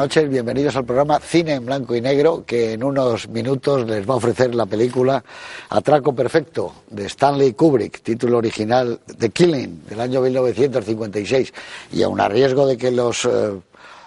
Noches. 0.00 0.30
Bienvenidos 0.30 0.76
al 0.76 0.86
programa 0.86 1.20
Cine 1.20 1.52
en 1.52 1.66
Blanco 1.66 1.94
y 1.94 2.00
Negro, 2.00 2.42
que 2.46 2.72
en 2.72 2.82
unos 2.82 3.28
minutos 3.28 3.86
les 3.86 4.08
va 4.08 4.14
a 4.14 4.16
ofrecer 4.16 4.54
la 4.54 4.64
película 4.64 5.22
Atraco 5.68 6.14
Perfecto 6.14 6.72
de 6.88 7.04
Stanley 7.04 7.52
Kubrick, 7.52 8.00
título 8.00 8.38
original 8.38 8.98
The 9.18 9.28
Killing 9.28 9.84
del 9.86 10.00
año 10.00 10.22
1956. 10.22 11.52
Y 11.92 12.02
aun 12.02 12.18
a 12.18 12.30
riesgo 12.30 12.66
de 12.66 12.78
que 12.78 12.90
los 12.90 13.26
eh, 13.26 13.60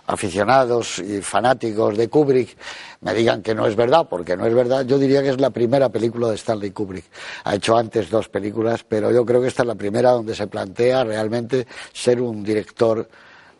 aficionados 0.07 0.97
y 0.97 1.21
fanáticos 1.21 1.95
de 1.95 2.09
Kubrick 2.09 2.57
me 3.01 3.13
digan 3.13 3.43
que 3.43 3.53
no 3.53 3.67
es 3.67 3.75
verdad, 3.75 4.07
porque 4.09 4.35
no 4.35 4.47
es 4.47 4.53
verdad, 4.55 4.87
yo 4.87 4.97
diría 4.97 5.21
que 5.21 5.29
es 5.29 5.39
la 5.39 5.51
primera 5.51 5.89
película 5.89 6.27
de 6.29 6.35
Stanley 6.37 6.71
Kubrick. 6.71 7.05
Ha 7.43 7.53
hecho 7.53 7.77
antes 7.77 8.09
dos 8.09 8.29
películas, 8.29 8.83
pero 8.83 9.11
yo 9.11 9.23
creo 9.23 9.41
que 9.41 9.47
esta 9.47 9.61
es 9.61 9.67
la 9.67 9.75
primera 9.75 10.09
donde 10.09 10.33
se 10.33 10.47
plantea 10.47 11.03
realmente 11.03 11.67
ser 11.93 12.19
un 12.19 12.43
director 12.43 13.07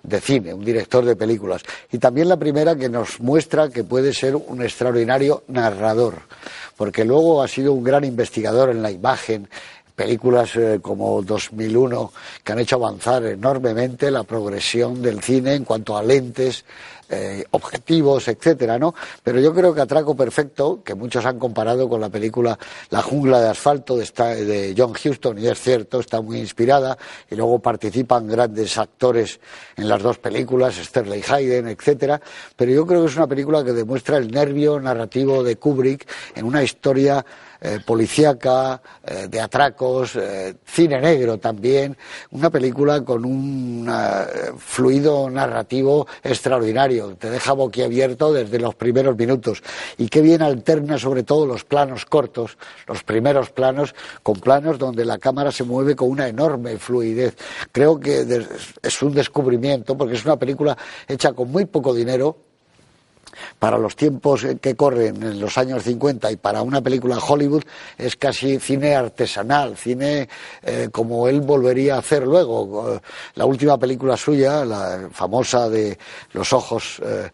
de 0.03 0.19
cine, 0.19 0.53
un 0.53 0.63
director 0.63 1.03
de 1.05 1.15
películas. 1.15 1.63
Y 1.91 1.97
también 1.97 2.29
la 2.29 2.37
primera 2.37 2.75
que 2.75 2.89
nos 2.89 3.19
muestra 3.21 3.69
que 3.69 3.83
puede 3.83 4.13
ser 4.13 4.35
un 4.35 4.61
extraordinario 4.61 5.43
narrador, 5.47 6.15
porque 6.75 7.05
luego 7.05 7.41
ha 7.41 7.47
sido 7.47 7.73
un 7.73 7.83
gran 7.83 8.03
investigador 8.03 8.69
en 8.69 8.81
la 8.81 8.91
imagen, 8.91 9.47
películas 9.95 10.55
eh, 10.55 10.79
como 10.81 11.21
2001 11.21 12.11
que 12.43 12.51
han 12.51 12.59
hecho 12.59 12.75
avanzar 12.77 13.25
enormemente 13.25 14.09
la 14.09 14.23
progresión 14.23 15.01
del 15.01 15.21
cine 15.21 15.53
en 15.53 15.63
cuanto 15.63 15.95
a 15.95 16.03
lentes, 16.03 16.65
eh, 17.13 17.45
objetivos, 17.51 18.27
etcétera, 18.27 18.79
¿no? 18.79 18.93
Pero 19.23 19.39
yo 19.39 19.53
creo 19.53 19.73
que 19.73 19.81
Atraco 19.81 20.15
Perfecto, 20.15 20.81
que 20.83 20.95
muchos 20.95 21.25
han 21.25 21.37
comparado 21.37 21.87
con 21.87 22.01
la 22.01 22.09
película 22.09 22.57
La 22.89 23.01
jungla 23.01 23.39
de 23.39 23.49
asfalto 23.49 23.95
de, 23.97 24.05
de 24.45 24.73
John 24.77 24.93
Huston, 24.93 25.37
y 25.37 25.47
es 25.47 25.59
cierto, 25.59 25.99
está 25.99 26.21
muy 26.21 26.39
inspirada, 26.39 26.97
y 27.29 27.35
luego 27.35 27.59
participan 27.59 28.27
grandes 28.27 28.77
actores 28.77 29.39
en 29.75 29.87
las 29.87 30.01
dos 30.01 30.17
películas, 30.17 30.75
Sterling 30.75 31.23
Hayden, 31.27 31.67
etcétera, 31.67 32.19
pero 32.55 32.71
yo 32.71 32.85
creo 32.85 33.01
que 33.01 33.11
es 33.11 33.15
una 33.15 33.27
película 33.27 33.63
que 33.63 33.73
demuestra 33.73 34.17
el 34.17 34.31
nervio 34.31 34.79
narrativo 34.79 35.43
de 35.43 35.55
Kubrick 35.57 36.07
en 36.35 36.45
una 36.45 36.63
historia 36.63 37.23
eh, 37.65 37.79
policíaca, 37.85 38.81
eh, 39.05 39.27
de 39.29 39.39
atracos, 39.39 40.17
eh, 40.17 40.55
cine 40.65 40.99
negro 40.99 41.37
también, 41.37 41.95
una 42.31 42.49
película 42.49 43.05
con 43.05 43.23
un 43.23 43.89
fluido 44.57 45.29
narrativo 45.29 46.05
extraordinario, 46.21 47.15
te 47.15 47.29
deja 47.29 47.53
boquiabierto 47.53 48.33
desde 48.33 48.59
los 48.59 48.75
primeros 48.75 49.15
minutos. 49.15 49.63
Y 49.97 50.09
qué 50.09 50.19
bien 50.19 50.41
alterna 50.41 50.97
sobre 50.97 51.23
todo 51.23 51.45
los 51.45 51.63
planos 51.63 52.05
cortos, 52.05 52.57
los 52.85 53.01
primeros 53.05 53.49
planos, 53.51 53.95
con 54.23 54.41
planos 54.41 54.77
donde 54.77 55.05
la 55.05 55.17
cámara 55.17 55.49
se 55.49 55.63
mueve 55.63 55.95
con 55.95 56.09
una 56.09 56.27
enorme 56.27 56.77
fluidez. 56.77 57.37
Creo 57.71 57.97
que 57.97 58.25
es 58.81 59.01
un 59.01 59.13
descubrimiento 59.13 59.97
porque 59.97 60.15
es 60.15 60.25
una 60.25 60.37
película 60.37 60.77
hecha 61.07 61.31
con 61.31 61.49
muy 61.49 61.63
poco 61.63 61.93
dinero, 61.93 62.52
para 63.59 63.77
los 63.77 63.95
tiempos 63.95 64.45
que 64.61 64.75
corren 64.75 65.21
en 65.23 65.39
los 65.39 65.57
años 65.57 65.83
50 65.83 66.31
y 66.31 66.35
para 66.37 66.61
una 66.61 66.81
película 66.81 67.17
Hollywood 67.17 67.63
es 67.97 68.15
casi 68.15 68.59
cine 68.59 68.95
artesanal, 68.95 69.77
cine 69.77 70.27
eh, 70.61 70.89
como 70.91 71.27
él 71.27 71.41
volvería 71.41 71.95
a 71.95 71.99
hacer 71.99 72.23
luego. 72.23 72.99
La 73.35 73.45
última 73.45 73.77
película 73.77 74.17
suya, 74.17 74.65
la 74.65 75.09
famosa 75.11 75.69
de 75.69 75.97
Los 76.33 76.53
ojos. 76.53 77.01
Eh, 77.03 77.29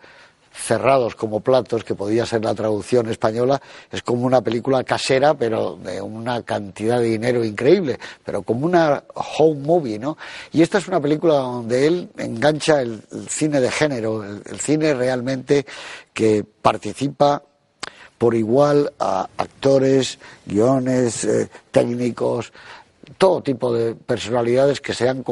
cerrados 0.59 1.15
como 1.15 1.39
platos, 1.39 1.83
que 1.83 1.95
podía 1.95 2.25
ser 2.25 2.43
la 2.43 2.53
traducción 2.53 3.09
española, 3.09 3.61
es 3.91 4.01
como 4.03 4.25
una 4.25 4.41
película 4.41 4.83
casera, 4.83 5.33
pero 5.33 5.77
de 5.77 6.01
una 6.01 6.43
cantidad 6.43 6.99
de 6.99 7.05
dinero 7.05 7.43
increíble, 7.43 7.99
pero 8.23 8.41
como 8.43 8.65
una 8.65 9.03
home 9.13 9.61
movie, 9.61 9.99
¿no? 9.99 10.17
Y 10.51 10.61
esta 10.61 10.77
es 10.77 10.87
una 10.87 10.99
película 10.99 11.35
donde 11.35 11.87
él 11.87 12.09
engancha 12.17 12.81
el, 12.81 13.01
cine 13.27 13.61
de 13.61 13.71
género, 13.71 14.23
el, 14.23 14.59
cine 14.59 14.93
realmente 14.93 15.65
que 16.13 16.43
participa 16.61 17.41
por 18.17 18.35
igual 18.35 18.91
a 18.99 19.29
actores, 19.37 20.19
guiones, 20.45 21.23
eh, 21.23 21.49
técnicos, 21.71 22.51
todo 23.17 23.41
tipo 23.41 23.73
de 23.73 23.95
personalidades 23.95 24.81
que 24.81 24.93
sean 24.93 25.23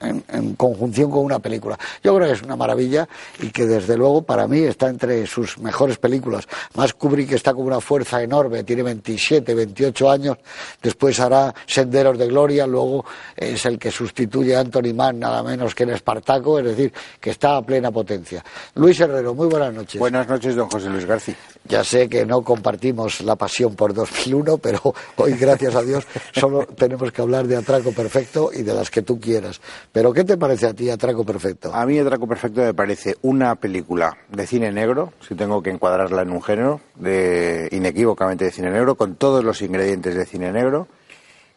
en, 0.00 0.54
conjunción 0.54 1.10
con 1.10 1.24
una 1.24 1.38
película. 1.38 1.78
Yo 2.02 2.14
creo 2.16 2.28
que 2.28 2.34
es 2.34 2.42
una 2.42 2.56
maravilla 2.56 3.08
y 3.40 3.50
que 3.50 3.66
desde 3.66 3.96
luego 3.96 4.22
para 4.22 4.46
mí 4.46 4.60
está 4.60 4.88
entre 4.88 5.26
sus 5.26 5.58
mejores 5.58 5.98
películas. 5.98 6.46
Más 6.74 6.94
Kubrick 6.94 7.32
está 7.32 7.54
con 7.54 7.66
una 7.66 7.80
fuerza 7.80 8.22
enorme, 8.22 8.64
tiene 8.64 8.82
27, 8.82 9.54
28 9.54 10.10
años, 10.10 10.38
después 10.82 11.18
hará 11.20 11.54
Senderos 11.66 12.18
de 12.18 12.26
Gloria, 12.26 12.66
luego 12.66 13.04
es 13.36 13.64
el 13.66 13.78
que 13.78 13.90
sustituye 13.90 14.56
a 14.56 14.60
Anthony 14.60 14.94
Mann 14.94 15.18
nada 15.18 15.42
menos 15.42 15.74
que 15.74 15.84
en 15.84 15.90
Espartaco, 15.90 16.58
es 16.58 16.64
decir, 16.64 16.92
que 17.20 17.30
está 17.30 17.56
a 17.56 17.62
plena 17.62 17.90
potencia. 17.90 18.44
Luis 18.74 18.98
Herrero, 19.00 19.34
muy 19.34 19.48
buenas 19.48 19.72
noches. 19.72 19.98
Buenas 19.98 20.28
noches, 20.28 20.54
don 20.56 20.68
José 20.68 20.88
Luis 20.88 21.06
García. 21.06 21.36
Ya 21.64 21.84
sé 21.84 22.08
que 22.08 22.24
no 22.26 22.42
compartimos 22.42 23.20
la 23.20 23.36
pasión 23.36 23.76
por 23.76 23.92
2001, 23.92 24.58
pero 24.58 24.94
hoy, 25.16 25.34
gracias 25.34 25.74
a 25.74 25.82
Dios, 25.82 26.06
solo 26.32 26.66
tenemos 26.66 27.12
que 27.12 27.22
hablar 27.22 27.46
de 27.46 27.56
Atraco 27.56 27.92
Perfecto 27.92 28.50
y 28.52 28.62
de 28.62 28.74
las 28.74 28.90
que 28.90 29.02
tú 29.02 29.20
quieras. 29.20 29.60
Pero, 29.92 30.12
¿qué 30.12 30.24
te 30.24 30.36
parece 30.36 30.66
a 30.66 30.74
ti 30.74 30.90
Atraco 30.90 31.24
Perfecto? 31.24 31.72
A 31.72 31.84
mí 31.86 31.98
Atraco 31.98 32.26
Perfecto 32.26 32.62
me 32.62 32.74
parece 32.74 33.16
una 33.22 33.54
película 33.56 34.16
de 34.30 34.46
cine 34.46 34.72
negro, 34.72 35.12
si 35.26 35.34
tengo 35.34 35.62
que 35.62 35.70
encuadrarla 35.70 36.22
en 36.22 36.30
un 36.30 36.42
género, 36.42 36.80
de, 36.96 37.68
inequívocamente 37.70 38.46
de 38.46 38.52
cine 38.52 38.70
negro, 38.70 38.94
con 38.94 39.14
todos 39.14 39.44
los 39.44 39.60
ingredientes 39.62 40.14
de 40.14 40.26
cine 40.26 40.50
negro, 40.50 40.88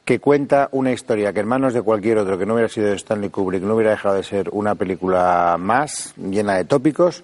que 0.05 0.19
cuenta 0.19 0.67
una 0.73 0.91
historia 0.91 1.31
que 1.31 1.39
en 1.39 1.47
manos 1.47 1.73
de 1.73 1.81
cualquier 1.81 2.17
otro 2.17 2.37
que 2.37 2.45
no 2.45 2.53
hubiera 2.53 2.69
sido 2.69 2.87
de 2.87 2.95
Stanley 2.95 3.29
Kubrick 3.29 3.63
no 3.63 3.75
hubiera 3.75 3.91
dejado 3.91 4.15
de 4.15 4.23
ser 4.23 4.49
una 4.51 4.75
película 4.75 5.55
más, 5.57 6.13
llena 6.17 6.55
de 6.55 6.65
tópicos 6.65 7.23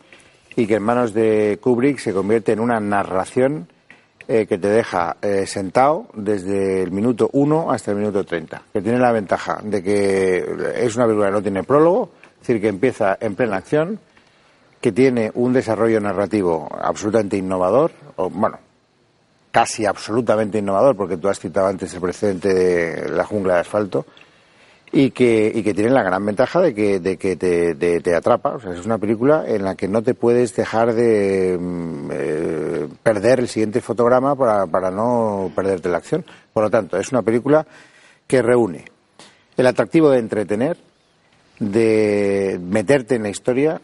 y 0.56 0.68
que 0.68 0.76
en 0.76 0.84
manos 0.84 1.14
de 1.14 1.60
Kubrick 1.62 2.00
se 2.00 2.14
convierte 2.14 2.52
en 2.52 2.60
una 2.60 2.80
narración 2.80 3.68
eh, 4.28 4.46
que 4.46 4.60
te 4.60 4.68
deja 4.68 5.18
eh, 5.22 5.48
sentado 5.48 6.06
desde 6.14 6.84
el 6.84 6.92
minuto 6.92 7.30
1 7.34 7.72
hasta 7.72 7.92
el 7.92 7.98
minuto 7.98 8.24
30, 8.24 8.62
que 8.72 8.82
tiene 8.82 9.00
la 9.00 9.12
ventaja 9.12 9.60
de 9.64 9.82
que 9.82 10.38
es 10.76 10.96
una 10.96 11.06
película 11.06 11.28
que 11.30 11.34
no 11.34 11.42
tiene 11.42 11.64
prólogo, 11.64 12.12
es 12.34 12.40
decir, 12.48 12.62
que 12.62 12.68
empieza 12.68 13.18
en 13.20 13.34
plena 13.34 13.58
acción, 13.58 14.00
que 14.82 14.92
tiene 14.92 15.32
un 15.34 15.54
desarrollo 15.54 16.00
narrativo 16.00 16.70
absolutamente 16.80 17.38
innovador, 17.38 17.92
o 18.18 18.30
bueno, 18.30 18.60
casi 19.52 19.86
absolutamente 19.86 20.60
innovador, 20.60 20.96
porque 20.96 21.18
tú 21.18 21.28
has 21.28 21.40
citado 21.40 21.68
antes 21.68 21.94
el 21.94 22.02
precedente 22.02 22.54
de 22.54 23.10
la 23.10 23.26
jungla 23.26 23.56
de 23.56 23.60
asfalto, 23.62 24.06
y 24.92 25.12
que, 25.12 25.52
y 25.54 25.62
que 25.62 25.74
tienen 25.74 25.94
la 25.94 26.04
gran 26.04 26.26
ventaja 26.26 26.62
de 26.62 26.74
que, 26.74 27.00
de 27.00 27.18
que 27.18 27.36
te, 27.36 27.76
te 27.76 28.16
atrapa. 28.16 28.56
O 28.56 28.60
sea, 28.60 28.74
es 28.74 28.86
una 28.86 28.98
película 28.98 29.44
en 29.48 29.64
la 29.64 29.76
que 29.76 29.88
no 29.88 30.02
te 30.02 30.16
puedes 30.16 30.56
dejar 30.56 30.94
de 30.94 31.58
mm, 31.60 32.10
eh, 32.12 32.88
perder 33.04 33.40
el 33.40 33.48
siguiente 33.48 33.82
fotograma 33.82 34.36
para, 34.36 34.66
para 34.66 34.90
no 34.90 35.52
perderte 35.56 35.90
la 35.90 35.98
acción. 35.98 36.26
Por 36.54 36.64
lo 36.64 36.70
tanto, 36.70 36.98
es 36.98 37.12
una 37.12 37.22
película 37.22 37.66
que 38.26 38.42
reúne 38.42 38.86
el 39.58 39.68
atractivo 39.68 40.10
de 40.10 40.20
entretener, 40.20 40.78
de 41.60 42.60
meterte 42.62 43.16
en 43.16 43.24
la 43.24 43.30
historia, 43.30 43.82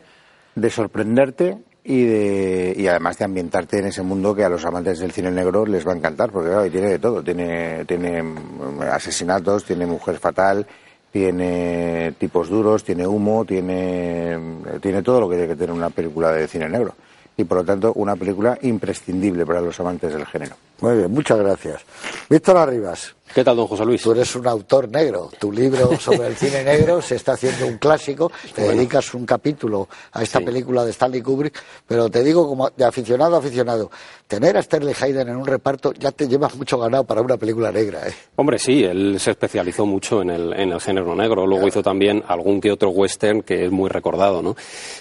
de 0.55 0.69
sorprenderte 0.69 1.57
y, 1.83 2.03
de, 2.05 2.73
y 2.77 2.87
además 2.87 3.17
de 3.19 3.25
ambientarte 3.25 3.79
en 3.79 3.87
ese 3.87 4.01
mundo 4.01 4.33
que 4.33 4.43
a 4.43 4.49
los 4.49 4.65
amantes 4.65 4.99
del 4.99 5.11
cine 5.11 5.29
negro 5.29 5.65
les 5.65 5.85
va 5.85 5.91
a 5.91 5.95
encantar, 5.97 6.31
porque 6.31 6.49
claro, 6.49 6.71
tiene 6.71 6.89
de 6.89 6.99
todo, 6.99 7.21
tiene, 7.21 7.85
tiene 7.85 8.23
mm, 8.23 8.81
asesinatos, 8.91 9.65
tiene 9.65 9.85
mujer 9.85 10.17
fatal, 10.17 10.65
tiene 11.15 12.11
tipos 12.17 12.49
duros, 12.49 12.83
tiene 12.83 13.07
humo, 13.07 13.45
tiene, 13.45 14.37
tiene 14.81 15.01
todo 15.01 15.21
lo 15.21 15.29
que 15.29 15.37
tiene 15.37 15.47
que 15.47 15.55
tener 15.55 15.73
una 15.73 15.89
película 15.89 16.33
de 16.33 16.45
cine 16.45 16.67
negro. 16.67 16.93
Y 17.37 17.45
por 17.45 17.59
lo 17.59 17.63
tanto, 17.63 17.93
una 17.93 18.17
película 18.17 18.57
imprescindible 18.63 19.45
para 19.45 19.61
los 19.61 19.79
amantes 19.79 20.13
del 20.13 20.25
género. 20.25 20.57
Muy 20.81 20.97
bien, 20.97 21.09
muchas 21.13 21.37
gracias. 21.39 21.85
Víctor 22.29 22.57
Arribas. 22.57 23.15
¿Qué 23.35 23.43
tal, 23.43 23.57
don 23.57 23.67
José 23.67 23.83
Luis? 23.83 24.01
Tú 24.01 24.13
eres 24.13 24.33
un 24.37 24.47
autor 24.47 24.89
negro. 24.89 25.29
Tu 25.37 25.51
libro 25.51 25.89
sobre 25.99 26.27
el 26.27 26.37
cine 26.37 26.63
negro 26.63 27.01
se 27.01 27.15
está 27.15 27.33
haciendo 27.33 27.67
un 27.67 27.77
clásico. 27.79 28.31
Te 28.53 28.61
dedicas 28.61 29.13
un 29.13 29.25
capítulo 29.25 29.89
a 30.13 30.23
esta 30.23 30.39
película 30.39 30.85
de 30.85 30.91
Stanley 30.91 31.21
Kubrick. 31.21 31.61
Pero 31.85 32.09
te 32.09 32.23
digo, 32.23 32.47
como 32.47 32.69
de 32.69 32.85
aficionado 32.85 33.35
a 33.35 33.39
aficionado, 33.39 33.91
tener 34.25 34.55
a 34.55 34.61
Sterling 34.63 34.93
Hayden 34.97 35.27
en 35.27 35.35
un 35.35 35.45
reparto 35.45 35.91
ya 35.91 36.13
te 36.13 36.29
llevas 36.29 36.55
mucho 36.55 36.79
ganado 36.79 37.03
para 37.03 37.21
una 37.21 37.35
película 37.35 37.73
negra. 37.73 38.07
¿eh? 38.07 38.13
Hombre, 38.37 38.57
sí, 38.57 38.85
él 38.85 39.19
se 39.19 39.31
especializó 39.31 39.85
mucho 39.85 40.21
en 40.21 40.29
el, 40.29 40.53
en 40.53 40.71
el 40.71 40.79
género 40.79 41.13
negro. 41.13 41.45
Luego 41.45 41.67
hizo 41.67 41.83
también 41.83 42.23
algún 42.29 42.61
que 42.61 42.71
otro 42.71 42.91
western 42.91 43.41
que 43.41 43.65
es 43.65 43.71
muy 43.71 43.89
recordado. 43.89 44.41
¿no? 44.41 44.55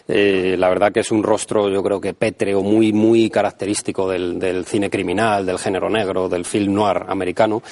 Eh, 0.08 0.56
la 0.58 0.68
verdad 0.70 0.90
que 0.90 1.00
es 1.00 1.12
un 1.12 1.22
rostro, 1.22 1.68
yo 1.68 1.84
creo 1.84 2.00
que 2.00 2.14
pétreo, 2.14 2.62
muy, 2.62 2.92
muy 2.92 3.30
característico 3.30 4.08
del, 4.08 4.40
del 4.40 4.66
cine 4.66 4.90
criminal, 4.90 5.46
del 5.46 5.60
género 5.60 5.88
negro, 5.88 6.28
del 6.28 6.44
film 6.44 6.74
noir 6.74 7.04
americano. 7.06 7.62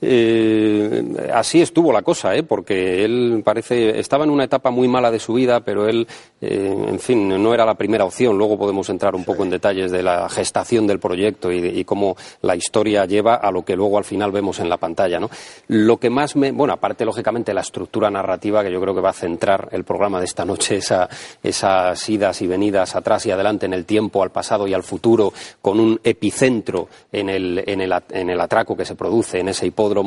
Eh, 0.00 0.11
así 1.32 1.62
estuvo 1.62 1.92
la 1.92 2.02
cosa, 2.02 2.34
¿eh? 2.34 2.42
porque 2.42 3.04
él 3.04 3.42
parece 3.44 3.98
estaba 3.98 4.24
en 4.24 4.30
una 4.30 4.44
etapa 4.44 4.70
muy 4.70 4.88
mala 4.88 5.10
de 5.10 5.18
su 5.18 5.34
vida, 5.34 5.60
pero 5.60 5.88
él, 5.88 6.06
eh, 6.40 6.86
en 6.88 6.98
fin, 6.98 7.28
no 7.28 7.54
era 7.54 7.64
la 7.64 7.74
primera 7.74 8.04
opción. 8.04 8.36
Luego 8.36 8.58
podemos 8.58 8.88
entrar 8.90 9.14
un 9.14 9.24
poco 9.24 9.42
en 9.42 9.50
detalles 9.50 9.90
de 9.90 10.02
la 10.02 10.28
gestación 10.28 10.86
del 10.86 10.98
proyecto 10.98 11.52
y, 11.52 11.84
cómo 11.84 12.16
la 12.42 12.54
historia 12.56 13.04
lleva 13.06 13.34
a 13.34 13.50
lo 13.50 13.64
que 13.64 13.76
luego 13.76 13.98
al 13.98 14.04
final 14.04 14.30
vemos 14.30 14.60
en 14.60 14.68
la 14.68 14.76
pantalla. 14.76 15.18
¿no? 15.18 15.28
Lo 15.68 15.98
que 15.98 16.10
más 16.10 16.36
me, 16.36 16.52
bueno, 16.52 16.72
aparte 16.72 17.04
lógicamente 17.04 17.52
la 17.54 17.60
estructura 17.60 18.10
narrativa 18.10 18.62
que 18.62 18.72
yo 18.72 18.80
creo 18.80 18.94
que 18.94 19.00
va 19.00 19.10
a 19.10 19.14
centrar 19.14 19.68
el 19.72 19.84
programa 19.84 20.18
de 20.18 20.26
esta 20.26 20.44
noche, 20.44 20.76
esa, 20.76 21.08
esas 21.42 22.08
idas 22.08 22.40
y 22.42 22.46
venidas 22.46 22.94
atrás 22.96 23.26
y 23.26 23.30
adelante 23.30 23.66
en 23.66 23.72
el 23.72 23.84
tiempo, 23.84 24.22
al 24.22 24.30
pasado 24.30 24.66
y 24.66 24.74
al 24.74 24.82
futuro, 24.82 25.32
con 25.60 25.80
un 25.80 26.00
epicentro 26.04 26.88
en 27.10 27.28
el 27.28 28.40
atraco 28.40 28.76
que 28.76 28.84
se 28.84 28.94
produce 28.94 29.40
en 29.40 29.48
ese 29.48 29.66
hipódromo. 29.66 30.01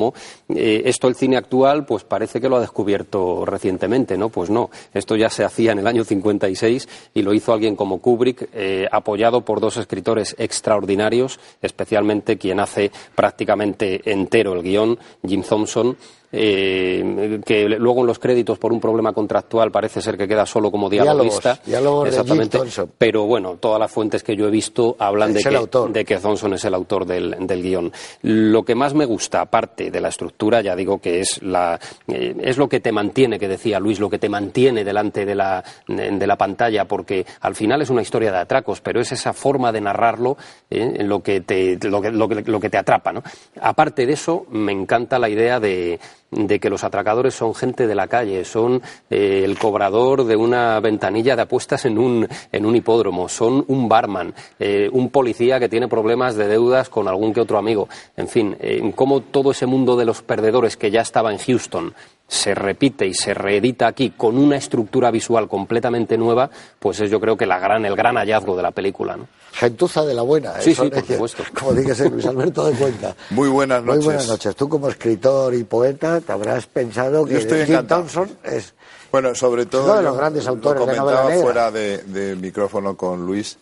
Eh, 0.50 0.84
esto 0.86 1.08
el 1.08 1.16
cine 1.16 1.38
actual, 1.38 1.86
pues 1.86 2.04
parece 2.04 2.42
que 2.42 2.50
lo 2.50 2.58
ha 2.58 2.62
descubierto 2.62 3.46
recientemente, 3.46 4.18
¿no? 4.18 4.30
Pues 4.30 4.50
no, 4.50 4.70
esto 4.94 5.16
ya 5.16 5.30
se 5.30 5.44
hacía 5.44 5.72
en 5.72 5.80
el 5.80 5.88
año 5.88 6.04
56 6.04 6.88
y 7.14 7.22
lo 7.22 7.34
hizo 7.34 7.54
alguien 7.54 7.76
como 7.76 8.00
Kubrick, 8.00 8.50
eh, 8.54 8.88
apoyado 8.92 9.42
por 9.42 9.60
dos 9.60 9.78
escritores 9.78 10.36
extraordinarios, 10.38 11.40
especialmente 11.62 12.38
quien 12.38 12.60
hace 12.60 12.92
prácticamente 13.16 14.02
entero 14.12 14.54
el 14.54 14.64
guion, 14.64 15.00
Jim 15.26 15.44
Thompson, 15.44 15.98
eh, 16.38 17.40
que 17.46 17.70
luego 17.70 18.02
en 18.02 18.08
los 18.08 18.20
créditos 18.20 18.60
por 18.60 18.74
un 18.74 18.82
problema 18.82 19.14
contractual 19.14 19.72
parece 19.72 20.02
ser 20.02 20.18
que 20.18 20.28
queda 20.28 20.46
solo 20.46 20.70
como 20.70 20.90
dialoguista. 20.90 21.60
exactamente. 22.06 22.60
Pero 22.98 23.26
bueno, 23.26 23.58
todas 23.60 23.80
las 23.80 23.92
fuentes 23.92 24.22
que 24.22 24.36
yo 24.36 24.48
he 24.48 24.52
visto 24.52 24.98
hablan 25.00 25.34
de 25.34 25.42
que, 25.42 25.90
de 25.94 26.06
que, 26.06 26.18
Thompson 26.18 26.54
es 26.54 26.66
el 26.66 26.74
autor 26.74 27.06
del, 27.06 27.36
del, 27.40 27.62
guion. 27.62 27.92
Lo 28.24 28.64
que 28.64 28.76
más 28.76 28.94
me 28.94 29.06
gusta, 29.06 29.42
aparte 29.42 29.90
de 29.90 30.02
la 30.02 30.10
estructura, 30.10 30.62
ya 30.62 30.76
digo 30.76 31.00
que 31.00 31.22
es, 31.22 31.42
la, 31.42 31.80
eh, 32.08 32.36
es 32.42 32.58
lo 32.58 32.68
que 32.68 32.82
te 32.82 32.92
mantiene, 32.92 33.40
que 33.40 33.48
decía 33.48 33.80
Luis, 33.80 34.00
lo 34.00 34.10
que 34.10 34.20
te 34.20 34.28
mantiene 34.28 34.84
delante 34.84 35.26
de 35.26 35.36
la, 35.36 35.64
de 35.88 36.28
la 36.28 36.36
pantalla, 36.36 36.86
porque 36.86 37.26
al 37.42 37.56
final 37.56 37.82
es 37.82 37.90
una 37.90 38.02
historia 38.02 38.32
de 38.32 38.40
atracos, 38.40 38.82
pero 38.82 39.00
es 39.00 39.12
esa 39.12 39.34
forma 39.34 39.72
de 39.72 39.82
narrarlo 39.82 40.38
eh, 40.70 41.04
lo, 41.04 41.22
que 41.22 41.42
te, 41.42 41.78
lo, 41.84 42.02
que, 42.02 42.12
lo, 42.12 42.28
que, 42.28 42.42
lo 42.42 42.60
que 42.60 42.70
te 42.70 42.78
atrapa. 42.78 43.14
¿no? 43.14 43.24
Aparte 43.62 44.06
de 44.06 44.14
eso, 44.14 44.46
me 44.50 44.72
encanta 44.72 45.20
la 45.20 45.30
idea 45.30 45.60
de 45.60 46.00
de 46.32 46.60
que 46.60 46.70
los 46.70 46.84
atracadores 46.84 47.34
son 47.34 47.56
gente 47.56 47.88
de 47.88 47.96
la 47.96 48.08
calle, 48.08 48.44
son 48.46 48.82
eh, 49.10 49.42
el 49.44 49.58
cobrador 49.58 50.26
de 50.26 50.36
una 50.36 50.80
ventanilla 50.80 51.36
de 51.36 51.44
apuestas 51.44 51.86
en 51.86 51.98
un, 51.98 52.28
en 52.52 52.66
un 52.66 52.76
hipódromo, 52.76 53.30
son 53.30 53.64
un 53.68 53.88
barman, 53.88 54.34
eh, 54.60 54.90
un 54.92 55.10
policía 55.10 55.60
que 55.60 55.70
tiene 55.70 55.88
problemas 55.88 56.36
de 56.36 56.48
deudas 56.48 56.90
con 56.90 57.08
algún 57.08 57.34
que 57.34 57.42
otro 57.42 57.58
amigo. 57.58 57.88
En 58.18 58.28
fin, 58.28 58.58
cómo 58.96 59.22
todo 59.22 59.52
ese 59.52 59.66
mundo 59.66 59.96
de 59.96 60.06
los 60.06 60.22
perdedores 60.22 60.78
que 60.78 60.92
ya 60.92 61.02
estaba 61.02 61.32
en 61.32 61.38
Houston 61.38 61.94
se 62.28 62.56
repite 62.56 63.06
y 63.06 63.14
se 63.14 63.34
reedita 63.34 63.88
aquí 63.88 64.12
con 64.12 64.38
una 64.38 64.58
estructura 64.58 65.12
visual 65.12 65.48
completamente 65.48 66.18
nueva, 66.18 66.50
pues 66.80 67.00
es 67.00 67.12
yo 67.12 67.20
creo 67.20 67.38
que 67.38 67.46
la 67.46 67.60
gran, 67.60 67.86
el 67.86 67.96
gran 67.96 68.16
hallazgo 68.16 68.58
de 68.58 68.64
la 68.64 68.72
película. 68.72 69.16
¿no? 69.16 69.28
Gentuza 69.52 70.04
de 70.04 70.14
la 70.14 70.24
buena. 70.24 70.60
Sí, 70.60 70.74
sí, 70.74 70.90
por 70.90 71.06
supuesto. 71.06 71.44
Como 71.58 71.74
dice 71.74 72.10
Luis 72.10 72.26
Alberto 72.26 72.66
de 72.66 72.74
Cuenta. 72.74 73.16
Muy 73.30 73.50
buenas 73.50 73.84
noches. 73.84 73.98
Muy 73.98 74.06
buenas 74.06 74.28
noches. 74.28 74.56
Tú 74.56 74.68
como 74.68 74.90
escritor 74.90 75.54
y 75.54 75.64
poeta 75.64 76.20
te 76.20 76.32
habrás 76.32 76.66
pensado 76.66 77.26
que 77.26 77.66
Jim 77.66 77.86
Thompson 77.88 78.30
es... 78.44 78.74
Bueno, 79.12 79.34
sobre 79.34 79.66
todo... 79.66 79.86
Uno 79.86 79.98
de 79.98 80.04
los 80.04 80.18
grandes 80.18 80.48
autores 80.48 80.80
lo 80.80 80.86
comentaba 80.86 81.28
de 81.28 81.42
fuera 81.42 81.72
de, 81.72 82.00
de 82.00 82.36
micrófono 82.36 82.98
con 82.98 83.26
Luis, 83.26 83.58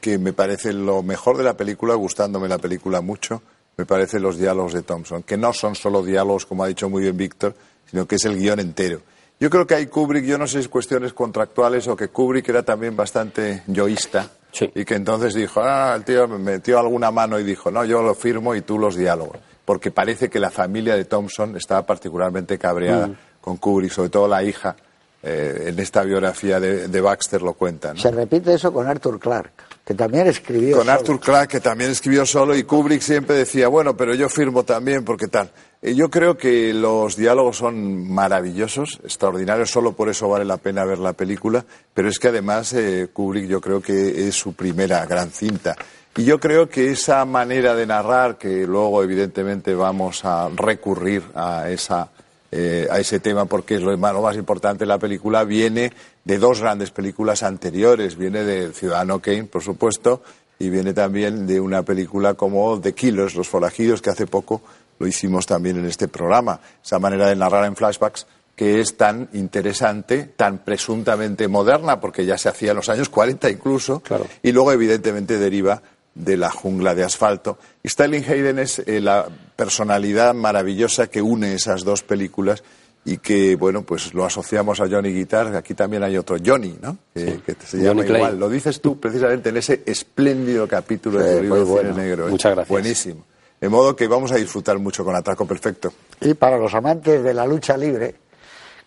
que 0.00 0.18
me 0.18 0.32
parece 0.32 0.72
lo 0.72 1.02
mejor 1.02 1.36
de 1.36 1.44
la 1.44 1.54
película, 1.54 1.94
gustándome 1.94 2.48
la 2.48 2.58
película 2.58 3.00
mucho, 3.00 3.42
me 3.76 3.86
parecen 3.86 4.22
los 4.22 4.38
diálogos 4.38 4.72
de 4.72 4.82
Thompson, 4.82 5.22
que 5.22 5.36
no 5.36 5.52
son 5.52 5.76
solo 5.76 6.02
diálogos, 6.02 6.46
como 6.46 6.64
ha 6.64 6.66
dicho 6.66 6.88
muy 6.88 7.02
bien 7.02 7.16
Víctor, 7.16 7.54
sino 7.90 8.06
que 8.06 8.16
es 8.16 8.24
el 8.24 8.38
guion 8.38 8.60
entero. 8.60 9.00
Yo 9.38 9.50
creo 9.50 9.66
que 9.66 9.74
hay 9.74 9.86
Kubrick, 9.86 10.24
yo 10.24 10.38
no 10.38 10.46
sé 10.46 10.54
si 10.54 10.58
es 10.60 10.68
cuestiones 10.68 11.12
contractuales 11.12 11.86
o 11.88 11.96
que 11.96 12.08
Kubrick 12.08 12.48
era 12.48 12.62
también 12.62 12.96
bastante 12.96 13.62
yoísta 13.66 14.30
y 14.74 14.84
que 14.86 14.94
entonces 14.94 15.34
dijo, 15.34 15.60
ah, 15.62 15.94
el 15.94 16.04
tío 16.04 16.26
me 16.26 16.38
metió 16.38 16.78
alguna 16.78 17.10
mano 17.10 17.38
y 17.38 17.44
dijo, 17.44 17.70
no, 17.70 17.84
yo 17.84 18.02
lo 18.02 18.14
firmo 18.14 18.54
y 18.54 18.62
tú 18.62 18.78
los 18.78 18.96
diálogos. 18.96 19.36
Porque 19.66 19.90
parece 19.90 20.30
que 20.30 20.40
la 20.40 20.50
familia 20.50 20.96
de 20.96 21.04
Thompson 21.04 21.54
estaba 21.56 21.84
particularmente 21.84 22.56
cabreada 22.56 23.08
mm. 23.08 23.16
con 23.42 23.58
Kubrick, 23.58 23.92
sobre 23.92 24.08
todo 24.08 24.26
la 24.26 24.42
hija. 24.42 24.74
Eh, 25.22 25.70
en 25.70 25.78
esta 25.80 26.02
biografía 26.02 26.60
de, 26.60 27.00
Baxter 27.00 27.42
lo 27.42 27.54
cuenta. 27.54 27.96
Se 27.96 28.12
repite 28.12 28.54
eso 28.54 28.72
con 28.72 28.86
Arthur 28.86 29.18
Clarke 29.18 29.64
que 29.86 29.94
también 29.94 30.26
escribió. 30.26 30.78
Con 30.78 30.88
Arthur 30.88 31.20
Clarke, 31.20 31.52
que 31.52 31.60
también 31.60 31.92
escribió 31.92 32.26
solo, 32.26 32.56
y 32.56 32.64
Kubrick 32.64 33.00
siempre 33.00 33.36
decía, 33.36 33.68
bueno, 33.68 33.96
pero 33.96 34.14
yo 34.14 34.28
firmo 34.28 34.64
también, 34.64 35.04
porque 35.04 35.28
tal. 35.28 35.48
Eh, 35.86 35.94
yo 35.94 36.10
creo 36.10 36.36
que 36.36 36.74
los 36.74 37.14
diálogos 37.14 37.58
son 37.58 38.12
maravillosos, 38.12 38.98
extraordinarios, 39.04 39.70
solo 39.70 39.92
por 39.92 40.08
eso 40.08 40.28
vale 40.28 40.44
la 40.44 40.56
pena 40.56 40.84
ver 40.84 40.98
la 40.98 41.12
película, 41.12 41.64
pero 41.94 42.08
es 42.08 42.18
que 42.18 42.26
además 42.28 42.72
eh, 42.72 43.06
Kubrick 43.12 43.46
yo 43.46 43.60
creo 43.60 43.80
que 43.80 44.26
es 44.26 44.34
su 44.34 44.54
primera 44.54 45.06
gran 45.06 45.30
cinta. 45.30 45.76
Y 46.16 46.24
yo 46.24 46.40
creo 46.40 46.68
que 46.68 46.90
esa 46.90 47.24
manera 47.24 47.76
de 47.76 47.86
narrar, 47.86 48.36
que 48.36 48.66
luego 48.66 49.00
evidentemente 49.04 49.76
vamos 49.76 50.24
a 50.24 50.48
recurrir 50.48 51.22
a 51.36 51.70
esa 51.70 52.10
eh, 52.50 52.88
a 52.90 52.98
ese 52.98 53.20
tema 53.20 53.44
porque 53.44 53.76
es 53.76 53.82
lo 53.82 53.96
más, 53.98 54.36
importante 54.36 54.84
de 54.84 54.88
la 54.88 54.98
película, 54.98 55.44
viene 55.44 55.92
de 56.24 56.38
dos 56.38 56.62
grandes 56.62 56.90
películas 56.90 57.44
anteriores. 57.44 58.16
Viene 58.16 58.42
de 58.44 58.72
Ciudadano 58.72 59.20
Kane, 59.20 59.44
por 59.44 59.62
supuesto, 59.62 60.22
y 60.58 60.70
viene 60.70 60.94
también 60.94 61.46
de 61.46 61.60
una 61.60 61.82
película 61.82 62.34
como 62.34 62.80
The 62.80 62.94
Killers, 62.94 63.34
Los 63.34 63.48
Forajidos, 63.48 64.00
que 64.00 64.10
hace 64.10 64.26
poco 64.26 64.62
lo 64.98 65.06
hicimos 65.06 65.46
también 65.46 65.78
en 65.78 65.86
este 65.86 66.08
programa. 66.08 66.60
Esa 66.84 66.98
manera 66.98 67.28
de 67.28 67.36
narrar 67.36 67.64
en 67.64 67.76
flashbacks 67.76 68.26
que 68.56 68.80
es 68.80 68.96
tan 68.96 69.28
interesante, 69.34 70.32
tan 70.34 70.58
presuntamente 70.64 71.46
moderna, 71.46 72.00
porque 72.00 72.24
ya 72.24 72.38
se 72.38 72.48
hacía 72.48 72.70
en 72.70 72.76
los 72.76 72.88
años 72.88 73.10
40 73.10 73.50
incluso, 73.50 74.02
y 74.42 74.50
luego 74.50 74.72
evidentemente 74.72 75.38
deriva 75.38 75.82
de 76.14 76.38
la 76.38 76.50
jungla 76.50 76.94
de 76.94 77.04
asfalto. 77.04 77.58
Y 77.82 77.90
Sterling 77.90 78.22
Hayden 78.22 78.58
es 78.58 78.78
eh, 78.78 79.02
la 79.02 79.28
personalidad 79.54 80.32
maravillosa 80.32 81.08
que 81.08 81.20
une 81.20 81.52
esas 81.52 81.84
dos 81.84 82.02
películas 82.02 82.64
y 83.04 83.18
que, 83.18 83.54
bueno, 83.54 83.82
pues 83.82 84.14
lo 84.14 84.24
asociamos 84.24 84.80
a 84.80 84.88
Johnny 84.88 85.12
Guitar. 85.12 85.54
Aquí 85.54 85.74
también 85.74 86.02
hay 86.02 86.16
otro 86.16 86.38
Johnny, 86.44 86.76
¿no? 86.80 86.96
Que, 87.14 87.38
se 87.64 87.76
llama 87.78 88.04
igual. 88.04 88.38
Lo 88.38 88.48
dices 88.48 88.80
tú 88.80 88.98
precisamente 88.98 89.50
en 89.50 89.58
ese 89.58 89.82
espléndido 89.84 90.66
capítulo 90.66 91.20
de 91.20 91.42
libro 91.42 91.66
Cine 91.66 91.92
Negro. 91.92 92.26
¿eh? 92.26 92.30
Muchas 92.30 92.52
gracias. 92.52 92.70
Buenísimo. 92.70 93.24
De 93.60 93.68
modo 93.68 93.96
que 93.96 94.06
vamos 94.06 94.32
a 94.32 94.36
disfrutar 94.36 94.78
mucho 94.78 95.04
con 95.04 95.16
Atraco 95.16 95.46
Perfecto. 95.46 95.92
Y 96.20 96.34
para 96.34 96.58
los 96.58 96.74
amantes 96.74 97.22
de 97.22 97.32
la 97.32 97.46
lucha 97.46 97.76
libre, 97.76 98.14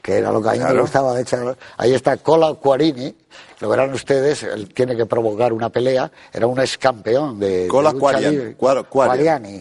que 0.02 0.18
era 0.18 0.32
lo 0.32 0.42
que 0.42 0.50
a 0.50 0.54
mí 0.54 0.60
me 0.60 0.82
gustaba, 0.82 1.14
de 1.14 1.24
hecho, 1.24 1.58
ahí 1.78 1.94
está 1.94 2.18
Cola 2.18 2.54
Quarini, 2.54 3.16
lo 3.60 3.70
verán 3.70 3.94
ustedes, 3.94 4.44
él 4.44 4.74
tiene 4.74 4.96
que 4.96 5.06
provocar 5.06 5.52
una 5.54 5.70
pelea, 5.70 6.12
era 6.32 6.48
un 6.48 6.60
ex 6.60 6.78
campeón 6.78 7.40
de, 7.40 7.68
Cola 7.68 7.94
de 7.94 8.00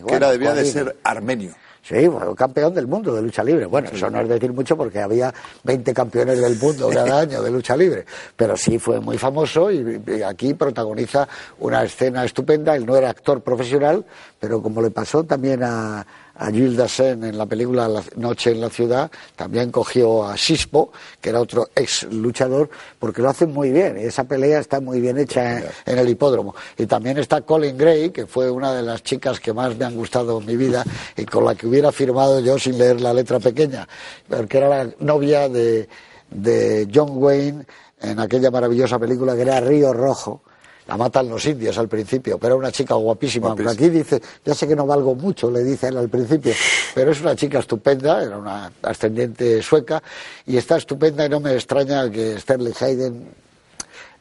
que 0.07 0.15
era, 0.15 0.31
debía 0.31 0.55
de 0.55 0.65
ser 0.65 0.97
armenio. 1.03 1.55
Sí, 1.83 2.07
bueno, 2.07 2.35
campeón 2.35 2.75
del 2.75 2.87
mundo 2.87 3.15
de 3.15 3.23
lucha 3.23 3.43
libre. 3.43 3.67
Bueno, 3.67 3.89
eso 3.93 4.11
no 4.11 4.21
es 4.21 4.29
decir 4.29 4.53
mucho 4.53 4.77
porque 4.77 5.01
había 5.01 5.33
20 5.65 5.95
campeones 5.95 6.41
del 6.41 6.57
mundo 6.59 6.89
cada 6.93 7.21
año 7.21 7.43
de 7.43 7.51
lucha 7.51 7.77
libre. 7.77 8.05
Pero 8.37 8.57
sí 8.57 8.79
fue 8.79 9.01
muy 9.01 9.17
famoso 9.17 9.71
y, 9.71 10.03
aquí 10.23 10.55
protagoniza 10.55 11.27
una 11.61 11.83
escena 11.83 12.25
estupenda. 12.25 12.77
Él 12.77 12.85
no 12.85 12.97
era 12.97 13.11
actor 13.11 13.41
profesional, 13.41 14.05
pero 14.39 14.63
como 14.63 14.83
le 14.83 14.91
pasó 14.91 15.25
también 15.25 15.63
a, 15.63 16.07
a 16.39 16.51
Gilles 16.51 16.77
Dassin 16.77 17.25
en 17.25 17.37
la 17.37 17.47
película 17.47 17.89
La 17.89 18.03
Noche 18.17 18.53
en 18.53 18.61
la 18.61 18.71
Ciudad, 18.71 19.11
también 19.35 19.71
cogió 19.71 20.25
a 20.25 20.37
Sispo, 20.37 20.93
que 21.21 21.31
era 21.31 21.41
otro 21.41 21.69
ex 21.75 22.05
luchador, 22.05 22.71
porque 22.99 23.21
lo 23.23 23.29
hacen 23.29 23.53
muy 23.53 23.71
bien, 23.71 23.99
y 23.99 24.05
esa 24.05 24.25
pelea 24.25 24.61
está 24.61 24.81
muy 24.81 25.01
bien 25.01 25.19
hecha 25.19 25.59
en, 25.85 25.99
el 25.99 26.09
hipódromo. 26.09 26.55
Y 26.77 26.87
también 26.87 27.19
está 27.19 27.41
Colin 27.41 27.77
Gray, 27.77 28.11
que 28.11 28.27
fue 28.27 28.51
una 28.51 28.73
de 28.73 28.83
las 28.83 29.03
chicas 29.03 29.41
que 29.41 29.53
más 29.53 29.77
me 29.77 29.85
han 29.85 29.97
gustado 29.97 30.39
en 30.39 30.47
mi 30.47 30.57
vida 30.57 30.85
y 31.17 31.25
con 31.25 31.45
la 31.45 31.55
que 31.55 31.67
hubiera 31.67 31.91
firmado 31.91 32.39
yo 32.41 32.59
sin 32.59 32.79
leer 32.79 33.01
la 33.01 33.13
letra 33.13 33.41
pequeña, 33.41 33.89
porque 34.29 34.59
era 34.59 34.69
la 34.69 34.91
novia 35.01 35.49
de, 35.49 35.89
de 36.31 36.89
John 36.95 37.11
Wayne 37.15 37.67
en 38.01 38.21
aquella 38.21 38.53
maravillosa 38.53 38.99
película 38.99 39.35
que 39.35 39.43
era 39.43 39.61
Río 39.61 39.93
Rojo 39.93 40.43
la 40.89 40.97
matan 40.97 41.29
los 41.29 41.45
indios 41.45 41.77
al 41.77 41.87
principio, 41.87 42.39
pero 42.39 42.55
era 42.55 42.59
una 42.59 42.73
chica 42.73 42.95
guapísima. 42.95 43.49
Aunque 43.49 43.69
aquí 43.69 43.91
dice, 43.91 44.21
ya 44.45 44.55
sé 44.55 44.67
que 44.67 44.75
no 44.75 44.87
valgo 44.87 45.15
mucho, 45.15 45.51
le 45.51 45.63
dice 45.63 45.89
él 45.89 45.99
al 45.99 46.09
principio, 46.09 46.55
pero 46.95 47.13
es 47.13 47.21
una 47.21 47.37
chica 47.37 47.59
estupenda, 47.59 48.23
era 48.23 48.39
una 48.39 48.73
ascendiente 48.83 49.63
sueca, 49.63 50.03
y 50.47 50.57
está 50.57 50.79
estupenda 50.79 51.27
y 51.27 51.29
no 51.29 51.41
me 51.41 51.53
extraña 51.53 52.11
que 52.11 52.41
Sterling 52.41 52.73
Hayden 52.81 53.29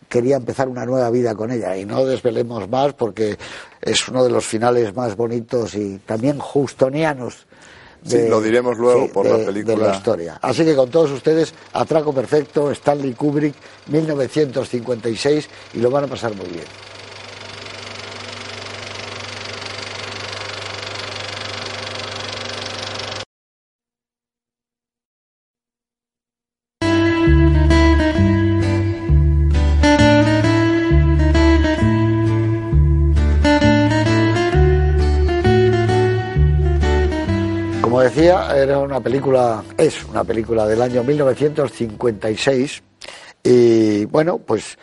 quería 0.09 0.35
empezar 0.35 0.67
una 0.67 0.85
nueva 0.85 1.09
vida 1.09 1.35
con 1.35 1.51
ella 1.51 1.75
y 1.77 1.85
no 1.85 2.05
desvelemos 2.05 2.69
más 2.69 2.93
porque 2.93 3.37
es 3.81 4.07
uno 4.09 4.23
de 4.23 4.29
los 4.29 4.45
finales 4.45 4.93
más 4.93 5.15
bonitos 5.15 5.73
y 5.75 5.99
también 5.99 6.39
justonianos 6.39 7.46
sí, 8.07 8.27
lo 8.27 8.41
diremos 8.41 8.77
luego 8.77 9.07
por 9.11 9.25
la 9.25 9.45
película. 9.45 9.75
De 9.75 9.89
la 9.89 9.95
historia. 9.95 10.39
Así 10.41 10.63
que 10.65 10.75
con 10.75 10.89
todos 10.89 11.11
ustedes, 11.11 11.53
Atraco 11.73 12.13
Perfecto, 12.13 12.71
Stanley 12.71 13.13
Kubrick, 13.13 13.55
1956, 13.87 15.49
y 15.73 15.79
lo 15.79 15.91
van 15.91 16.05
a 16.05 16.07
pasar 16.07 16.35
muy 16.35 16.47
bien. 16.47 16.65
Decía, 38.09 38.55
era 38.55 38.79
una 38.79 39.01
película, 39.01 39.63
es 39.77 40.05
una 40.05 40.23
película 40.23 40.65
del 40.65 40.81
año 40.81 41.03
1956 41.03 42.81
y 43.43 44.05
bueno, 44.05 44.37
pues 44.37 44.77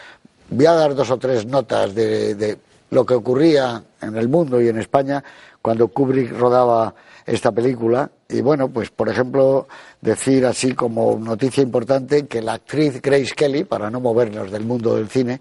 voy 0.50 0.66
a 0.66 0.72
dar 0.72 0.94
dos 0.94 1.10
o 1.10 1.16
tres 1.16 1.46
notas 1.46 1.94
de, 1.94 2.34
de 2.34 2.58
lo 2.90 3.06
que 3.06 3.14
ocurría 3.14 3.82
en 4.02 4.16
el 4.16 4.28
mundo 4.28 4.60
y 4.60 4.68
en 4.68 4.78
España 4.78 5.24
cuando 5.62 5.88
Kubrick 5.88 6.32
rodaba 6.38 6.94
esta 7.24 7.50
película. 7.50 8.10
Y 8.28 8.42
bueno, 8.42 8.68
pues 8.68 8.90
por 8.90 9.08
ejemplo, 9.08 9.68
decir 10.04 10.44
así 10.44 10.74
como 10.74 11.18
noticia 11.18 11.62
importante 11.62 12.26
que 12.26 12.42
la 12.42 12.54
actriz 12.54 13.00
Grace 13.00 13.32
Kelly, 13.34 13.64
para 13.64 13.90
no 13.90 14.00
movernos 14.00 14.50
del 14.50 14.64
mundo 14.64 14.96
del 14.96 15.08
cine, 15.08 15.40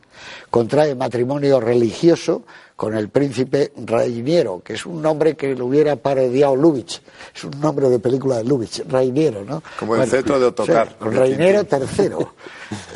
contrae 0.49 0.95
matrimonio 0.95 1.59
religioso 1.59 2.43
con 2.77 2.95
el 2.95 3.09
príncipe 3.09 3.73
Rainiero, 3.85 4.61
que 4.63 4.73
es 4.73 4.85
un 4.85 5.01
nombre 5.01 5.35
que 5.35 5.53
lo 5.53 5.65
hubiera 5.65 5.97
parodiado 5.97 6.55
Lubitsch. 6.55 7.01
Es 7.35 7.43
un 7.43 7.59
nombre 7.59 7.89
de 7.89 7.99
película 7.99 8.37
de 8.37 8.45
Lubitsch, 8.45 8.81
Rainiero, 8.87 9.43
¿no? 9.43 9.61
Como 9.77 9.97
el 9.97 10.09
cetro 10.09 10.39
de 10.39 10.45
Otocar. 10.45 10.95
Sí, 10.97 11.09
Rainiero 11.09 11.67
III. 11.69 12.09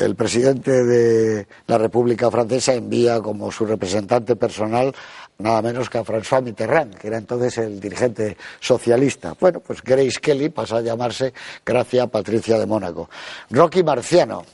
El 0.00 0.16
presidente 0.16 0.84
de 0.84 1.46
la 1.66 1.78
República 1.78 2.30
Francesa 2.30 2.74
envía 2.74 3.20
como 3.20 3.52
su 3.52 3.64
representante 3.64 4.34
personal 4.34 4.92
nada 5.38 5.62
menos 5.62 5.88
que 5.88 5.98
a 5.98 6.04
François 6.04 6.42
Mitterrand, 6.42 6.96
que 6.96 7.06
era 7.06 7.16
entonces 7.16 7.58
el 7.58 7.78
dirigente 7.78 8.36
socialista. 8.58 9.36
Bueno, 9.38 9.60
pues 9.60 9.82
Grace 9.82 10.18
Kelly 10.20 10.48
pasa 10.48 10.78
a 10.78 10.80
llamarse 10.80 11.32
Gracia 11.64 12.08
Patricia 12.08 12.58
de 12.58 12.66
Mónaco. 12.66 13.08
Rocky 13.50 13.84
Marciano, 13.84 14.44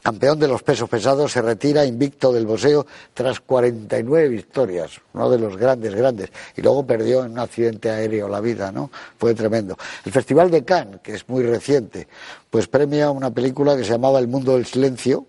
campeón 0.00 0.38
de 0.38 0.46
los 0.46 0.62
pesos 0.62 0.88
pesados, 0.88 1.32
se 1.32 1.42
retira 1.42 1.84
invicto 1.84 2.32
del 2.32 2.46
boxeo 2.46 2.86
tras 3.12 3.40
49 3.40 4.28
victorias, 4.28 4.92
uno 5.12 5.28
de 5.28 5.40
los 5.40 5.56
grandes, 5.56 5.92
grandes, 5.92 6.30
y 6.56 6.62
luego 6.62 6.86
perdió 6.86 7.24
en 7.24 7.32
un 7.32 7.40
accidente 7.40 7.90
aéreo 7.90 8.28
la 8.28 8.40
vida, 8.40 8.70
¿no? 8.70 8.92
Fue 9.18 9.34
tremendo. 9.34 9.76
El 10.04 10.12
Festival 10.12 10.52
de 10.52 10.64
Cannes, 10.64 11.00
que 11.00 11.14
es 11.14 11.28
muy 11.28 11.42
reciente, 11.42 12.06
pues 12.48 12.68
premia 12.68 13.10
una 13.10 13.32
película 13.32 13.76
que 13.76 13.82
se 13.82 13.90
llamaba 13.90 14.20
El 14.20 14.28
mundo 14.28 14.52
del 14.52 14.66
silencio, 14.66 15.26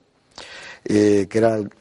eh, 0.86 1.26
que 1.28 1.38
era 1.40 1.56
el 1.56 1.72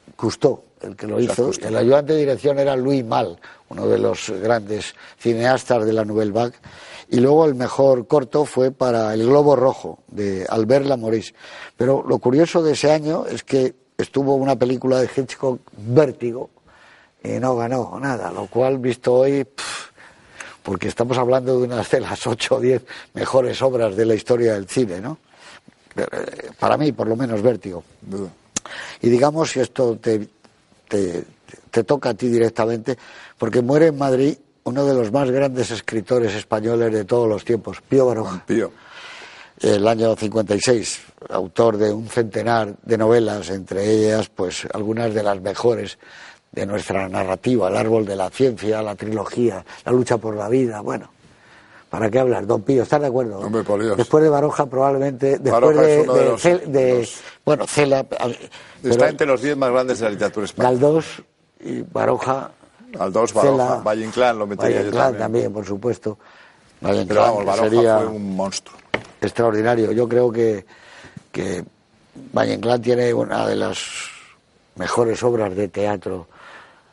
el 0.82 0.96
que 0.96 1.06
lo 1.06 1.20
hizo. 1.20 1.50
El 1.62 1.76
ayudante 1.76 2.12
de 2.12 2.20
dirección 2.20 2.58
era 2.58 2.76
Louis 2.76 3.04
Mal, 3.04 3.38
uno 3.68 3.86
de 3.86 3.98
los 3.98 4.30
grandes 4.30 4.94
cineastas 5.18 5.84
de 5.84 5.92
la 5.92 6.04
Nouvelle 6.04 6.32
Vague. 6.32 6.54
Y 7.08 7.20
luego 7.20 7.44
el 7.44 7.54
mejor 7.54 8.06
corto 8.06 8.44
fue 8.44 8.70
para 8.70 9.12
El 9.12 9.26
Globo 9.26 9.54
Rojo, 9.54 9.98
de 10.08 10.46
Albert 10.48 10.86
Lamoris. 10.86 11.34
Pero 11.76 12.04
lo 12.06 12.18
curioso 12.18 12.62
de 12.62 12.72
ese 12.72 12.90
año 12.90 13.26
es 13.26 13.42
que 13.42 13.74
estuvo 13.98 14.34
una 14.34 14.56
película 14.56 15.00
de 15.00 15.10
Hitchcock, 15.14 15.60
Vértigo, 15.76 16.50
y 17.22 17.38
no 17.38 17.54
ganó 17.56 17.98
nada, 18.00 18.32
lo 18.32 18.46
cual, 18.46 18.78
visto 18.78 19.14
hoy, 19.14 19.44
pff, 19.44 19.90
porque 20.62 20.88
estamos 20.88 21.18
hablando 21.18 21.58
de 21.58 21.66
una 21.66 21.82
de 21.82 22.00
las 22.00 22.26
ocho 22.26 22.56
o 22.56 22.60
diez 22.60 22.82
mejores 23.14 23.60
obras 23.62 23.96
de 23.96 24.06
la 24.06 24.14
historia 24.14 24.54
del 24.54 24.68
cine, 24.68 25.00
¿no? 25.00 25.18
Eh, 25.96 26.50
Para 26.58 26.76
mí, 26.76 26.92
por 26.92 27.08
lo 27.08 27.16
menos, 27.16 27.42
Vértigo. 27.42 27.84
Y 29.00 29.08
digamos, 29.08 29.50
si 29.50 29.60
esto 29.60 29.96
te, 29.96 30.28
te, 30.92 31.24
te 31.70 31.84
toca 31.84 32.10
a 32.10 32.14
ti 32.14 32.28
directamente, 32.28 32.98
porque 33.38 33.62
muere 33.62 33.86
en 33.86 33.96
Madrid 33.96 34.36
uno 34.64 34.84
de 34.84 34.94
los 34.94 35.10
más 35.10 35.30
grandes 35.30 35.70
escritores 35.70 36.34
españoles 36.34 36.92
de 36.92 37.04
todos 37.04 37.26
los 37.28 37.44
tiempos, 37.44 37.80
Pío 37.80 38.06
Baroja. 38.06 38.44
Pío. 38.46 38.70
El 39.58 39.86
año 39.88 40.14
56, 40.14 41.00
autor 41.30 41.78
de 41.78 41.92
un 41.92 42.08
centenar 42.08 42.74
de 42.82 42.98
novelas, 42.98 43.48
entre 43.50 43.90
ellas, 43.90 44.28
pues 44.28 44.66
algunas 44.72 45.14
de 45.14 45.22
las 45.22 45.40
mejores 45.40 45.98
de 46.50 46.66
nuestra 46.66 47.08
narrativa, 47.08 47.68
El 47.68 47.76
árbol 47.76 48.04
de 48.04 48.16
la 48.16 48.28
ciencia, 48.28 48.82
la 48.82 48.94
trilogía, 48.94 49.64
La 49.84 49.92
lucha 49.92 50.18
por 50.18 50.36
la 50.36 50.48
vida, 50.48 50.80
bueno. 50.80 51.10
¿Para 51.92 52.10
qué 52.10 52.18
hablar? 52.20 52.46
Don 52.46 52.62
Pío, 52.62 52.84
¿estás 52.84 53.02
de 53.02 53.08
acuerdo? 53.08 53.38
Hombre, 53.40 53.62
por 53.64 53.78
Dios. 53.82 53.98
Después 53.98 54.24
de 54.24 54.30
Baroja, 54.30 54.64
probablemente. 54.64 55.32
Después 55.38 55.52
Baroja 55.52 55.82
de, 55.82 56.00
es 56.00 56.04
uno 56.04 56.14
de 56.14 56.20
de 56.22 56.28
los- 56.30 56.42
Cel- 56.42 56.64
de- 56.64 56.98
los- 57.00 57.20
bueno, 57.44 57.66
Cela. 57.66 58.06
Está 58.82 59.08
entre 59.10 59.26
los 59.26 59.42
diez 59.42 59.54
más 59.58 59.70
grandes 59.70 59.98
de 59.98 60.06
la 60.06 60.10
literatura 60.12 60.46
española. 60.46 60.70
Galdós 60.70 61.22
y 61.60 61.82
Baroja. 61.82 62.50
Aldós, 62.98 63.34
Baroja, 63.34 63.52
Cela, 63.66 63.82
Valle 63.84 64.06
Inclán 64.06 64.38
lo 64.38 64.46
metería 64.46 64.78
Valle 64.78 64.90
yo 64.90 64.96
también. 64.96 65.22
también, 65.22 65.52
por 65.52 65.66
supuesto. 65.66 66.18
Valle 66.80 67.04
Pero 67.06 67.20
vamos, 67.20 67.44
Baroja 67.44 67.68
sería 67.68 67.98
fue 67.98 68.06
un 68.06 68.36
monstruo. 68.36 68.78
extraordinario. 69.20 69.92
Yo 69.92 70.08
creo 70.08 70.32
que, 70.32 70.64
que 71.30 71.62
Valle 72.34 72.54
Inclán 72.54 72.80
tiene 72.80 73.12
una 73.12 73.46
de 73.46 73.56
las 73.56 73.78
mejores 74.76 75.22
obras 75.22 75.54
de 75.54 75.68
teatro. 75.68 76.26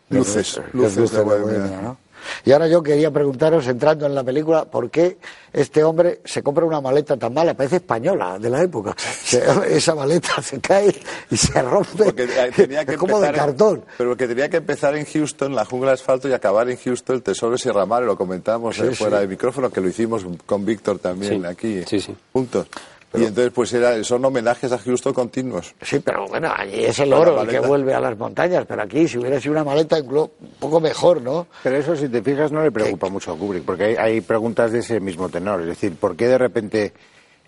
de 0.09 0.17
Luces, 0.17 0.59
luces 0.73 0.95
de 0.95 1.01
Luces 1.01 1.17
de. 1.17 1.23
Bohemia, 1.23 1.81
¿no? 1.81 1.97
Y 2.45 2.51
ahora 2.51 2.67
yo 2.67 2.81
quería 2.83 3.11
preguntaros, 3.11 3.67
entrando 3.67 4.05
en 4.05 4.15
la 4.15 4.23
película, 4.23 4.65
¿por 4.65 4.89
qué 4.89 5.17
este 5.53 5.83
hombre 5.83 6.21
se 6.25 6.41
compra 6.43 6.65
una 6.65 6.81
maleta 6.81 7.17
tan 7.17 7.33
mala? 7.33 7.53
Parece 7.53 7.77
española 7.77 8.37
de 8.39 8.49
la 8.49 8.61
época. 8.63 8.95
Se- 8.97 9.43
esa 9.75 9.95
maleta 9.95 10.41
se 10.41 10.59
cae 10.59 10.93
y 11.29 11.37
se 11.37 11.61
rompe. 11.61 12.05
Porque 12.05 12.23
eh, 12.23 12.51
tenía 12.55 12.85
que 12.85 12.93
es 12.93 12.97
como 12.97 13.19
de 13.19 13.27
en- 13.29 13.35
cartón. 13.35 13.85
pero 13.97 14.15
que 14.15 14.27
tenía 14.27 14.49
que 14.49 14.57
empezar 14.57 14.95
en 14.95 15.05
Houston, 15.05 15.55
la 15.55 15.65
jungla 15.65 15.89
de 15.89 15.93
asfalto, 15.95 16.27
y 16.29 16.33
acabar 16.33 16.69
en 16.69 16.77
Houston, 16.77 17.15
el 17.17 17.23
tesoro 17.23 17.53
de 17.53 17.57
Sierra 17.57 17.85
Madre, 17.85 18.05
lo 18.05 18.17
comentamos 18.17 18.75
Sí, 18.75 18.83
eh, 18.83 18.91
fuera 18.95 19.17
sí. 19.17 19.21
de 19.21 19.27
micrófono, 19.27 19.69
que 19.69 19.81
lo 19.81 19.87
hicimos 19.89 20.25
con 20.45 20.65
Víctor 20.65 20.99
también 20.99 21.41
Sí, 21.41 21.47
aquí, 21.47 21.83
sí, 21.87 21.99
sí. 21.99 22.15
juntos. 22.33 22.67
Y 23.13 23.23
entonces, 23.23 23.51
pues 23.53 23.73
era, 23.73 24.03
son 24.03 24.23
homenajes 24.23 24.71
a 24.71 24.77
Houston 24.77 25.13
continuos. 25.13 25.73
Sí, 25.81 25.99
pero 25.99 26.27
bueno, 26.27 26.51
allí 26.55 26.85
es 26.85 26.99
el 26.99 27.11
oro 27.11 27.41
el 27.41 27.47
que 27.47 27.59
vuelve 27.59 27.93
a 27.93 27.99
las 27.99 28.17
montañas. 28.17 28.65
Pero 28.67 28.83
aquí, 28.83 29.07
si 29.07 29.17
hubiera 29.17 29.39
sido 29.41 29.53
una 29.53 29.63
maleta, 29.63 29.97
incluso 29.97 30.31
un 30.41 30.49
poco 30.59 30.79
mejor, 30.79 31.21
¿no? 31.21 31.47
Pero 31.63 31.77
eso, 31.77 31.95
si 31.95 32.07
te 32.07 32.21
fijas, 32.21 32.51
no 32.51 32.61
le 32.61 32.71
preocupa 32.71 33.09
mucho 33.09 33.31
a 33.33 33.35
Kubrick, 33.37 33.63
porque 33.63 33.83
hay, 33.85 33.95
hay 33.95 34.21
preguntas 34.21 34.71
de 34.71 34.79
ese 34.79 34.99
mismo 34.99 35.27
tenor. 35.29 35.61
Es 35.61 35.67
decir, 35.67 35.95
¿por 35.95 36.15
qué 36.15 36.27
de 36.27 36.37
repente 36.37 36.93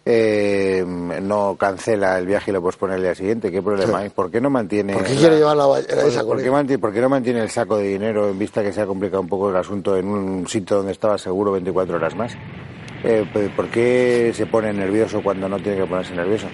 eh, 0.04 0.84
no 0.86 1.56
cancela 1.60 2.18
el 2.18 2.26
viaje 2.26 2.50
y 2.50 2.54
lo 2.56 2.62
pospone 2.64 2.96
al 2.96 3.02
día 3.04 3.14
siguiente? 3.14 3.52
¿Qué 3.52 3.62
problema 3.62 4.00
hay? 4.00 4.10
¿Por 4.10 4.32
qué 4.32 4.42
no 4.42 4.50
mantiene... 4.50 4.94
¿Por 4.94 5.04
qué 5.04 5.14
la- 5.14 5.20
quiere 5.20 5.38
llevar 5.38 5.58
la 5.58 5.80
esa 5.80 6.24
¿Por, 6.24 6.42
qué 6.42 6.50
mantiene, 6.50 6.80
por 6.82 6.92
qué 6.92 7.02
no 7.02 7.10
mantiene 7.10 7.42
el 7.44 7.50
saco 7.52 7.78
de 7.78 7.84
dinero 7.88 8.30
en 8.30 8.40
vista 8.40 8.64
que 8.64 8.74
se 8.74 8.82
ha 8.82 8.88
complicado 8.88 9.22
un 9.22 9.30
poco 9.30 9.52
el 9.52 9.56
asunto 9.56 9.96
en 9.96 10.08
un 10.08 10.48
sitio 10.48 10.78
donde 10.78 10.92
estaba 10.92 11.20
seguro 11.20 11.52
24 11.52 11.98
horas 11.98 12.16
más? 12.16 12.34
Eh, 13.04 13.26
pues, 13.32 13.50
¿Por 13.50 13.68
qué 13.68 14.32
se 14.36 14.46
pone 14.46 14.72
nervioso 14.74 15.22
cuando 15.22 15.50
no 15.50 15.58
tiene 15.60 15.78
que 15.80 15.86
ponerse 15.86 16.14
nervioso? 16.16 16.48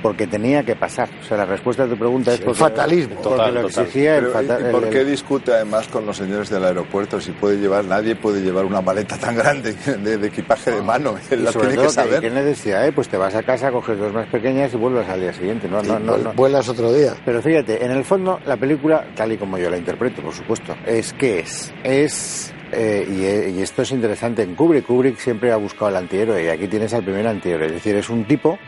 Porque 0.00 0.28
tenía 0.28 0.62
que 0.62 0.76
pasar. 0.76 1.08
O 1.20 1.24
sea, 1.24 1.38
la 1.38 1.44
respuesta 1.44 1.82
a 1.82 1.88
tu 1.88 1.96
pregunta 1.98 2.32
es 2.32 2.38
porque, 2.38 2.60
fatalismo. 2.60 3.16
porque 3.20 3.50
lo 3.50 3.66
exigía 3.66 4.18
el, 4.18 4.26
Pero, 4.26 4.32
fata- 4.32 4.58
¿y- 4.60 4.62
¿Y 4.62 4.66
el- 4.66 4.70
por 4.70 4.84
el- 4.84 4.90
qué 4.90 5.04
discute 5.04 5.52
además 5.52 5.88
con 5.88 6.06
los 6.06 6.16
señores 6.16 6.48
del 6.50 6.64
aeropuerto 6.64 7.20
si 7.20 7.32
puede 7.32 7.56
llevar, 7.56 7.84
nadie 7.84 8.14
puede 8.14 8.40
llevar 8.40 8.64
una 8.64 8.80
maleta 8.80 9.18
tan 9.18 9.34
grande 9.34 9.72
de, 10.04 10.18
de 10.18 10.26
equipaje 10.28 10.70
de 10.70 10.82
mano? 10.82 11.16
Él 11.32 11.40
Y 11.40 11.42
la 11.42 11.50
tiene 11.50 11.74
todo, 11.74 11.82
que 11.86 11.90
saber. 11.90 12.20
¿qué 12.20 12.30
necesidad? 12.30 12.86
Eh? 12.86 12.92
Pues 12.92 13.08
te 13.08 13.16
vas 13.16 13.34
a 13.34 13.42
casa, 13.42 13.72
coges 13.72 13.98
dos 13.98 14.12
más 14.12 14.28
pequeñas 14.28 14.72
y 14.72 14.76
vuelves 14.76 15.08
al 15.08 15.20
día 15.20 15.32
siguiente. 15.32 15.66
No, 15.68 15.82
no, 15.82 15.98
no, 15.98 16.16
no. 16.16 16.32
Vuelas 16.32 16.68
otro 16.68 16.92
día. 16.92 17.14
Pero 17.24 17.42
fíjate, 17.42 17.84
en 17.84 17.90
el 17.90 18.04
fondo, 18.04 18.38
la 18.46 18.56
película, 18.56 19.04
tal 19.16 19.32
y 19.32 19.36
como 19.36 19.58
yo 19.58 19.68
la 19.68 19.78
interpreto, 19.78 20.22
por 20.22 20.32
supuesto, 20.32 20.76
es 20.86 21.12
que 21.14 21.40
es. 21.40 21.72
Es. 21.82 22.54
Eh, 22.72 23.06
y, 23.08 23.24
eh, 23.24 23.50
y 23.56 23.62
esto 23.62 23.82
es 23.82 23.90
interesante 23.92 24.42
en 24.42 24.54
Kubrick. 24.54 24.86
Kubrick 24.86 25.18
siempre 25.18 25.52
ha 25.52 25.56
buscado 25.56 25.88
el 25.90 25.96
antihéroe 25.96 26.44
y 26.44 26.48
aquí 26.48 26.68
tienes 26.68 26.92
al 26.94 27.02
primer 27.04 27.26
antihéroe. 27.26 27.66
Es 27.66 27.72
decir, 27.72 27.96
es 27.96 28.08
un 28.10 28.24
tipo 28.26 28.58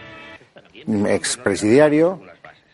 mm, 0.86 1.06
expresidiario 1.06 2.20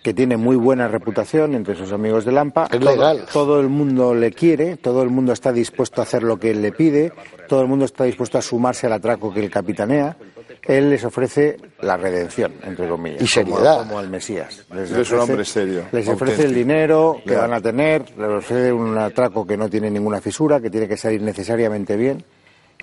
que 0.03 0.15
tiene 0.15 0.37
muy 0.37 0.55
buena 0.55 0.87
reputación 0.87 1.55
entre 1.55 1.75
sus 1.75 1.91
amigos 1.93 2.25
de 2.25 2.31
Lampa. 2.33 2.69
Es 2.71 2.79
Todo- 2.79 2.91
legal. 2.93 3.27
todo 3.33 3.61
el 3.61 3.69
mundo 3.69 4.15
le 4.15 4.31
quiere, 4.33 4.77
todo 4.77 5.03
el 5.03 5.11
mundo 5.11 5.33
está 5.33 5.53
dispuesto 5.53 6.01
a 6.01 6.05
hacer 6.05 6.23
lo 6.23 6.39
que 6.39 6.51
él 6.53 6.63
le 6.63 6.71
pide, 6.71 7.13
todo 7.49 7.61
el 7.63 7.67
mundo 7.67 7.85
está 7.87 8.05
dispuesto 8.05 8.39
a 8.39 8.43
sumarse 8.43 8.87
al 8.87 8.93
atraco 8.93 9.33
que 9.35 9.41
él 9.41 9.51
capitanea. 9.51 10.17
Él 10.65 10.91
les 10.91 11.05
ofrece 11.05 11.57
la 11.81 11.97
redención, 11.97 12.53
entre 12.65 12.89
comillas. 12.89 13.23
Y 13.23 13.27
seriedad. 13.27 13.79
Como, 13.79 13.89
como 13.91 14.01
el 14.01 14.09
Mesías. 14.09 14.65
Les 14.75 14.91
Es 14.91 15.11
un 15.13 15.21
hombre 15.21 15.45
serio, 15.45 15.85
Les 15.93 16.09
ofrece 16.09 16.45
el 16.45 16.55
dinero 16.55 17.21
que 17.25 17.37
van 17.37 17.53
a 17.53 17.61
tener, 17.61 18.03
les 18.19 18.29
ofrece 18.31 18.73
un 18.73 18.97
atraco 18.99 19.47
que 19.47 19.57
no 19.57 19.69
tiene 19.69 19.91
ninguna 19.91 20.21
fisura, 20.21 20.61
que 20.61 20.71
tiene 20.71 20.89
que 20.89 20.97
salir 20.97 21.23
necesariamente 21.23 21.97
bien. 21.97 22.25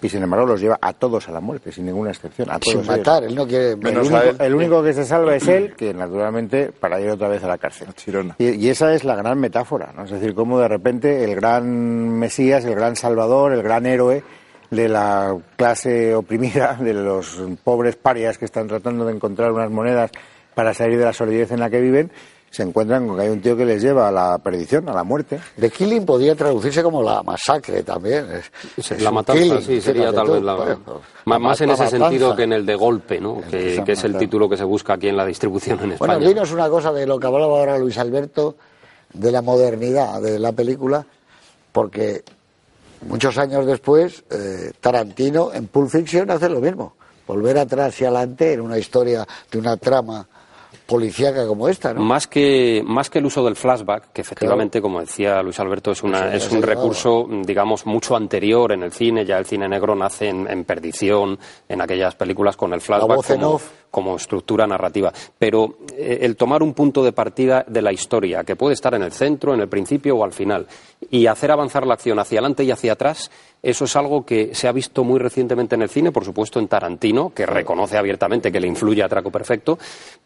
Y 0.02 0.10
sin 0.10 0.22
embargo 0.22 0.46
los 0.46 0.60
lleva 0.60 0.78
a 0.82 0.92
todos 0.92 1.30
a 1.30 1.32
la 1.32 1.40
muerte, 1.40 1.72
sin 1.72 1.86
ninguna 1.86 2.10
excepción. 2.10 2.50
A 2.50 2.60
todos 2.60 2.72
Sin 2.74 2.82
ellos. 2.84 2.98
matar, 2.98 3.24
él 3.24 3.36
no 3.36 3.48
quiere. 3.48 3.72
El 3.72 3.78
Menos 3.78 4.08
único, 4.08 4.18
a 4.18 4.24
él. 4.26 4.36
el 4.40 4.56
único 4.56 4.84
que 4.84 4.92
se 4.94 5.06
salva 5.06 5.36
es 5.36 5.48
él, 5.48 5.76
que 5.78 5.94
naturalmente 5.94 6.74
para 6.78 7.00
ir 7.00 7.10
otra 7.10 7.30
vez 7.30 7.42
a 7.44 7.48
la 7.48 7.58
cárcel. 7.58 7.88
A. 7.88 8.36
Y, 8.38 8.50
y 8.50 8.70
esa 8.70 8.94
es 8.94 9.06
la 9.06 9.16
gran 9.16 9.40
metáfora, 9.40 9.94
¿no? 9.96 10.04
Es 10.04 10.12
decir, 10.12 10.34
cómo 10.34 10.60
de 10.60 10.68
repente 10.68 11.24
el 11.24 11.36
gran 11.36 12.20
Mesías, 12.20 12.66
el 12.66 12.76
gran 12.76 12.98
Salvador, 12.98 13.54
el 13.54 13.64
gran 13.64 13.86
héroe 13.86 14.24
de 14.76 14.90
la 14.90 15.36
clase 15.56 16.14
oprimida, 16.16 16.76
de 16.80 16.94
los 16.94 17.42
pobres 17.64 17.96
parias 17.96 18.38
que 18.38 18.46
están 18.46 18.68
tratando 18.68 19.06
de 19.06 19.14
encontrar 19.14 19.52
unas 19.52 19.70
monedas 19.72 20.12
para 20.56 20.74
salir 20.74 20.98
de 21.00 21.06
la 21.06 21.14
solidez 21.14 21.52
en 21.52 21.60
la 21.60 21.70
que 21.70 21.82
viven, 21.82 22.12
se 22.52 22.62
encuentran 22.62 23.08
con 23.08 23.16
que 23.18 23.24
hay 23.24 23.30
un 23.30 23.42
tío 23.42 23.58
que 23.58 23.66
les 23.66 23.82
lleva 23.82 24.08
a 24.10 24.12
la 24.12 24.38
perdición, 24.38 24.88
a 24.88 24.94
la 24.94 25.04
muerte. 25.04 25.40
The 25.60 25.72
Killing 25.72 26.06
podría 26.06 26.36
traducirse 26.36 26.84
como 26.84 27.02
la 27.02 27.24
masacre 27.24 27.82
también. 27.82 28.28
Es, 28.78 28.92
es 28.92 29.02
la 29.02 29.10
matanza, 29.10 29.42
killing, 29.42 29.62
sí, 29.64 29.82
sería 29.82 30.14
tal 30.14 30.30
vez 30.30 30.44
la... 30.44 30.54
Bueno, 30.54 30.80
Más, 31.26 31.40
más 31.42 31.62
en 31.62 31.72
ese 31.72 31.84
matanza. 31.84 32.10
sentido 32.10 32.36
que 32.36 32.44
en 32.44 32.54
el 32.54 32.64
de 32.64 32.76
golpe, 32.76 33.20
¿no? 33.20 33.42
Que, 33.50 33.82
es 33.88 34.04
el 34.04 34.16
título 34.20 34.48
que 34.48 34.58
se 34.58 34.64
busca 34.66 34.94
aquí 34.94 35.08
en 35.08 35.18
la 35.18 35.26
distribución 35.26 35.80
en 35.80 35.98
Bueno, 35.98 36.14
España. 36.14 36.28
dinos 36.30 36.52
una 36.52 36.70
cosa 36.70 36.94
de 36.94 37.08
lo 37.08 37.20
que 37.20 37.26
hablaba 37.26 37.58
ahora 37.58 37.80
Luis 37.80 37.98
Alberto, 37.98 38.56
de 39.14 39.32
la 39.32 39.42
modernidad 39.42 40.22
de 40.22 40.38
la 40.38 40.52
película, 40.52 41.04
porque 41.72 42.22
muchos 43.08 43.38
años 43.38 43.66
después, 43.66 44.24
eh, 44.30 44.72
Tarantino 44.80 45.54
en 45.54 45.68
Pulp 45.68 45.90
Fiction 45.90 46.30
hace 46.32 46.50
lo 46.50 46.60
mismo. 46.60 46.96
Volver 47.28 47.58
atrás 47.58 48.00
y 48.02 48.06
adelante 48.06 48.54
en 48.54 48.62
una 48.62 48.78
historia 48.78 49.26
de 49.52 49.58
una 49.58 49.78
trama 49.78 50.28
policíaca 50.86 51.48
como 51.48 51.70
esta, 51.70 51.94
¿no? 51.94 52.02
Más 52.02 52.28
que, 52.28 52.84
más 52.86 53.10
que 53.10 53.20
el 53.20 53.26
uso 53.26 53.44
del 53.44 53.56
flashback, 53.56 54.12
que 54.12 54.22
efectivamente, 54.22 54.82
como 54.82 55.00
decía 55.00 55.42
Luis 55.42 55.60
Alberto, 55.60 55.92
es, 55.92 56.04
una, 56.04 56.34
es 56.34 56.52
un 56.52 56.62
recurso, 56.62 57.28
digamos, 57.44 57.86
mucho 57.86 58.16
anterior 58.16 58.72
en 58.72 58.84
el 58.84 58.92
cine. 58.92 59.26
Ya 59.26 59.38
el 59.38 59.46
cine 59.46 59.68
negro 59.68 59.96
nace 59.96 60.30
en, 60.30 60.50
en 60.50 60.64
Perdición, 60.66 61.40
en 61.68 61.82
aquellas 61.82 62.16
películas 62.16 62.58
con 62.58 62.74
el 62.74 62.82
flashback 62.82 63.62
como 63.94 64.16
estructura 64.16 64.66
narrativa. 64.66 65.14
Pero 65.38 65.78
eh, 65.96 66.18
el 66.22 66.36
tomar 66.36 66.64
un 66.64 66.74
punto 66.74 67.04
de 67.04 67.12
partida 67.12 67.64
de 67.68 67.84
la 67.84 67.92
historia, 67.92 68.44
que 68.44 68.56
puede 68.56 68.74
estar 68.74 68.96
en 68.96 69.04
el 69.04 69.12
centro, 69.12 69.54
en 69.54 69.62
el 69.62 69.70
principio 69.70 70.16
o 70.16 70.24
al 70.24 70.34
final, 70.34 70.66
y 71.12 71.28
hacer 71.28 71.52
avanzar 71.52 71.86
la 71.86 71.94
acción 71.94 72.18
hacia 72.18 72.40
adelante 72.40 72.64
y 72.64 72.72
hacia 72.72 72.94
atrás, 72.94 73.30
eso 73.64 73.86
es 73.86 73.96
algo 73.96 74.26
que 74.26 74.54
se 74.54 74.68
ha 74.68 74.72
visto 74.74 75.04
muy 75.04 75.20
recientemente 75.20 75.76
en 75.76 75.82
el 75.82 75.90
cine, 75.90 76.12
por 76.12 76.26
supuesto 76.26 76.60
en 76.60 76.68
Tarantino, 76.68 77.32
que 77.34 77.46
reconoce 77.46 77.98
abiertamente 77.98 78.52
que 78.52 78.60
le 78.60 78.68
influye 78.68 79.02
a 79.02 79.08
Traco 79.10 79.32
Perfecto, 79.32 79.80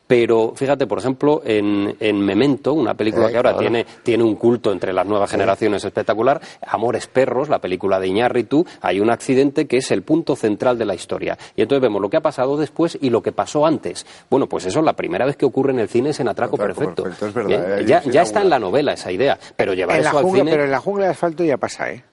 pero 0.08 0.54
fíjate, 0.56 0.88
por 0.88 0.98
ejemplo, 1.00 1.42
en, 1.46 1.96
en 2.00 2.20
Memento, 2.20 2.74
una 2.74 2.96
película 2.96 3.28
Eh, 3.28 3.32
que 3.32 3.38
ahora 3.38 3.58
tiene, 3.58 3.86
tiene 4.04 4.24
un 4.24 4.36
culto 4.36 4.72
entre 4.72 4.92
las 4.92 5.06
nuevas 5.06 5.30
generaciones 5.30 5.86
espectacular, 5.86 6.42
Amores 6.66 7.08
Perros, 7.08 7.48
la 7.50 7.60
película 7.60 8.00
de 8.00 8.08
Iñárritu, 8.08 8.66
hay 8.82 9.00
un 9.00 9.12
accidente 9.12 9.68
que 9.68 9.78
es 9.78 9.92
el 9.92 10.02
punto 10.02 10.36
central 10.36 10.78
de 10.78 10.86
la 10.86 10.96
historia. 10.96 11.38
Y 11.56 11.62
entonces 11.62 11.82
vemos 11.82 12.02
lo 12.02 12.10
que 12.10 12.18
ha 12.18 12.22
pasado 12.22 12.58
después 12.58 12.98
y 13.00 13.10
lo 13.12 13.22
que 13.22 13.34
pasó 13.34 13.66
antes. 13.66 14.06
Bueno, 14.30 14.48
pues 14.48 14.66
eso, 14.66 14.82
la 14.82 14.94
primera 14.94 15.26
vez 15.26 15.36
que 15.38 15.46
ocurre 15.46 15.74
en 15.74 15.80
el 15.80 15.90
cine 15.90 16.10
es 16.10 16.20
en 16.20 16.28
Atraco, 16.28 16.56
Atraco 16.56 16.80
Perfecto. 16.80 17.04
Perfecto, 17.04 17.28
es 17.28 17.34
verdad, 17.34 17.50
Bien, 17.50 17.80
ahí 17.80 17.86
ya 17.86 18.02
ya 18.04 18.22
está 18.24 18.42
en 18.42 18.50
la 18.50 18.58
novela 18.58 18.94
esa 18.94 19.12
idea, 19.12 19.38
pero 19.56 19.74
llevar 19.74 19.98
En 19.98 20.04
la 20.06 20.10
eso 20.10 20.18
al 20.18 20.24
jungla, 20.24 20.40
cine... 20.42 20.52
pero 20.52 20.64
en 20.64 20.72
la 20.72 20.80
jungla 20.80 21.06
de 21.06 21.12
asfalto 21.12 21.44
ya 21.44 21.58
pasa, 21.58 21.92
¿eh? 21.92 22.04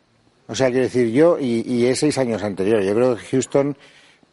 O 0.46 0.54
sea, 0.54 0.68
quiero 0.68 0.84
decir, 0.84 1.10
yo, 1.10 1.38
y, 1.38 1.62
y 1.66 1.86
es 1.86 2.00
seis 2.00 2.18
años 2.18 2.42
anterior, 2.42 2.82
yo 2.82 2.94
creo 2.94 3.16
que 3.16 3.22
Houston 3.22 3.76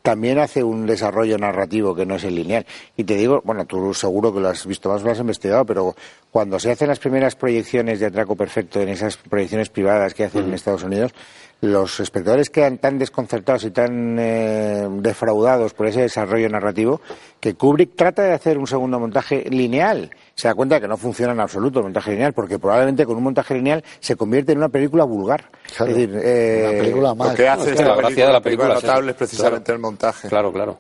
también 0.02 0.40
hace 0.40 0.64
un 0.64 0.86
desarrollo 0.86 1.38
narrativo 1.38 1.96
que 1.96 2.06
no 2.06 2.16
es 2.16 2.24
el 2.24 2.36
lineal. 2.36 2.66
Y 2.98 3.04
te 3.04 3.16
digo, 3.16 3.42
bueno, 3.46 3.66
tú 3.66 3.94
seguro 3.94 4.34
que 4.34 4.40
lo 4.40 4.50
has 4.50 4.66
visto 4.66 4.90
más, 4.90 5.04
lo 5.04 5.12
has 5.12 5.20
investigado, 5.20 5.66
pero 5.66 5.96
cuando 6.32 6.60
se 6.60 6.72
hacen 6.72 6.88
las 6.88 7.00
primeras 7.00 7.36
proyecciones 7.36 8.00
de 8.00 8.06
Atraco 8.08 8.36
Perfecto 8.36 8.80
en 8.82 8.90
esas 8.90 9.18
proyecciones 9.18 9.70
privadas 9.70 10.14
que 10.14 10.24
hacen 10.26 10.46
en 10.46 10.54
Estados 10.54 10.84
Unidos, 10.84 11.12
los 11.60 12.00
espectadores 12.00 12.50
quedan 12.50 12.80
tan 12.80 12.98
desconcertados 12.98 13.66
y 13.66 13.72
tan 13.72 14.18
eh, 14.18 14.88
defraudados 14.94 15.74
por 15.76 15.86
ese 15.88 16.02
desarrollo 16.02 16.50
narrativo 16.50 17.02
que 17.40 17.54
Kubrick 17.54 17.96
trata 17.96 18.24
de 18.24 18.34
hacer 18.34 18.58
un 18.58 18.66
segundo 18.66 19.00
montaje 19.00 19.46
lineal. 19.50 20.10
Se 20.34 20.48
da 20.48 20.56
cuenta 20.56 20.80
que 20.80 20.88
no 20.88 20.98
funciona 20.98 21.34
en 21.34 21.40
absoluto 21.40 21.80
el 21.80 21.84
montaje 21.84 22.12
lineal, 22.14 22.34
porque 22.34 22.58
probablemente 22.58 23.06
con 23.06 23.18
un 23.18 23.24
montaje 23.24 23.54
lineal 23.54 23.84
se 24.00 24.16
convierte 24.16 24.54
en 24.54 24.58
una 24.60 24.70
película 24.70 25.04
vulgar. 25.04 25.50
Claro, 25.76 25.92
es 25.92 25.98
decir, 25.98 26.20
eh, 26.24 26.66
una 26.72 26.80
película 26.82 27.14
más. 27.14 27.30
Lo 27.30 27.36
que 27.36 27.48
hace 27.48 27.62
es 27.62 27.68
que 27.68 27.72
esta 27.74 27.88
la 27.90 27.96
gracia 27.96 28.28
de 28.28 28.34
la 28.34 28.42
película, 28.42 28.68
película 28.70 28.78
es 28.80 28.84
notable 28.84 29.12
es 29.12 29.18
precisamente 29.18 29.64
Claro. 29.66 29.76
el 29.76 29.82
montaje. 29.82 30.30
Claro, 30.30 30.52
claro. 30.54 30.78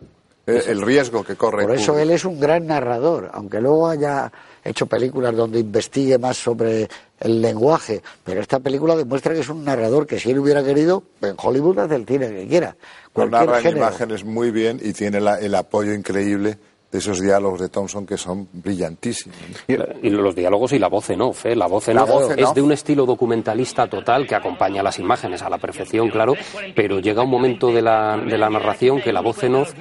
Eh, 0.47 0.63
El 0.67 0.81
riesgo 0.81 1.23
que 1.23 1.35
corre. 1.35 1.63
Por 1.67 1.75
eso 1.75 1.91
Kubrick. 1.91 2.09
él 2.09 2.15
es 2.15 2.25
un 2.25 2.39
gran 2.39 2.65
narrador, 2.65 3.29
aunque 3.33 3.61
luego 3.61 3.87
haya 3.87 4.31
hecho 4.63 4.85
películas 4.87 5.35
donde 5.35 5.59
investigue 5.59 6.17
más 6.17 6.37
sobre 6.37 6.87
el 7.19 7.41
lenguaje, 7.41 8.01
pero 8.23 8.41
esta 8.41 8.59
película 8.59 8.95
demuestra 8.95 9.33
que 9.33 9.39
es 9.41 9.49
un 9.49 9.63
narrador 9.63 10.05
que 10.07 10.19
si 10.19 10.31
él 10.31 10.39
hubiera 10.39 10.63
querido, 10.63 11.03
en 11.21 11.35
Hollywood 11.37 11.79
hace 11.79 11.95
el 11.95 12.05
cine 12.05 12.29
que 12.29 12.47
quiera. 12.47 12.75
Cualquier 13.13 13.41
narra 13.47 13.59
en 13.69 13.77
imágenes 13.77 14.23
muy 14.25 14.51
bien 14.51 14.79
y 14.81 14.93
tiene 14.93 15.19
la- 15.19 15.39
el 15.39 15.53
apoyo 15.55 15.93
increíble 15.93 16.57
de 16.91 16.97
esos 16.97 17.21
diálogos 17.21 17.59
de 17.61 17.69
Thompson 17.69 18.05
que 18.05 18.17
son 18.17 18.47
brillantísimos. 18.51 19.37
Y 19.67 20.09
los 20.09 20.35
diálogos 20.35 20.73
y 20.73 20.79
la 20.79 20.87
voz 20.87 21.09
en 21.09 21.21
off, 21.21 21.45
¿eh? 21.45 21.55
La 21.55 21.67
voz 21.67 21.87
en 21.87 21.95
La 21.95 22.03
off 22.03 22.09
voz 22.09 22.31
en 22.31 22.39
es 22.39 22.45
off. 22.47 22.55
de 22.55 22.61
un 22.61 22.71
estilo 22.71 23.05
documentalista 23.05 23.87
total 23.87 24.27
que 24.27 24.35
acompaña 24.35 24.83
las 24.83 24.99
imágenes 24.99 25.41
a 25.41 25.49
la 25.49 25.57
perfección, 25.57 26.09
claro, 26.09 26.33
pero 26.75 26.99
llega 26.99 27.23
un 27.23 27.29
momento 27.29 27.71
de 27.71 27.81
la, 27.81 28.17
de 28.17 28.37
la 28.37 28.49
narración 28.49 29.01
que 29.01 29.13
la 29.13 29.21
voz 29.21 29.41
en 29.43 29.55
off 29.55 29.73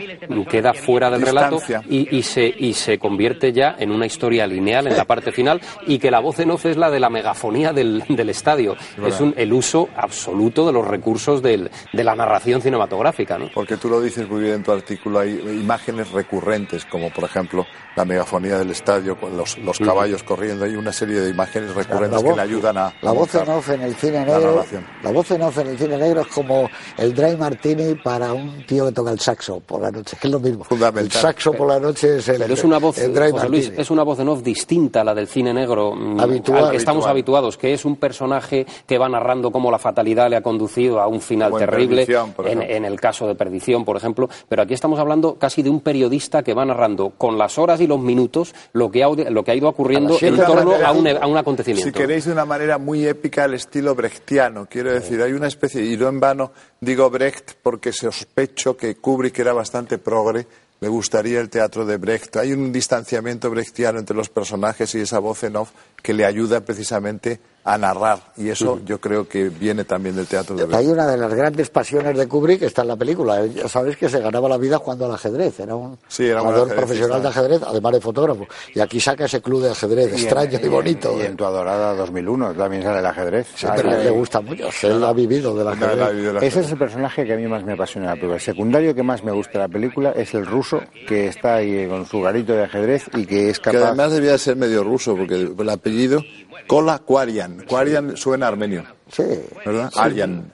queda 0.48 0.72
fuera 0.74 1.10
del 1.10 1.22
relato 1.22 1.58
y, 1.88 2.16
y 2.16 2.22
se, 2.22 2.44
y 2.46 2.72
se 2.74 2.98
convierte 2.98 3.52
ya 3.52 3.74
en 3.78 3.90
una 3.90 4.06
historia 4.06 4.46
lineal 4.46 4.86
en 4.86 4.96
la 4.96 5.04
parte 5.04 5.32
final 5.32 5.60
y 5.86 5.98
que 5.98 6.10
la 6.10 6.20
voz 6.20 6.38
en 6.40 6.50
off 6.50 6.66
es 6.66 6.76
la 6.76 6.90
de 6.90 7.00
la 7.00 7.10
megafonía 7.10 7.72
del, 7.72 8.04
del 8.08 8.30
estadio. 8.30 8.76
Es 9.06 9.20
un, 9.20 9.34
el 9.36 9.52
uso 9.52 9.88
absoluto 9.96 10.66
de 10.66 10.72
los 10.72 10.86
recursos 10.86 11.42
del- 11.42 11.70
de 11.92 12.04
la 12.04 12.14
narración 12.14 12.60
cinematográfica, 12.62 13.38
¿no? 13.38 13.48
Porque 13.54 13.76
tú 13.76 13.88
lo 13.88 14.00
dices 14.00 14.28
muy 14.28 14.42
bien 14.42 14.54
en 14.54 14.62
tu 14.62 14.72
artículo, 14.72 15.18
hay 15.20 15.30
imágenes 15.60 16.10
recurrentes, 16.10 16.84
como 16.84 16.99
por 17.08 17.24
ejemplo 17.24 17.66
la 17.96 18.04
megafonía 18.04 18.58
del 18.58 18.70
estadio, 18.70 19.16
con 19.16 19.36
los, 19.36 19.58
los 19.58 19.78
caballos 19.78 20.22
corriendo, 20.22 20.64
hay 20.64 20.76
una 20.76 20.92
serie 20.92 21.20
de 21.20 21.30
imágenes 21.30 21.74
recurrentes 21.74 22.22
que 22.22 22.32
le 22.32 22.40
ayudan 22.42 22.78
a... 22.78 22.94
la 23.02 23.12
voz 23.12 23.34
en 23.34 23.48
off 23.48 23.68
en 23.70 23.82
el 23.82 23.94
cine 23.96 24.24
la 24.24 24.24
negro 24.26 24.54
narración. 24.54 24.86
la 25.02 25.10
voz 25.10 25.30
en 25.32 25.42
off 25.42 25.58
en 25.58 25.66
el 25.66 25.78
cine 25.78 25.96
negro 25.96 26.20
es 26.20 26.26
como 26.28 26.70
el 26.96 27.14
dry 27.14 27.36
martini 27.36 27.94
para 27.96 28.32
un 28.32 28.64
tío 28.66 28.86
que 28.86 28.92
toca 28.92 29.10
el 29.10 29.18
saxo 29.20 29.60
por 29.60 29.80
la 29.82 29.90
noche 29.90 30.16
que 30.20 30.26
es 30.28 30.32
lo 30.32 30.38
mismo 30.40 30.64
Fundamental. 30.64 31.04
el 31.04 31.12
saxo 31.12 31.52
por 31.52 31.68
la 31.68 31.80
noche 31.80 32.18
es 32.18 32.28
el, 32.28 32.38
Pero 32.38 32.54
es 32.54 32.64
una 32.64 32.78
voz, 32.78 32.98
el 32.98 33.12
dry 33.12 33.30
José 33.30 33.48
Luis, 33.48 33.64
martini 33.66 33.82
es 33.82 33.90
una 33.90 34.02
voz 34.02 34.18
en 34.20 34.28
off 34.28 34.42
distinta 34.42 35.00
a 35.00 35.04
la 35.04 35.14
del 35.14 35.26
cine 35.26 35.52
negro 35.52 35.92
mm, 35.94 36.20
Habitual. 36.20 36.64
al 36.64 36.70
que 36.70 36.76
estamos 36.76 37.06
Habitual. 37.06 37.10
habituados, 37.10 37.58
que 37.58 37.72
es 37.72 37.84
un 37.84 37.96
personaje 37.96 38.66
que 38.86 38.98
va 38.98 39.08
narrando 39.08 39.50
cómo 39.50 39.70
la 39.70 39.78
fatalidad 39.78 40.30
le 40.30 40.36
ha 40.36 40.42
conducido 40.42 41.00
a 41.00 41.06
un 41.06 41.20
final 41.20 41.50
Como 41.50 41.58
terrible, 41.58 42.06
en, 42.44 42.62
en 42.62 42.84
el 42.84 43.00
caso 43.00 43.26
de 43.26 43.34
Perdición, 43.34 43.84
por 43.84 43.96
ejemplo. 43.96 44.28
Pero 44.48 44.62
aquí 44.62 44.74
estamos 44.74 44.98
hablando 44.98 45.34
casi 45.34 45.62
de 45.62 45.70
un 45.70 45.80
periodista 45.80 46.42
que 46.42 46.54
va 46.54 46.64
narrando 46.64 46.89
con 46.96 47.38
las 47.38 47.58
horas 47.58 47.80
y 47.80 47.86
los 47.86 48.00
minutos 48.00 48.54
lo 48.72 48.90
que 48.90 49.02
ha, 49.02 49.08
lo 49.08 49.44
que 49.44 49.50
ha 49.50 49.54
ido 49.54 49.68
ocurriendo 49.68 50.16
en 50.20 50.36
torno 50.36 50.74
a 50.74 50.92
un, 50.92 51.04
mañana. 51.04 51.20
a 51.20 51.26
un 51.26 51.36
acontecimiento. 51.36 51.86
Si 51.86 51.92
queréis 51.92 52.26
de 52.26 52.32
una 52.32 52.44
manera 52.44 52.78
muy 52.78 53.06
épica 53.06 53.44
el 53.44 53.54
estilo 53.54 53.94
brechtiano, 53.94 54.66
quiero 54.70 54.92
decir, 54.92 55.22
hay 55.22 55.32
una 55.32 55.48
especie, 55.48 55.84
y 55.84 55.96
no 55.96 56.08
en 56.08 56.20
vano 56.20 56.52
digo 56.80 57.10
Brecht 57.10 57.52
porque 57.62 57.92
sospecho 57.92 58.76
que 58.76 58.96
Kubrick 58.96 59.38
era 59.38 59.52
bastante 59.52 59.98
progre, 59.98 60.46
le 60.80 60.88
gustaría 60.88 61.40
el 61.40 61.50
teatro 61.50 61.84
de 61.84 61.98
Brecht. 61.98 62.36
Hay 62.36 62.52
un 62.52 62.72
distanciamiento 62.72 63.50
brechtiano 63.50 63.98
entre 63.98 64.16
los 64.16 64.30
personajes 64.30 64.94
y 64.94 65.00
esa 65.00 65.18
voz 65.18 65.44
en 65.44 65.56
off 65.56 65.70
que 66.02 66.14
le 66.14 66.24
ayuda 66.24 66.60
precisamente 66.62 67.38
a 67.62 67.76
narrar, 67.76 68.18
y 68.36 68.48
eso 68.48 68.80
yo 68.86 68.98
creo 69.00 69.28
que 69.28 69.50
viene 69.50 69.84
también 69.84 70.16
del 70.16 70.26
teatro 70.26 70.56
de. 70.56 70.74
Hay 70.74 70.86
una 70.86 71.06
de 71.06 71.16
las 71.18 71.32
grandes 71.34 71.68
pasiones 71.68 72.16
de 72.16 72.26
Kubrick, 72.26 72.62
está 72.62 72.82
en 72.82 72.88
la 72.88 72.96
película. 72.96 73.40
Él, 73.40 73.54
Ya 73.54 73.68
sabéis 73.68 73.96
que 73.96 74.08
se 74.08 74.18
ganaba 74.20 74.48
la 74.48 74.56
vida 74.56 74.78
jugando 74.78 75.04
al 75.04 75.12
ajedrez. 75.12 75.60
Era 75.60 75.74
un 75.74 75.98
Sí, 76.08 76.26
era 76.26 76.40
un 76.42 76.48
jugador 76.48 76.74
profesional 76.74 77.22
de 77.22 77.28
ajedrez, 77.28 77.62
además 77.62 77.92
de 77.92 78.00
fotógrafo. 78.00 78.46
Y 78.74 78.80
aquí 78.80 78.98
saca 78.98 79.26
ese 79.26 79.42
club 79.42 79.62
de 79.62 79.70
ajedrez 79.70 80.12
extraño 80.12 80.58
y, 80.62 80.68
bonito. 80.68 81.14
Y 81.18 81.26
en 81.26 81.36
tu 81.36 81.44
adorada 81.44 81.94
2001 81.94 82.54
también 82.54 82.82
sale 82.82 83.00
el 83.00 83.06
ajedrez. 83.06 83.46
Ah, 83.64 83.76
le 83.76 84.10
gusta 84.10 84.40
mucho. 84.40 84.68
Él 84.82 85.04
ha 85.04 85.12
vivido 85.12 85.54
del 85.54 85.64
No, 85.66 85.86
ajedrez. 85.86 86.42
Ese 86.42 86.60
es 86.60 86.72
el 86.72 86.78
personaje 86.78 87.26
que 87.26 87.34
a 87.34 87.36
mí 87.36 87.46
más 87.46 87.62
me 87.62 87.74
apasiona 87.74 88.06
la 88.06 88.12
película. 88.14 88.34
El 88.36 88.40
secundario 88.40 88.94
que 88.94 89.02
más 89.02 89.22
me 89.22 89.32
gusta 89.32 89.52
de 89.52 89.58
la 89.58 89.68
película 89.68 90.12
es 90.12 90.32
el 90.34 90.46
ruso 90.46 90.80
que 91.06 91.28
está 91.28 91.56
ahí 91.56 91.86
con 91.86 92.06
su 92.06 92.20
garito 92.22 92.54
de 92.54 92.64
ajedrez 92.64 93.04
y 93.14 93.26
que 93.26 93.50
es 93.50 93.58
que 93.58 93.70
capaz. 93.70 93.88
además 93.88 94.12
debía 94.12 94.38
ser 94.38 94.56
medio 94.56 94.82
ruso, 94.82 95.14
porque 95.14 95.34
el 95.34 95.68
apellido 95.68 96.22
Kola 96.66 96.98
Kwarian. 97.00 97.64
Kwarian 97.66 98.16
suena 98.16 98.48
armenio, 98.48 98.84
Sí. 99.10 99.24
¿verdad? 99.66 99.90
Sí. 99.92 99.98
Arian. 100.00 100.48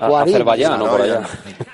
Azerbaiyán 0.00 0.80
o 0.82 0.86
por 0.88 1.02
allá. 1.02 1.22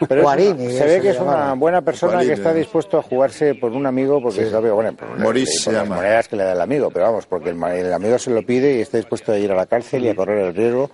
Pero 0.08 0.22
Guarini, 0.22 0.70
se 0.72 0.84
ve 0.84 1.00
que 1.00 1.10
es 1.10 1.18
una 1.20 1.54
buena 1.54 1.82
persona 1.82 2.14
Guarini. 2.14 2.28
que 2.30 2.34
está 2.40 2.54
dispuesto 2.54 2.98
a 2.98 3.02
jugarse 3.02 3.54
por 3.54 3.72
un 3.72 3.86
amigo 3.86 4.22
porque 4.22 4.48
sabe, 4.50 4.70
bueno, 4.70 4.92
por, 4.94 5.18
Maurice 5.18 5.52
por 5.52 5.62
se 5.62 5.72
las 5.72 5.82
llama. 5.84 5.96
monedas 5.96 6.28
que 6.28 6.36
le 6.36 6.44
da 6.44 6.52
el 6.52 6.60
amigo, 6.60 6.90
pero 6.90 7.06
vamos, 7.06 7.26
porque 7.26 7.50
el, 7.50 7.92
amigo 7.92 8.18
se 8.18 8.30
lo 8.30 8.42
pide 8.44 8.76
y 8.78 8.80
está 8.80 8.96
dispuesto 8.96 9.32
a 9.32 9.38
ir 9.38 9.52
a 9.52 9.54
la 9.54 9.66
cárcel 9.66 10.04
y 10.04 10.08
a 10.08 10.14
correr 10.14 10.38
el 10.46 10.54
riesgo 10.54 10.90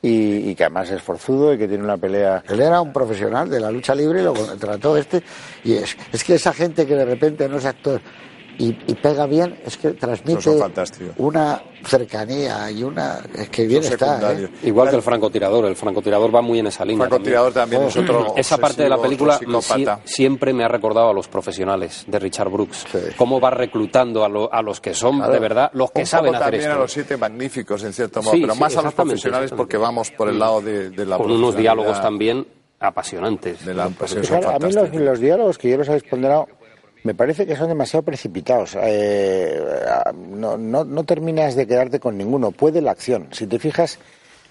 y, 0.00 0.50
y 0.50 0.54
que 0.56 0.64
además 0.64 0.90
es 0.90 1.00
forzudo 1.00 1.54
y 1.54 1.58
que 1.58 1.68
tiene 1.68 1.84
una 1.84 1.96
pelea. 1.96 2.42
Él 2.48 2.60
era 2.60 2.80
un 2.80 2.92
profesional 2.92 3.48
de 3.48 3.60
la 3.60 3.70
lucha 3.70 3.94
libre 3.94 4.20
y 4.20 4.24
lo 4.24 4.32
trató 4.32 4.96
este. 4.96 5.22
Y 5.62 5.74
es, 5.74 5.96
es 6.12 6.24
que 6.24 6.34
esa 6.34 6.52
gente 6.52 6.86
que 6.86 6.96
de 6.96 7.04
repente 7.04 7.48
no 7.48 7.58
es 7.58 7.64
actor 7.64 8.00
y, 8.58 8.76
y 8.86 8.94
pega 8.94 9.26
bien, 9.26 9.58
es 9.64 9.76
que 9.76 9.90
transmite 9.92 10.50
una 11.18 11.62
cercanía 11.84 12.70
y 12.70 12.82
una. 12.84 13.20
Es 13.34 13.48
que 13.48 13.66
bien 13.66 13.82
está. 13.82 14.32
¿eh? 14.34 14.48
Igual 14.62 14.90
que 14.90 14.96
el 14.96 15.02
francotirador, 15.02 15.64
el 15.64 15.74
francotirador 15.76 16.34
va 16.34 16.42
muy 16.42 16.58
en 16.60 16.66
esa 16.68 16.84
línea. 16.84 17.06
Francotirador 17.08 17.52
también 17.52 17.82
Oh. 17.82 17.88
es 17.88 17.96
otro. 17.96 18.34
Esa 18.36 18.58
parte 18.58 18.82
de 18.82 18.88
la 18.88 19.00
película 19.00 19.38
siempre 20.04 20.52
me 20.52 20.64
ha 20.64 20.68
recordado 20.68 21.10
a 21.10 21.12
los 21.14 21.28
profesionales 21.28 22.04
de 22.06 22.18
Richard 22.18 22.50
Brooks. 22.50 22.84
Sí. 22.90 22.98
Cómo 23.16 23.40
va 23.40 23.50
reclutando 23.50 24.24
a, 24.24 24.28
lo- 24.28 24.52
a 24.52 24.62
los 24.62 24.80
que 24.80 24.94
son 24.94 25.20
de 25.20 25.38
verdad 25.38 25.70
los 25.74 25.90
que 25.90 26.00
Un 26.02 26.06
saben 26.06 26.32
poco 26.32 26.36
hacer 26.44 26.44
también 26.52 26.62
esto. 26.70 26.74
a 26.74 26.82
los 26.82 26.92
siete 26.92 27.16
magníficos, 27.16 27.82
en 27.84 27.92
cierto 27.92 28.22
modo, 28.22 28.32
Sí, 28.32 28.40
pero 28.42 28.54
sí, 28.54 28.60
más 28.60 28.76
a 28.76 28.82
los 28.82 28.94
profesionales 28.94 29.50
porque 29.56 29.76
vamos 29.76 30.10
por 30.10 30.28
el 30.28 30.38
lado 30.38 30.60
de, 30.60 30.90
de 30.90 31.06
la 31.06 31.16
Con 31.16 31.30
unos 31.30 31.56
diálogos 31.56 32.00
también 32.00 32.46
apasionantes. 32.78 33.64
De 33.64 33.74
la 33.74 33.88
Claro, 33.88 34.24
son 34.24 34.44
a 34.54 34.58
mí 34.58 34.72
los, 34.72 34.92
los 34.94 35.20
diálogos 35.20 35.58
que 35.58 35.70
yo 35.70 35.76
los 35.78 35.88
habéis 35.88 36.02
ponderado 36.04 36.46
me 37.04 37.14
parece 37.14 37.46
que 37.46 37.56
son 37.56 37.68
demasiado 37.68 38.04
precipitados. 38.04 38.76
Eh, 38.80 39.60
no, 40.14 40.56
no, 40.56 40.84
no 40.84 41.04
terminas 41.04 41.56
de 41.56 41.66
quedarte 41.66 42.00
con 42.00 42.16
ninguno. 42.16 42.52
Puede 42.52 42.80
la 42.80 42.92
acción. 42.92 43.28
Si 43.32 43.46
te 43.46 43.58
fijas, 43.58 43.98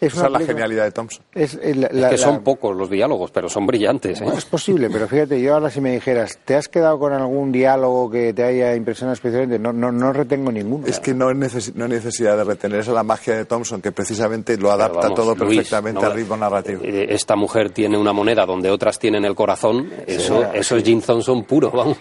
Es 0.01 0.13
Esa 0.13 0.25
es 0.25 0.31
la 0.31 0.39
genialidad 0.39 0.83
de 0.85 0.91
Thompson. 0.91 1.23
Es, 1.31 1.55
que 1.57 2.17
son 2.17 2.41
pocos 2.43 2.75
los 2.75 2.89
diálogos, 2.89 3.29
pero 3.29 3.47
son 3.47 3.67
brillantes. 3.67 4.19
¿eh? 4.19 4.25
es 4.35 4.45
posible, 4.45 4.89
pero 4.89 5.07
fíjate, 5.07 5.39
yo 5.39 5.53
ahora 5.53 5.69
si 5.69 5.79
me 5.79 5.91
dijeras, 5.91 6.39
¿te 6.43 6.55
has 6.55 6.67
quedado 6.67 6.97
con 6.97 7.13
algún 7.13 7.51
diálogo 7.51 8.09
que 8.09 8.33
te 8.33 8.43
haya 8.43 8.75
impresionado 8.75 9.13
especialmente? 9.13 9.59
No, 9.59 9.71
no, 9.71 9.91
no 9.91 10.11
retengo 10.11 10.51
ninguno. 10.51 10.87
Es 10.87 10.99
que 10.99 11.13
no 11.13 11.29
hay, 11.29 11.35
necesidad 11.35 12.35
de 12.35 12.43
retener, 12.43 12.79
esa 12.79 12.89
es 12.89 12.95
la 12.95 13.03
magia 13.03 13.35
de 13.35 13.45
Thompson, 13.45 13.79
que 13.79 13.91
precisamente 13.91 14.57
lo 14.57 14.71
adapta 14.71 15.13
todo 15.13 15.35
perfectamente 15.35 16.03
al 16.03 16.13
ritmo 16.13 16.35
narrativo. 16.35 16.81
Eh, 16.83 17.05
esta 17.09 17.35
mujer 17.35 17.69
tiene 17.69 17.95
una 17.95 18.11
moneda 18.11 18.47
donde 18.47 18.71
otras 18.71 18.97
tienen 18.97 19.23
el 19.23 19.35
corazón, 19.35 19.87
eso, 20.07 20.51
eso 20.51 20.77
es 20.77 20.83
Jim 20.83 21.01
Thompson 21.01 21.43
puro, 21.43 21.69
vamos. 21.69 21.97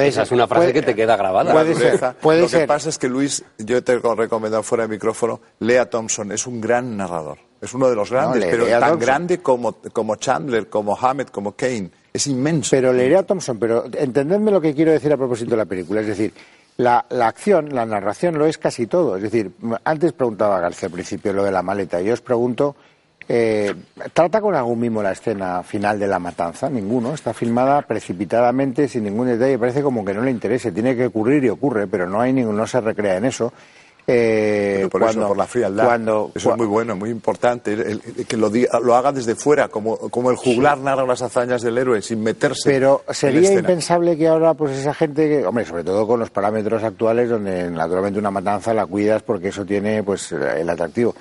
Esa 0.00 0.22
es 0.22 0.32
una 0.32 0.48
frase 0.48 0.72
que 0.72 0.82
te 0.82 0.96
queda 0.96 1.16
grabada. 1.16 1.52
Puede 1.52 1.76
ser. 1.76 2.16
Puede 2.20 2.40
lo 2.40 2.48
que 2.48 2.66
pasa 2.66 2.88
es 2.88 2.98
que 2.98 3.08
Luis, 3.08 3.44
yo 3.58 3.84
te 3.84 3.92
he 3.92 3.98
recomendado 3.98 4.64
fuera 4.64 4.82
de 4.82 4.88
micrófono, 4.88 5.40
lea 5.60 5.88
Thompson, 5.88 6.32
es 6.32 6.44
un 6.48 6.60
gran 6.60 6.96
narrador. 6.96 7.35
Es 7.60 7.72
uno 7.74 7.88
de 7.88 7.96
los 7.96 8.10
grandes, 8.10 8.44
pero 8.44 8.66
tan 8.66 8.98
grande 8.98 9.38
como, 9.38 9.72
como 9.92 10.16
Chandler, 10.16 10.68
como 10.68 10.96
Hammett, 10.96 11.30
como 11.30 11.52
Kane. 11.52 11.90
Es 12.12 12.26
inmenso. 12.26 12.70
Pero 12.70 12.92
leeré 12.92 13.16
a 13.16 13.22
Thompson, 13.22 13.58
pero 13.58 13.84
entendedme 13.92 14.50
lo 14.50 14.60
que 14.60 14.74
quiero 14.74 14.92
decir 14.92 15.12
a 15.12 15.16
propósito 15.16 15.52
de 15.52 15.56
la 15.56 15.64
película. 15.64 16.00
Es 16.00 16.06
decir, 16.06 16.32
la, 16.76 17.04
la, 17.10 17.28
acción, 17.28 17.74
la 17.74 17.86
narración 17.86 18.38
lo 18.38 18.46
es 18.46 18.58
casi 18.58 18.86
todo. 18.86 19.16
Es 19.16 19.22
decir, 19.22 19.52
antes 19.84 20.12
preguntaba 20.12 20.60
García 20.60 20.86
al 20.88 20.92
principio 20.92 21.32
lo 21.32 21.44
de 21.44 21.52
la 21.52 21.62
maleta. 21.62 22.00
Yo 22.00 22.12
os 22.12 22.20
pregunto, 22.20 22.76
eh, 23.28 23.74
¿trata 24.12 24.40
con 24.40 24.54
algún 24.54 24.78
mimo 24.78 25.02
la 25.02 25.12
escena 25.12 25.62
final 25.62 25.98
de 25.98 26.06
la 26.06 26.18
matanza? 26.18 26.68
Ninguno. 26.70 27.14
Está 27.14 27.34
filmada 27.34 27.82
precipitadamente, 27.82 28.88
sin 28.88 29.04
ningún 29.04 29.26
detalle. 29.26 29.58
Parece 29.58 29.82
como 29.82 30.04
que 30.04 30.14
no 30.14 30.22
le 30.22 30.30
interese. 30.30 30.72
Tiene 30.72 30.94
que 30.94 31.06
ocurrir 31.06 31.44
y 31.44 31.48
ocurre, 31.48 31.86
pero 31.86 32.06
no, 32.06 32.20
hay 32.20 32.32
ningún, 32.32 32.56
no 32.56 32.66
se 32.66 32.80
recrea 32.80 33.16
en 33.16 33.24
eso. 33.24 33.52
Eh, 34.08 34.86
por 34.90 35.00
cuando, 35.00 35.22
eso, 35.22 35.28
por 35.28 35.36
la 35.36 35.46
frialdad. 35.46 36.00
eso 36.34 36.50
es 36.50 36.56
muy 36.56 36.66
bueno, 36.66 36.94
muy 36.94 37.10
importante. 37.10 37.76
que 38.28 38.36
lo, 38.36 38.50
lo, 38.82 38.94
haga 38.94 39.10
desde 39.10 39.34
fuera, 39.34 39.68
como, 39.68 39.96
como 39.96 40.30
el 40.30 40.36
juglar 40.36 40.78
narra 40.78 41.04
las 41.04 41.22
hazañas 41.22 41.62
del 41.62 41.76
héroe, 41.76 42.00
sin 42.02 42.22
meterse. 42.22 42.70
Pero 42.70 43.02
sería 43.10 43.52
impensable 43.52 44.16
que 44.16 44.28
ahora, 44.28 44.54
pues 44.54 44.78
esa 44.78 44.94
gente, 44.94 45.44
hombre, 45.44 45.64
sobre 45.64 45.82
todo 45.82 46.06
con 46.06 46.20
los 46.20 46.30
parámetros 46.30 46.84
actuales, 46.84 47.28
donde 47.28 47.68
naturalmente 47.68 48.18
una 48.18 48.30
matanza 48.30 48.72
la 48.72 48.86
cuidas 48.86 49.22
porque 49.22 49.48
eso 49.48 49.64
tiene, 49.64 50.04
pues, 50.04 50.30
el 50.30 50.70
atractivo. 50.70 51.14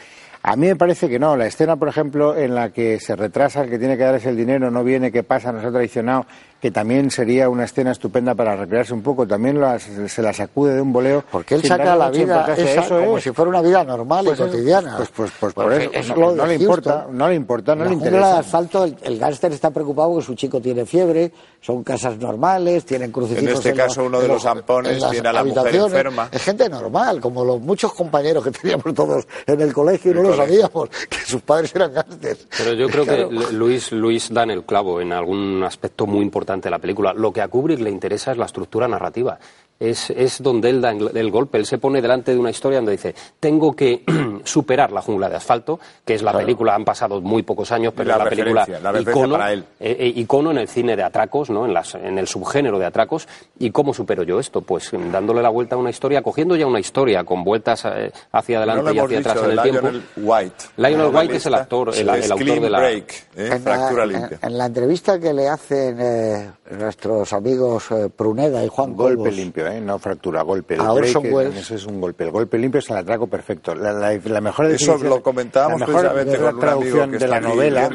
A 0.47 0.55
mí 0.55 0.67
me 0.67 0.75
parece 0.75 1.09
que 1.09 1.17
no. 1.17 1.35
La 1.35 1.47
escena, 1.47 1.75
por 1.75 1.87
ejemplo, 1.87 2.37
en 2.37 2.53
la 2.53 2.69
que 2.69 2.99
se 2.99 3.15
retrasa, 3.15 3.63
el 3.63 3.69
que 3.71 3.79
tiene 3.79 3.97
que 3.97 4.03
darse 4.03 4.29
el 4.29 4.37
dinero, 4.37 4.69
no 4.69 4.83
viene, 4.83 5.11
¿qué 5.11 5.23
pasa? 5.23 5.51
Nos 5.51 5.65
ha 5.65 5.71
traicionado 5.71 6.27
que 6.65 6.71
también 6.71 7.11
sería 7.11 7.47
una 7.47 7.65
escena 7.65 7.91
estupenda 7.91 8.33
para 8.33 8.55
recrearse 8.55 8.91
un 8.91 9.03
poco, 9.03 9.27
también 9.27 9.61
se 10.09 10.21
la 10.23 10.33
sacude 10.33 10.73
de 10.73 10.81
un 10.81 10.91
boleo. 10.91 11.23
Porque 11.31 11.53
él 11.53 11.63
saca 11.63 11.95
la 11.95 12.09
vida 12.09 12.55
eso 12.57 13.01
como 13.01 13.19
si 13.19 13.29
fuera 13.29 13.49
una 13.49 13.61
vida 13.61 13.83
normal 13.83 14.25
y 14.25 14.29
pues 14.29 14.39
cotidiana. 14.39 14.97
Pues, 14.97 15.09
pues, 15.15 15.31
pues 15.39 15.53
por 15.53 15.71
eso, 15.71 16.15
no, 16.15 16.47
le 16.47 16.55
importa, 16.55 17.05
no 17.11 17.29
le 17.29 17.35
importa, 17.35 17.75
no 17.75 17.85
le 17.85 17.93
interesa. 17.93 18.33
de 18.33 18.39
asfalto, 18.39 18.83
el, 18.83 18.97
el 19.03 19.19
gángster 19.19 19.51
está 19.51 19.69
preocupado 19.69 20.13
porque 20.13 20.25
su 20.25 20.33
chico 20.33 20.59
tiene 20.59 20.87
fiebre, 20.87 21.31
son 21.61 21.83
casas 21.83 22.17
normales, 22.17 22.83
tienen 22.83 23.11
crucifijos 23.11 23.47
En 23.47 23.55
este 23.57 23.73
caso 23.75 24.05
uno 24.05 24.19
de 24.19 24.27
los 24.27 24.41
zampones 24.41 25.07
tiene 25.11 25.29
a 25.29 25.33
la 25.33 25.43
mujer 25.43 25.75
enferma. 25.75 26.29
Es 26.31 26.41
gente 26.41 26.67
normal, 26.67 27.21
como 27.21 27.45
los 27.45 27.61
muchos 27.61 27.93
compañeros 27.93 28.43
que 28.43 28.49
teníamos 28.59 28.91
todos 28.95 29.27
en 29.45 29.61
el 29.61 29.71
colegio 29.71 30.09
y 30.09 30.15
no 30.15 30.23
lo 30.23 30.35
sabíamos, 30.35 30.89
que 30.89 31.17
sus 31.27 31.43
padres 31.43 31.75
eran 31.75 31.93
gángsters. 31.93 32.47
Pero 32.57 32.73
yo 32.73 32.87
creo 32.89 33.05
que 33.05 33.53
Luis, 33.53 33.91
Luis 33.91 34.33
da 34.33 34.41
en 34.41 34.49
el 34.49 34.63
clavo 34.63 34.99
en 34.99 35.13
algún 35.13 35.63
aspecto 35.63 36.07
muy 36.07 36.23
importante 36.23 36.54
la 36.63 36.79
película. 36.79 37.13
Lo 37.13 37.31
que 37.31 37.41
a 37.41 37.47
Kubrick 37.47 37.79
le 37.79 37.89
interesa 37.89 38.31
es 38.31 38.37
la 38.37 38.45
estructura 38.45 38.87
narrativa 38.87 39.39
es, 39.79 40.09
es, 40.09 40.41
donde 40.41 40.69
él 40.69 40.81
da 40.81 40.91
el 40.91 41.31
golpe. 41.31 41.57
Él 41.57 41.65
se 41.65 41.77
pone 41.77 42.01
delante 42.01 42.33
de 42.33 42.39
una 42.39 42.49
historia 42.49 42.77
donde 42.79 42.93
dice, 42.93 43.13
tengo 43.39 43.75
que 43.75 44.03
superar 44.43 44.91
la 44.91 45.01
jungla 45.01 45.29
de 45.29 45.35
asfalto, 45.35 45.79
que 46.05 46.13
es 46.13 46.23
la 46.23 46.33
película, 46.33 46.75
han 46.75 46.85
pasado 46.85 47.21
muy 47.21 47.43
pocos 47.43 47.71
años, 47.71 47.93
pero 47.95 48.11
es 48.11 48.17
la 48.17 48.29
película 48.29 48.67
icono, 48.99 49.47
eh, 49.47 49.63
eh, 49.79 50.13
icono 50.15 50.51
en 50.51 50.59
el 50.59 50.67
cine 50.67 50.95
de 50.95 51.03
atracos, 51.03 51.49
¿no? 51.49 51.65
en, 51.65 51.73
las, 51.73 51.95
en 51.95 52.17
el 52.17 52.27
subgénero 52.27 52.79
de 52.79 52.85
atracos. 52.85 53.27
¿Y 53.59 53.71
cómo 53.71 53.93
supero 53.93 54.23
yo 54.23 54.39
esto? 54.39 54.61
Pues 54.61 54.91
dándole 55.11 55.41
la 55.41 55.49
vuelta 55.49 55.75
a 55.75 55.77
una 55.77 55.89
historia, 55.89 56.21
cogiendo 56.21 56.55
ya 56.55 56.67
una 56.67 56.79
historia 56.79 57.23
con 57.23 57.43
vueltas 57.43 57.83
eh, 57.85 58.11
hacia 58.31 58.57
adelante 58.59 58.93
y 58.93 58.99
hacia 58.99 59.19
atrás 59.19 59.37
en 59.43 59.51
el 59.51 59.61
tiempo. 59.61 59.89
White. 60.17 60.65
Lionel 60.77 61.13
White 61.13 61.35
es 61.35 61.45
el 61.45 61.53
actor, 61.53 61.91
el, 61.95 62.09
autor 62.09 62.61
de 62.61 62.69
la... 62.69 62.91
en, 62.91 64.57
la, 64.57 64.65
entrevista 64.65 65.19
que 65.19 65.33
le 65.33 65.49
hacen 65.49 66.53
nuestros 66.71 67.33
amigos 67.33 67.85
Pruneda 68.15 68.63
y 68.63 68.67
Juan 68.67 68.95
Golpe 68.95 69.31
limpio 69.31 69.64
¿eh? 69.65 69.81
no 69.81 69.99
fractura, 69.99 70.41
golpe. 70.41 70.75
El 70.75 71.03
eso 71.03 71.75
es 71.75 71.85
un 71.85 71.99
golpe. 71.99 72.23
El 72.23 72.31
golpe 72.31 72.57
limpio 72.57 72.79
es 72.79 72.89
el 72.89 72.97
atraco 72.97 73.27
perfecto. 73.27 73.75
La, 73.75 73.93
la, 73.93 74.41
mejor 74.41 74.67
eso 74.67 74.97
lo 74.97 75.21
comentábamos 75.21 75.79
la 75.81 75.87
mejor 75.87 76.59
traducción 76.59 77.11
de 77.11 77.27
la 77.27 77.39
novela 77.39 77.89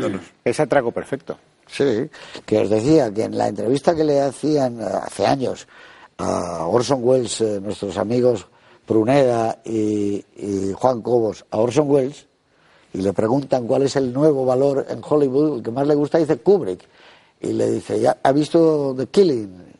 es 0.45 0.61
atraco 0.61 0.93
perfecto. 0.93 1.39
Sí, 1.67 2.11
que 2.45 2.59
os 2.59 2.71
decía 2.71 3.13
que 3.13 3.25
en 3.25 3.39
la 3.39 3.49
entrevista 3.49 3.95
que 3.95 4.03
le 4.03 4.21
hacían 4.21 4.81
eh, 4.81 4.85
hace 4.85 5.25
años 5.25 5.69
a 6.19 6.67
Orson 6.67 7.01
Welles, 7.03 7.41
eh, 7.41 7.61
nuestros 7.63 7.97
amigos 7.97 8.47
Pruneda 8.85 9.61
y, 9.65 10.25
y 10.37 10.73
Juan 10.75 11.01
Cobos, 11.01 11.45
a 11.51 11.59
Orson 11.59 11.89
Welles, 11.89 12.27
y 12.93 13.03
le 13.03 13.13
preguntan 13.13 13.69
cuál 13.69 13.83
es 13.83 13.95
el 13.95 14.13
nuevo 14.13 14.45
valor 14.45 14.85
en 14.91 15.01
Hollywood, 15.07 15.59
el 15.59 15.63
que 15.63 15.71
más 15.71 15.87
le 15.87 15.95
gusta, 15.95 16.19
dice 16.19 16.39
Kubrick. 16.39 16.81
Y 17.41 17.53
le 17.53 17.71
dice, 17.71 18.01
¿ya 18.01 18.19
ha 18.23 18.33
visto 18.33 18.95
The 18.97 19.07
Killing? 19.07 19.71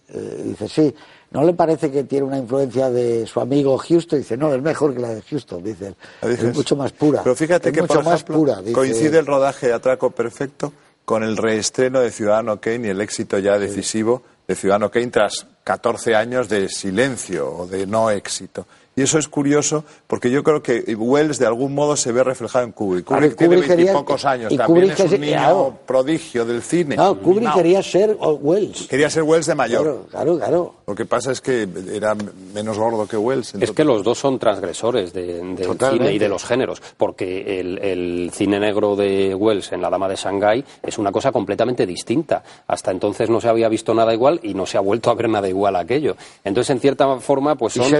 dice, 0.45 0.69
sí. 0.69 0.95
¿No 1.31 1.45
le 1.45 1.55
parece 1.55 1.93
que 1.93 2.05
tiene 2.05 2.27
una 2.27 2.39
influencia 2.39 2.91
de 2.91 3.27
su 3.27 3.41
amigo 3.41 3.79
Houston? 3.79 4.19
Dice, 4.19 4.37
no, 4.37 4.53
es 4.53 4.61
mejor 4.61 4.95
que 4.95 5.01
la 5.01 5.11
de 5.11 5.23
Houston, 5.23 5.63
dice. 5.63 5.95
Es 6.23 6.55
mucho 6.55 6.75
más 6.75 6.91
pura. 6.93 7.23
Pero 7.23 7.37
fíjate 7.37 7.71
que, 7.71 7.83
mucho 7.83 8.03
más 8.03 8.25
pura, 8.25 8.61
coincide 8.73 9.19
el 9.19 9.27
rodaje 9.27 9.69
de 9.69 9.75
Atraco 9.75 10.11
Perfecto 10.11 10.73
con 11.05 11.23
el 11.23 11.37
reestreno 11.37 12.01
de 12.01 12.11
Ciudadano 12.11 12.61
Kane 12.61 12.89
y 12.89 12.91
el 12.91 13.01
éxito 13.01 13.39
ya 13.39 13.59
decisivo 13.59 14.23
de 14.47 14.57
Ciudadano 14.57 14.91
Kane 14.91 15.09
tras 15.09 15.47
14 15.63 16.17
años 16.17 16.49
de 16.49 16.69
silencio 16.69 17.53
o 17.53 17.67
de 17.67 17.87
no 17.87 18.11
éxito. 18.11 18.67
Y 18.97 19.03
eso 19.03 19.19
es 19.19 19.29
curioso 19.29 19.85
porque 20.09 20.31
yo 20.31 20.43
creo 20.43 20.63
que 20.63 20.95
Wells 20.97 21.39
de 21.39 21.47
algún 21.47 21.75
modo 21.75 21.97
se 21.97 22.11
ve 22.11 22.25
reflejado 22.25 22.65
en 22.65 22.73
Kubrick. 22.73 23.05
Kubrick, 23.05 23.37
tiene 23.37 23.57
veintipocos 23.57 24.25
años, 24.25 24.55
también 24.57 24.91
es 24.91 25.01
un 25.01 25.21
niño 25.21 25.79
prodigio 25.87 26.45
del 26.45 26.61
cine. 26.61 26.97
No, 26.97 27.17
Kubrick 27.17 27.55
quería 27.55 27.83
ser 27.83 28.17
Wells. 28.21 28.89
Quería 28.89 29.09
ser 29.09 29.23
Wells 29.23 29.47
de 29.47 29.55
mayor. 29.55 30.07
Claro, 30.11 30.37
claro, 30.37 30.75
Lo 30.87 30.95
que 30.95 31.07
pasa 31.07 31.31
es 31.31 31.41
que 31.41 31.69
era 31.93 32.17
menos 32.53 32.79
gordo 32.79 33.07
que 33.07 33.17
Wells. 33.17 33.55
Es 33.55 33.71
que 33.71 33.85
los 33.85 34.03
dos 34.03 34.19
son 34.19 34.39
transgresores 34.39 35.13
del 35.13 35.57
cine 35.57 36.13
y 36.13 36.19
de 36.19 36.29
los 36.29 36.45
géneros, 36.45 36.83
porque 36.97 37.61
el, 37.61 38.31
cine 38.35 38.59
negro 38.59 38.97
de 38.97 39.35
Wells 39.35 39.73
en 39.73 39.83
La 39.83 39.91
Dama 39.91 40.09
de 40.09 40.17
Shanghái 40.17 40.65
es 40.83 40.99
una 40.99 41.13
cosa 41.13 41.31
completamente 41.31 41.87
distinta. 41.87 42.43
Hasta 42.67 42.91
entonces 42.91 43.31
no 43.31 43.41
se 43.41 43.49
había 43.49 43.69
visto 43.69 43.95
nada 43.95 44.13
igual 44.13 44.41
y 44.43 44.55
no 44.55 44.67
se 44.67 44.79
ha 44.79 44.81
vuelto 44.81 45.11
a 45.11 45.15
ver 45.15 45.29
nada 45.29 45.49
igual 45.49 45.77
a 45.77 45.81
aquello. 45.81 46.17
Entonces, 46.43 46.71
en 46.71 46.81
cierta 46.81 47.19
forma, 47.21 47.55
pues 47.55 47.75
son 47.75 47.91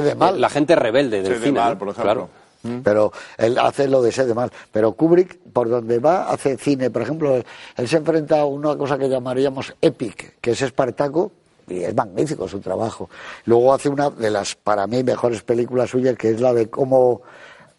la 0.41 0.49
gente 0.49 0.75
rebelde 0.81 1.23
del 1.23 1.39
cine. 1.39 1.61
Mal, 1.61 1.79
por 1.79 1.89
ejemplo. 1.89 2.29
Mm. 2.63 2.81
Pero 2.81 3.13
él 3.39 3.59
hace 3.59 3.89
lo 3.89 4.03
de 4.03 4.11
de 4.11 4.35
mal. 4.35 4.51
Pero 4.73 4.93
Kubrick, 4.93 5.39
por 5.53 5.69
donde 5.69 5.99
va, 5.99 6.31
hace 6.31 6.57
cine. 6.57 6.91
Por 6.91 7.03
ejemplo, 7.03 7.37
él 7.77 7.89
se 7.89 7.97
enfrenta 7.97 8.41
a 8.41 8.45
una 8.45 8.77
cosa 8.77 8.99
que 8.99 9.09
llamaríamos 9.09 9.75
epic, 9.81 10.41
que 10.41 10.51
es 10.51 10.63
Espartaco, 10.63 11.33
y 11.69 11.85
es 11.85 11.95
magnífico 11.95 12.49
su 12.49 12.61
trabajo. 12.61 13.09
Luego 13.47 13.73
hace 13.73 13.89
una 13.89 14.11
de 14.11 14.31
las, 14.31 14.57
para 14.57 14.87
mí, 14.87 15.03
mejores 15.03 15.43
películas 15.43 15.91
suyas, 15.91 16.17
que 16.17 16.31
es 16.31 16.41
la 16.41 16.53
de 16.53 16.69
cómo 16.69 17.23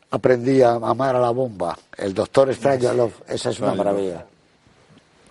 aprendí 0.10 0.62
a 0.62 0.74
amar 0.74 1.16
a 1.16 1.20
la 1.20 1.32
bomba. 1.32 1.78
El 1.98 2.14
Doctor 2.14 2.54
Strangelove, 2.54 3.14
esa 3.28 3.50
es 3.50 3.60
una 3.60 3.76
maravilla. 3.76 4.26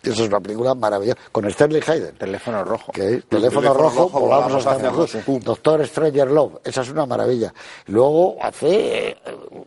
Esa 0.02 0.22
es 0.22 0.28
una 0.28 0.40
película 0.40 0.74
maravillosa. 0.74 1.18
Con 1.30 1.50
Sterling 1.50 1.82
Hayden. 1.86 2.14
Teléfono 2.16 2.64
rojo. 2.64 2.92
teléfono, 2.92 3.74
rojo, 3.74 4.08
volamos 4.08 4.66
hasta 4.66 4.90
Doctor 4.90 5.86
Stranger 5.86 6.30
Love. 6.30 6.60
Esa 6.64 6.80
es 6.80 6.90
una 6.90 7.04
maravilla. 7.04 7.52
Luego 7.86 8.36
hace 8.40 9.10
eh, 9.10 9.16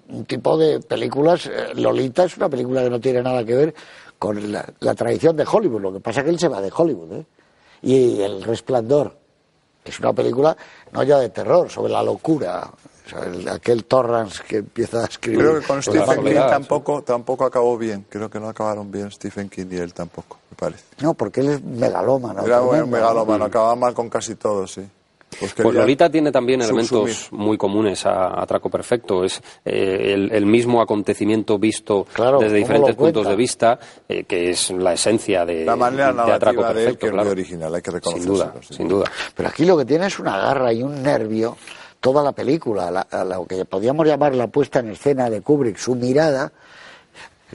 un 0.10 0.26
tipo 0.26 0.58
de 0.58 0.80
películas. 0.80 1.46
Eh, 1.46 1.74
Lolita 1.76 2.24
es 2.24 2.36
una 2.38 2.50
película 2.50 2.84
que 2.84 2.90
no 2.90 3.00
tiene 3.00 3.22
nada 3.22 3.44
que 3.44 3.56
ver 3.56 3.76
con 4.18 4.52
la, 4.52 4.66
tradición 4.96 5.38
de 5.38 5.46
Hollywood. 5.50 5.82
Lo 5.82 5.94
que 5.94 6.00
pasa 6.00 6.22
es 6.22 6.26
que 6.26 6.32
él 6.32 6.40
se 6.40 6.48
va 6.48 6.62
de 6.62 6.72
Hollywood. 6.76 7.14
¿eh? 7.14 7.26
Y 7.84 8.22
El 8.22 8.44
Resplandor. 8.44 9.16
Es 9.86 10.00
una 10.00 10.14
película 10.14 10.56
no 10.94 11.04
ya 11.04 11.20
de 11.20 11.30
terror, 11.30 11.70
sobre 11.70 11.92
la 11.92 12.02
locura, 12.02 12.72
aquel 13.52 13.86
Torrance 13.86 14.42
que 14.48 14.58
empieza 14.58 15.02
a 15.02 15.06
escribir. 15.06 15.40
Creo 15.40 15.60
que 15.60 15.68
con 15.68 15.84
Stephen 15.84 16.24
King 16.24 16.36
tampoco, 16.50 17.04
tampoco 17.04 17.46
acabó 17.46 17.78
bien. 17.78 18.06
Creo 18.10 18.30
que 18.30 18.40
no 18.40 18.50
acabaron 18.50 18.92
bien 18.92 19.12
Stephen 19.12 19.50
King 19.50 19.68
y 19.72 19.78
él 19.78 19.94
tampoco, 19.94 20.40
me 20.50 20.58
parece. 20.58 20.84
No, 21.02 21.14
porque 21.14 21.42
él 21.42 21.50
es 21.50 21.64
megalómano. 21.64 22.46
Era 22.46 22.62
un 22.62 22.90
megalómano, 22.90 23.46
acababa 23.46 23.76
mal 23.76 23.94
con 23.94 24.10
casi 24.10 24.36
todo, 24.36 24.68
sí. 24.68 24.88
Pues, 25.40 25.54
pues 25.54 25.76
Lolita 25.76 26.10
tiene 26.10 26.32
también 26.32 26.62
elementos 26.62 27.30
muy 27.32 27.58
comunes 27.58 28.06
a, 28.06 28.42
Atraco 28.42 28.70
Perfecto. 28.70 29.24
Es 29.24 29.42
eh, 29.66 30.14
el, 30.14 30.46
mismo 30.46 30.82
acontecimiento 30.82 31.58
visto 31.58 32.06
desde 32.40 32.58
diferentes 32.58 32.96
puntos 32.96 33.28
de 33.28 33.36
vista, 33.36 33.80
eh, 34.08 34.24
que 34.26 34.52
es 34.52 34.72
la 34.72 34.94
esencia 34.94 35.46
de, 35.46 35.66
la 35.66 35.76
manera 35.76 36.14
de 36.14 36.32
Atraco 36.34 36.62
Perfecto. 36.62 37.08
que 37.10 37.22
es 37.22 37.28
original, 37.28 37.74
hay 37.74 37.82
que 37.82 37.92
reconocerlo. 37.92 38.36
Sin 38.36 38.46
duda, 38.46 38.54
sin 38.70 38.88
duda. 38.88 39.12
Pero 39.36 39.50
aquí 39.50 39.66
lo 39.66 39.78
que 39.78 39.86
tiene 39.86 40.08
es 40.08 40.20
una 40.20 40.38
garra 40.38 40.72
y 40.72 40.84
un 40.84 41.02
nervio 41.02 41.58
toda 42.04 42.22
la 42.22 42.34
película, 42.34 43.08
lo 43.26 43.46
que 43.46 43.64
podríamos 43.64 44.06
llamar 44.06 44.36
la 44.36 44.48
puesta 44.48 44.80
en 44.80 44.90
escena 44.90 45.30
de 45.30 45.40
Kubrick, 45.40 45.78
su 45.78 45.96
mirada, 45.96 46.52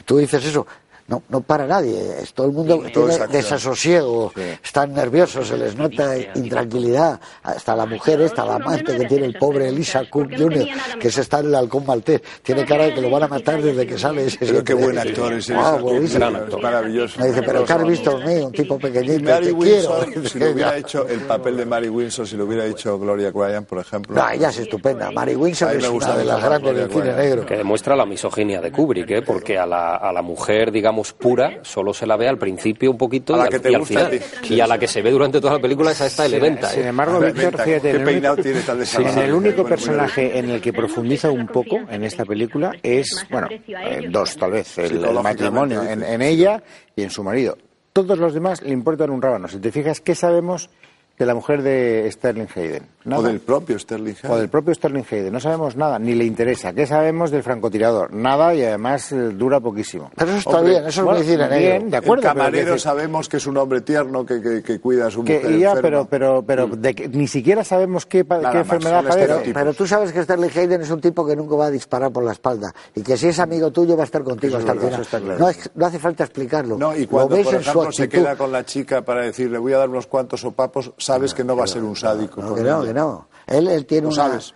Tú 0.04 0.18
dices 0.18 0.44
eso, 0.44 0.66
no, 1.08 1.22
no 1.28 1.40
para 1.40 1.66
nadie. 1.66 2.20
Es, 2.22 2.32
todo 2.34 2.46
el 2.46 2.52
mundo 2.52 2.82
es 2.84 2.92
tiene 2.92 3.26
desasosiego, 3.28 4.30
Sí. 4.34 4.42
están 4.62 4.92
nerviosos, 4.94 5.48
se 5.48 5.56
les 5.56 5.74
nota 5.76 6.14
intranquilidad. 6.34 7.18
Hasta 7.42 7.74
la 7.74 7.86
mujer 7.86 8.20
esta, 8.20 8.44
la 8.44 8.56
amante 8.56 8.96
que 8.96 9.06
tiene 9.06 9.26
el 9.26 9.34
pobre 9.38 9.68
Elisa 9.68 10.04
Cook 10.08 10.30
Jr., 10.36 10.66
que 11.00 11.10
se 11.10 11.22
está 11.22 11.40
en 11.40 11.46
el 11.46 11.54
halcón 11.54 11.84
maltés. 11.86 12.20
Tiene 12.42 12.64
cara 12.64 12.84
de 12.84 12.94
que 12.94 13.00
lo 13.00 13.10
van 13.10 13.22
a 13.24 13.28
matar 13.28 13.62
desde 13.62 13.86
que 13.86 13.98
sale 13.98 14.26
ese. 14.26 14.38
Pero 14.40 14.62
qué 14.64 14.74
buen 14.74 14.98
actor 14.98 15.32
es 15.32 15.48
ese. 15.48 15.54
buenísimo. 15.80 16.18
gran 16.20 16.36
actor. 16.36 16.62
Maravilloso. 16.62 17.20
Me 17.20 17.28
dice, 17.28 17.42
pero 17.42 17.64
¿qué 17.64 17.72
has 17.72 17.86
visto 17.86 18.20
en 18.20 18.26
mí? 18.26 18.42
Un 18.44 18.52
tipo 18.52 18.78
pequeñito, 18.78 19.30
Mary 19.30 19.46
te 19.46 19.52
Windsor, 19.52 20.04
quiero. 20.12 20.28
si 20.28 20.38
lo 20.40 20.50
hubiera 20.50 20.76
hecho 20.76 21.08
el 21.08 21.20
papel 21.20 21.56
de 21.56 21.64
Mary 21.66 21.88
Windsor, 21.88 22.26
si 22.28 22.36
lo 22.36 22.44
hubiera 22.44 22.66
hecho 22.66 22.98
Gloria 22.98 23.30
Graham, 23.30 23.64
por 23.64 23.78
ejemplo. 23.78 24.14
No, 24.14 24.28
ella 24.30 24.50
es 24.50 24.58
estupenda. 24.58 25.10
Mary 25.10 25.34
Windsor 25.34 25.74
es 25.74 25.88
una 25.88 26.16
de 26.16 26.24
las 26.24 26.42
grandes 26.44 26.76
del 26.76 26.90
cine 26.90 27.12
negro. 27.14 27.46
que 27.46 27.56
demuestra 27.56 27.96
la 27.96 28.04
misoginia 28.04 28.60
de 28.60 28.70
Kubrick, 28.70 29.10
¿eh? 29.10 29.22
porque 29.22 29.58
a 29.58 29.64
la, 29.66 29.96
a 29.96 30.12
la 30.12 30.20
mujer, 30.22 30.70
digamos, 30.70 30.97
pura, 31.12 31.60
solo 31.62 31.92
se 31.94 32.06
la 32.06 32.16
ve 32.16 32.28
al 32.28 32.38
principio 32.38 32.90
un 32.90 32.98
poquito 32.98 33.34
A 33.34 33.38
y 33.38 33.40
al, 33.42 33.48
que 33.48 33.58
te 33.60 33.70
y 33.70 33.74
al 33.74 33.80
gusta 33.80 34.06
a 34.06 34.10
final. 34.10 34.24
ti. 34.42 34.54
Y 34.54 34.60
a 34.60 34.66
la 34.66 34.78
que 34.78 34.86
se 34.88 35.02
ve 35.02 35.10
durante 35.10 35.40
toda 35.40 35.54
la 35.54 35.58
película 35.60 35.90
es 35.92 36.00
a 36.00 36.06
esta 36.06 36.26
elementa. 36.26 36.68
Sin 36.68 36.82
¿eh? 36.84 36.88
embargo, 36.88 37.16
A 37.16 37.20
ver, 37.20 37.32
Víctor, 37.32 37.62
fíjate, 37.62 37.80
¿qué 37.82 37.90
en 37.90 37.96
el 37.96 38.04
peinado 38.04 38.34
único- 38.34 38.42
tiene 38.42 38.60
tan 38.62 38.74
en 38.76 38.80
desagradable? 38.80 39.24
el 39.24 39.34
único 39.34 39.62
Bueno, 39.62 39.68
personaje 39.68 40.38
en 40.38 40.50
el 40.50 40.60
que 40.60 40.72
profundiza 40.72 41.30
un 41.30 41.46
poco 41.46 41.76
en 41.90 42.04
esta 42.04 42.24
película 42.24 42.72
es, 42.82 43.26
bueno, 43.30 43.48
eh, 43.50 44.08
dos 44.10 44.36
tal 44.36 44.52
vez, 44.52 44.78
el, 44.78 45.00
matrimonio 45.22 45.82
en, 45.82 46.02
en 46.02 46.22
ella 46.22 46.62
y 46.96 47.02
en 47.02 47.10
su 47.10 47.22
marido. 47.24 47.56
Todos 47.92 48.18
los 48.18 48.32
demás 48.34 48.62
le 48.62 48.70
importan 48.72 49.10
un 49.10 49.20
rábano. 49.20 49.48
Si 49.48 49.58
te 49.58 49.72
fijas, 49.72 50.00
¿qué 50.00 50.14
sabemos 50.14 50.70
de 51.18 51.26
la 51.26 51.34
mujer 51.34 51.62
de 51.62 52.08
Sterling 52.12 52.46
Hayden? 52.54 52.82
O 53.06 53.08
Nada. 53.10 53.28
del 53.28 53.40
propio 53.40 53.78
Sterling 53.78 54.12
Hayden. 54.14 54.30
O 54.30 54.36
del 54.36 54.48
propio 54.50 54.74
Sterling 54.74 55.02
Hayden. 55.10 55.32
No 55.32 55.40
sabemos 55.40 55.76
nada, 55.76 55.98
ni 55.98 56.14
le 56.14 56.24
interesa. 56.24 56.72
¿Qué 56.74 56.86
sabemos 56.86 57.30
del 57.30 57.42
francotirador? 57.42 58.12
Nada 58.12 58.54
y 58.54 58.62
además 58.62 59.10
eh, 59.12 59.16
dura 59.30 59.60
poquísimo. 59.60 60.10
Pero 60.14 60.30
eso 60.30 60.38
está 60.40 60.58
Hombre, 60.58 60.72
bien, 60.74 60.86
eso 60.86 61.04
Bueno, 61.04 61.20
es 61.20 61.26
muy 61.26 61.34
cine 61.36 61.58
bien, 61.58 61.90
de 61.90 61.96
acuerdo. 61.96 62.22
el 62.22 62.28
camarero 62.28 62.78
sabemos 62.78 63.28
que 63.28 63.38
es 63.38 63.46
un 63.46 63.56
hombre 63.56 63.80
tierno 63.80 64.26
que, 64.26 64.40
que, 64.42 64.62
que 64.62 64.78
cuida 64.78 65.06
a 65.06 65.10
su 65.10 65.24
que 65.24 65.36
mujer 65.40 65.58
ya, 65.58 65.74
pero, 65.80 66.04
pero, 66.04 66.42
pero 66.46 66.66
de 66.68 66.94
que 66.94 67.08
ni 67.08 67.26
siquiera 67.26 67.64
sabemos 67.64 68.04
qué, 68.06 68.24
Nada 68.24 68.40
qué 68.52 68.58
más, 68.58 68.66
enfermedad 68.66 69.04
padece. 69.08 69.52
Pero 69.54 69.72
tú 69.74 69.86
sabes 69.86 70.12
que 70.12 70.22
Sterling 70.22 70.50
Hayden 70.54 70.82
es 70.82 70.90
un 70.90 71.00
tipo 71.00 71.26
que 71.26 71.34
nunca 71.34 71.56
va 71.56 71.66
a 71.66 71.70
disparar 71.70 72.12
por 72.12 72.24
la 72.24 72.32
espalda 72.32 72.74
y 72.94 73.02
que 73.02 73.16
si 73.16 73.28
es 73.28 73.38
amigo 73.38 73.70
tuyo 73.70 73.96
va 73.96 74.02
a 74.02 74.06
estar 74.06 74.22
contigo 74.22 74.58
Eso 74.58 74.58
hasta 74.58 74.72
el 74.72 74.78
final. 74.78 74.92
eso 74.92 75.02
está 75.02 75.20
claro. 75.20 75.38
no, 75.38 75.48
es- 75.48 75.70
no 75.74 75.86
hace 75.86 75.98
falta 75.98 76.24
explicarlo. 76.24 76.76
No, 76.76 76.94
y 76.94 77.02
Lo 77.04 77.08
cuando, 77.08 77.36
ves 77.36 77.44
por 77.46 77.54
en 77.54 77.62
su 77.62 77.70
ejemplo, 77.70 77.92
se 77.92 78.08
queda 78.08 78.36
con 78.36 78.52
la 78.52 78.64
chica 78.64 79.02
para 79.02 79.22
decir, 79.22 79.50
le 79.50 79.58
voy 79.58 79.72
a 79.72 79.78
dar 79.78 79.88
unos 79.88 80.06
cuantos 80.06 80.40
sopapos, 80.42 80.92
sabes 81.08 81.34
que 81.34 81.42
no 81.42 81.56
va 81.56 81.64
a 81.64 81.66
ser 81.66 81.82
un 81.82 81.96
sádico. 81.96 82.42
No, 82.42 82.48
con 82.48 82.56
que 82.56 82.62
no, 82.62 82.84
que 82.84 82.94
no. 82.94 83.28
Él, 83.46 83.66
él 83.68 83.86
tiene 83.86 84.08
una. 84.08 84.16
sabes. 84.16 84.54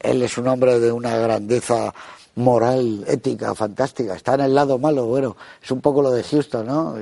Él 0.00 0.22
es 0.22 0.38
un 0.38 0.48
hombre 0.48 0.78
de 0.78 0.90
una 0.90 1.16
grandeza 1.16 1.92
moral, 2.36 3.04
ética, 3.06 3.54
fantástica. 3.54 4.14
Está 4.14 4.34
en 4.34 4.40
el 4.40 4.54
lado 4.54 4.78
malo, 4.78 5.06
bueno. 5.06 5.36
Es 5.62 5.70
un 5.70 5.80
poco 5.80 6.00
lo 6.02 6.10
de 6.10 6.22
Houston, 6.22 6.66
¿no? 6.66 6.94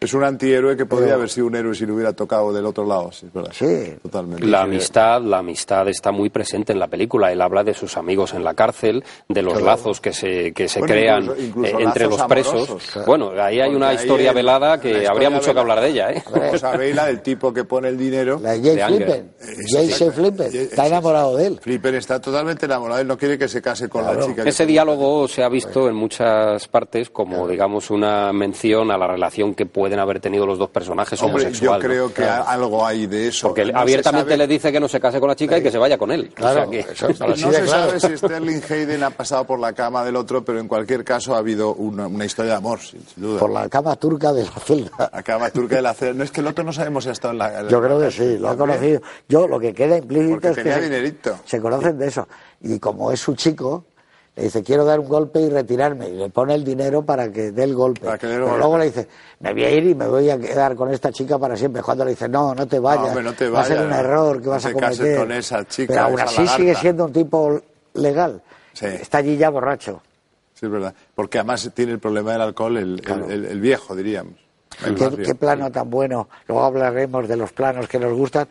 Es 0.00 0.14
un 0.14 0.22
antihéroe 0.24 0.76
que 0.76 0.86
podría 0.86 1.06
Pero- 1.08 1.16
haber 1.16 1.28
sido 1.28 1.46
un 1.48 1.56
héroe 1.56 1.74
si 1.74 1.84
lo 1.84 1.94
hubiera 1.94 2.12
tocado 2.12 2.52
del 2.52 2.64
otro 2.66 2.84
lado. 2.86 3.10
Sí, 3.12 3.26
es 3.26 3.32
verdad. 3.32 3.50
Sí. 3.52 3.94
Totalmente. 4.02 4.46
La 4.46 4.62
amistad, 4.62 5.20
la 5.22 5.38
amistad 5.38 5.88
está 5.88 6.12
muy 6.12 6.30
presente 6.30 6.72
en 6.72 6.78
la 6.78 6.86
película. 6.86 7.32
Él 7.32 7.40
habla 7.40 7.64
de 7.64 7.74
sus 7.74 7.96
amigos 7.96 8.32
en 8.34 8.44
la 8.44 8.54
cárcel, 8.54 9.02
de 9.28 9.42
los 9.42 9.60
lazos 9.60 10.00
que 10.00 10.12
se, 10.12 10.52
que 10.52 10.68
se 10.68 10.78
Bueno, 10.78 10.94
crean 10.94 11.22
incluso- 11.24 11.42
incluso 11.42 11.78
eh, 11.78 11.82
entre 11.82 12.06
los 12.06 12.22
presos. 12.22 12.82
claro. 12.92 13.06
Bueno, 13.06 13.30
ahí 13.30 13.56
hay 13.60 13.68
Porque 13.68 13.76
una 13.76 13.88
ahí 13.88 13.96
historia 13.96 14.30
el- 14.30 14.36
velada 14.36 14.68
la 14.76 14.80
que 14.80 14.88
historia 14.90 15.10
habría 15.10 15.30
mucho 15.30 15.52
que 15.52 15.60
hablar 15.60 15.80
de 15.80 15.88
ella. 15.88 16.10
¿eh? 16.12 16.22
Sabéis, 16.58 16.94
la 16.94 17.06
del 17.06 17.20
tipo 17.20 17.52
que 17.52 17.64
pone 17.64 17.88
el 17.88 17.98
dinero. 17.98 18.38
La 18.42 18.52
de 18.52 18.60
Jay. 18.62 18.76
Eh, 18.78 19.26
Jay. 19.68 19.90
Jay- 19.90 20.58
Está 20.62 20.86
enamorado 20.86 21.36
de 21.36 21.46
él. 21.46 21.58
Flipper 21.60 21.94
está 21.96 22.20
totalmente 22.20 22.66
enamorado, 22.66 23.00
él 23.00 23.06
no 23.08 23.18
quiere 23.18 23.36
que 23.38 23.48
se 23.48 23.60
case 23.60 23.88
con 23.88 24.04
la 24.04 24.18
chica. 24.24 24.42
Ese 24.44 24.64
diálogo 24.64 25.26
se 25.28 25.42
ha 25.42 25.48
visto 25.48 25.88
en 25.88 25.96
muchas 25.96 26.68
partes 26.68 27.10
como, 27.10 27.48
digamos, 27.48 27.90
una 27.90 28.32
mención 28.32 28.90
a 28.90 28.96
la 28.98 29.06
relación 29.06 29.54
que 29.54 29.66
pueden 29.88 30.00
haber 30.00 30.20
tenido 30.20 30.44
los 30.46 30.58
dos 30.58 30.68
personajes 30.68 31.20
Hombre, 31.22 31.44
homosexual. 31.44 31.80
yo 31.80 31.88
¿no? 31.88 31.94
creo 31.94 32.12
que 32.14 32.22
algo 32.24 32.86
hay 32.86 33.06
de 33.06 33.28
eso. 33.28 33.48
Porque 33.48 33.64
No 33.72 33.78
abiertamente 33.80 34.36
le 34.36 34.46
dice 34.46 34.70
que 34.70 34.78
no 34.78 34.86
se 34.86 35.00
case 35.00 35.18
con 35.18 35.28
la 35.30 35.34
chica 35.36 35.56
y 35.56 35.62
que 35.62 35.70
se 35.70 35.78
vaya 35.78 35.96
con 35.96 36.10
él. 36.12 36.28
O 36.30 36.34
Claro, 36.34 36.60
sea 36.62 36.70
que- 36.70 36.80
eso, 36.92 37.06
así 37.06 37.18
No 37.46 37.52
se 37.52 37.62
claro. 37.62 37.66
sabe 37.66 38.00
si 38.00 38.16
Sterling 38.18 38.60
Hayden 38.68 39.02
ha 39.02 39.10
pasado 39.10 39.44
por 39.44 39.58
la 39.58 39.72
cama 39.72 40.04
del 40.04 40.16
otro, 40.16 40.44
pero 40.44 40.60
en 40.60 40.68
cualquier 40.68 41.04
caso 41.04 41.34
ha 41.34 41.38
habido 41.38 41.74
una, 41.74 42.06
una 42.06 42.24
historia 42.26 42.52
de 42.52 42.58
amor, 42.58 42.80
sin, 42.80 43.00
sin 43.06 43.22
duda. 43.22 43.40
Por 43.40 43.50
la 43.50 43.66
cama 43.70 43.96
turca 43.96 44.32
de 44.34 44.44
la 44.44 44.50
celda. 44.50 45.10
La 45.12 45.22
cama 45.22 45.48
turca 45.50 45.76
de 45.76 45.82
la 45.82 45.94
celda. 45.94 46.14
No 46.14 46.24
es 46.24 46.30
que 46.30 46.40
el 46.42 46.46
otro 46.48 46.64
no 46.64 46.72
sabemos 46.72 47.04
si 47.04 47.10
ha 47.10 47.12
estado 47.12 47.32
en 47.32 47.38
la. 47.38 47.58
en 47.60 47.64
la- 47.66 47.70
Yo 47.70 47.80
creo 47.80 47.98
que 47.98 48.10
sí, 48.10 48.36
lo 48.38 48.50
ha 48.50 48.56
conocido. 48.56 49.00
Yo 49.26 49.48
lo 49.48 49.58
que 49.58 49.72
queda 49.72 49.96
implícito 49.96 50.32
Porque 50.32 50.48
es 50.48 50.56
que 50.56 50.62
tenía 50.64 50.78
se, 50.78 50.82
dinerito. 50.84 51.38
se 51.46 51.60
conocen 51.62 51.98
de 51.98 52.08
eso. 52.08 52.28
Y 52.60 52.78
como 52.78 53.10
es 53.10 53.20
su 53.20 53.34
chico, 53.34 53.86
le 54.38 54.44
dice, 54.44 54.62
quiero 54.62 54.84
dar 54.84 55.00
un 55.00 55.08
golpe 55.08 55.40
y 55.40 55.48
retirarme. 55.50 56.08
Y 56.08 56.12
le 56.12 56.30
pone 56.30 56.54
el 56.54 56.64
dinero 56.64 57.02
para 57.02 57.30
que 57.30 57.50
dé 57.52 57.64
el 57.64 57.74
golpe. 57.74 58.06
Para 58.06 58.16
que 58.18 58.26
dé 58.26 58.34
el 58.34 58.38
Pero 58.40 58.46
golpe. 58.46 58.58
luego 58.60 58.78
le 58.78 58.84
dice, 58.86 59.08
me 59.40 59.52
voy 59.52 59.64
a 59.64 59.70
ir 59.70 59.84
y 59.84 59.94
me 59.94 60.06
voy 60.06 60.30
a 60.30 60.38
quedar 60.38 60.74
con 60.76 60.90
esta 60.92 61.10
chica 61.12 61.38
para 61.38 61.56
siempre. 61.56 61.82
Cuando 61.82 62.04
le 62.04 62.10
dice, 62.12 62.28
no, 62.28 62.54
no 62.54 62.66
te 62.66 62.78
vayas. 62.78 63.08
hombre, 63.08 63.22
no 63.24 63.32
te 63.34 63.48
va 63.50 63.60
a 63.60 63.64
ser 63.64 63.76
vayas, 63.78 63.84
un 63.90 63.90
no. 63.96 63.98
error 63.98 64.38
que 64.40 64.44
No 64.46 64.50
vas 64.52 64.64
a 64.64 64.68
te 64.68 64.74
cases 64.76 64.98
cometer. 64.98 65.18
con 65.18 65.32
esa 65.32 65.64
chica, 65.66 65.92
Pero 65.94 66.06
aún 66.06 66.20
así 66.20 66.46
sigue 66.48 66.74
siendo 66.74 67.04
un 67.04 67.12
tipo 67.12 67.60
legal. 67.94 68.40
Sí. 68.72 68.86
Está 68.86 69.18
allí 69.18 69.36
ya 69.36 69.50
borracho. 69.50 70.00
Sí, 70.54 70.66
es 70.66 70.72
verdad. 70.72 70.94
Porque 71.14 71.38
además 71.38 71.70
tiene 71.74 71.92
el 71.92 71.98
problema 71.98 72.32
del 72.32 72.40
alcohol, 72.42 72.76
el, 72.78 73.02
el- 73.06 73.30
el- 73.30 73.44
el 73.46 73.60
viejo, 73.60 73.94
diríamos. 73.94 74.34
¿Qué, 74.96 75.22
qué 75.24 75.34
plano 75.34 75.72
tan 75.72 75.90
bueno. 75.90 76.28
Luego 76.46 76.64
hablaremos 76.64 77.26
de 77.26 77.36
los 77.36 77.52
planos 77.52 77.88
que 77.88 77.98
nos 77.98 78.12
gustan. 78.12 78.46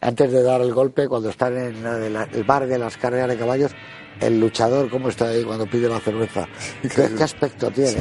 Antes 0.00 0.32
de 0.32 0.42
dar 0.42 0.60
el 0.60 0.74
golpe, 0.74 1.08
cuando 1.08 1.28
están 1.30 1.56
en 1.56 1.84
eh, 1.86 2.26
el 2.32 2.44
bar 2.44 2.66
de 2.66 2.76
las 2.78 2.96
carreras 2.96 3.28
de 3.28 3.36
caballos, 3.36 3.72
el 4.22 4.40
luchador, 4.40 4.88
¿cómo 4.88 5.08
está 5.08 5.28
ahí 5.28 5.42
cuando 5.44 5.66
pide 5.66 5.88
la 5.88 5.98
cerveza? 6.00 6.48
¿Qué, 6.82 6.88
qué 7.16 7.22
aspecto 7.22 7.70
tiene? 7.70 7.96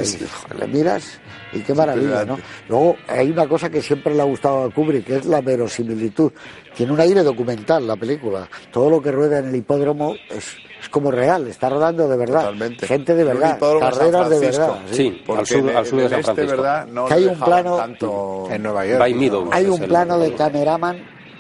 Le 0.60 0.68
miras 0.68 1.20
y 1.54 1.60
qué 1.60 1.74
maravilla, 1.74 2.24
¿no? 2.24 2.38
Luego 2.70 2.96
hay 3.08 3.30
una 3.32 3.48
cosa 3.48 3.70
que 3.70 3.82
siempre 3.82 4.14
le 4.16 4.22
ha 4.22 4.26
gustado 4.26 4.64
a 4.64 4.70
Kubrick, 4.74 5.06
que 5.06 5.16
es 5.18 5.26
la 5.26 5.42
verosimilitud. 5.42 6.32
Tiene 6.76 6.94
un 6.94 7.00
aire 7.02 7.24
documental 7.24 7.86
la 7.86 7.96
película. 7.98 8.48
Todo 8.72 8.90
lo 8.90 9.02
que 9.02 9.12
rueda 9.12 9.40
en 9.40 9.48
el 9.50 9.56
hipódromo 9.58 10.14
es, 10.30 10.56
es 10.82 10.90
como 10.90 11.12
real, 11.12 11.48
está 11.48 11.70
rodando 11.70 12.08
de 12.08 12.16
verdad. 12.18 12.40
Totalmente. 12.42 12.88
Gente 12.88 13.14
de 13.16 13.24
verdad, 13.26 13.60
carreras 13.60 14.30
de 14.30 14.40
verdad. 14.40 14.80
Sí, 14.92 15.22
Porque 15.26 15.40
al 15.42 15.48
sur, 15.48 15.70
en, 15.70 15.76
al 15.78 15.86
sur 15.86 16.00
en 16.00 16.00
de 16.00 16.06
el 16.06 16.10
San 16.12 16.20
este, 16.20 16.34
Francisco. 16.34 16.62
¿verdad? 16.62 16.88
No 16.88 17.06
Que 17.08 17.14
hay 17.16 17.26
un 17.26 17.40
plano- 17.40 17.76
tanto... 17.78 18.48
En 18.50 18.64
Nueva 18.64 18.86
York. 18.86 19.02
Hay 19.52 19.66
un 19.66 19.82
el- 19.82 19.88
plano 19.90 20.18
de 20.20 20.34
cameraman, 20.34 20.98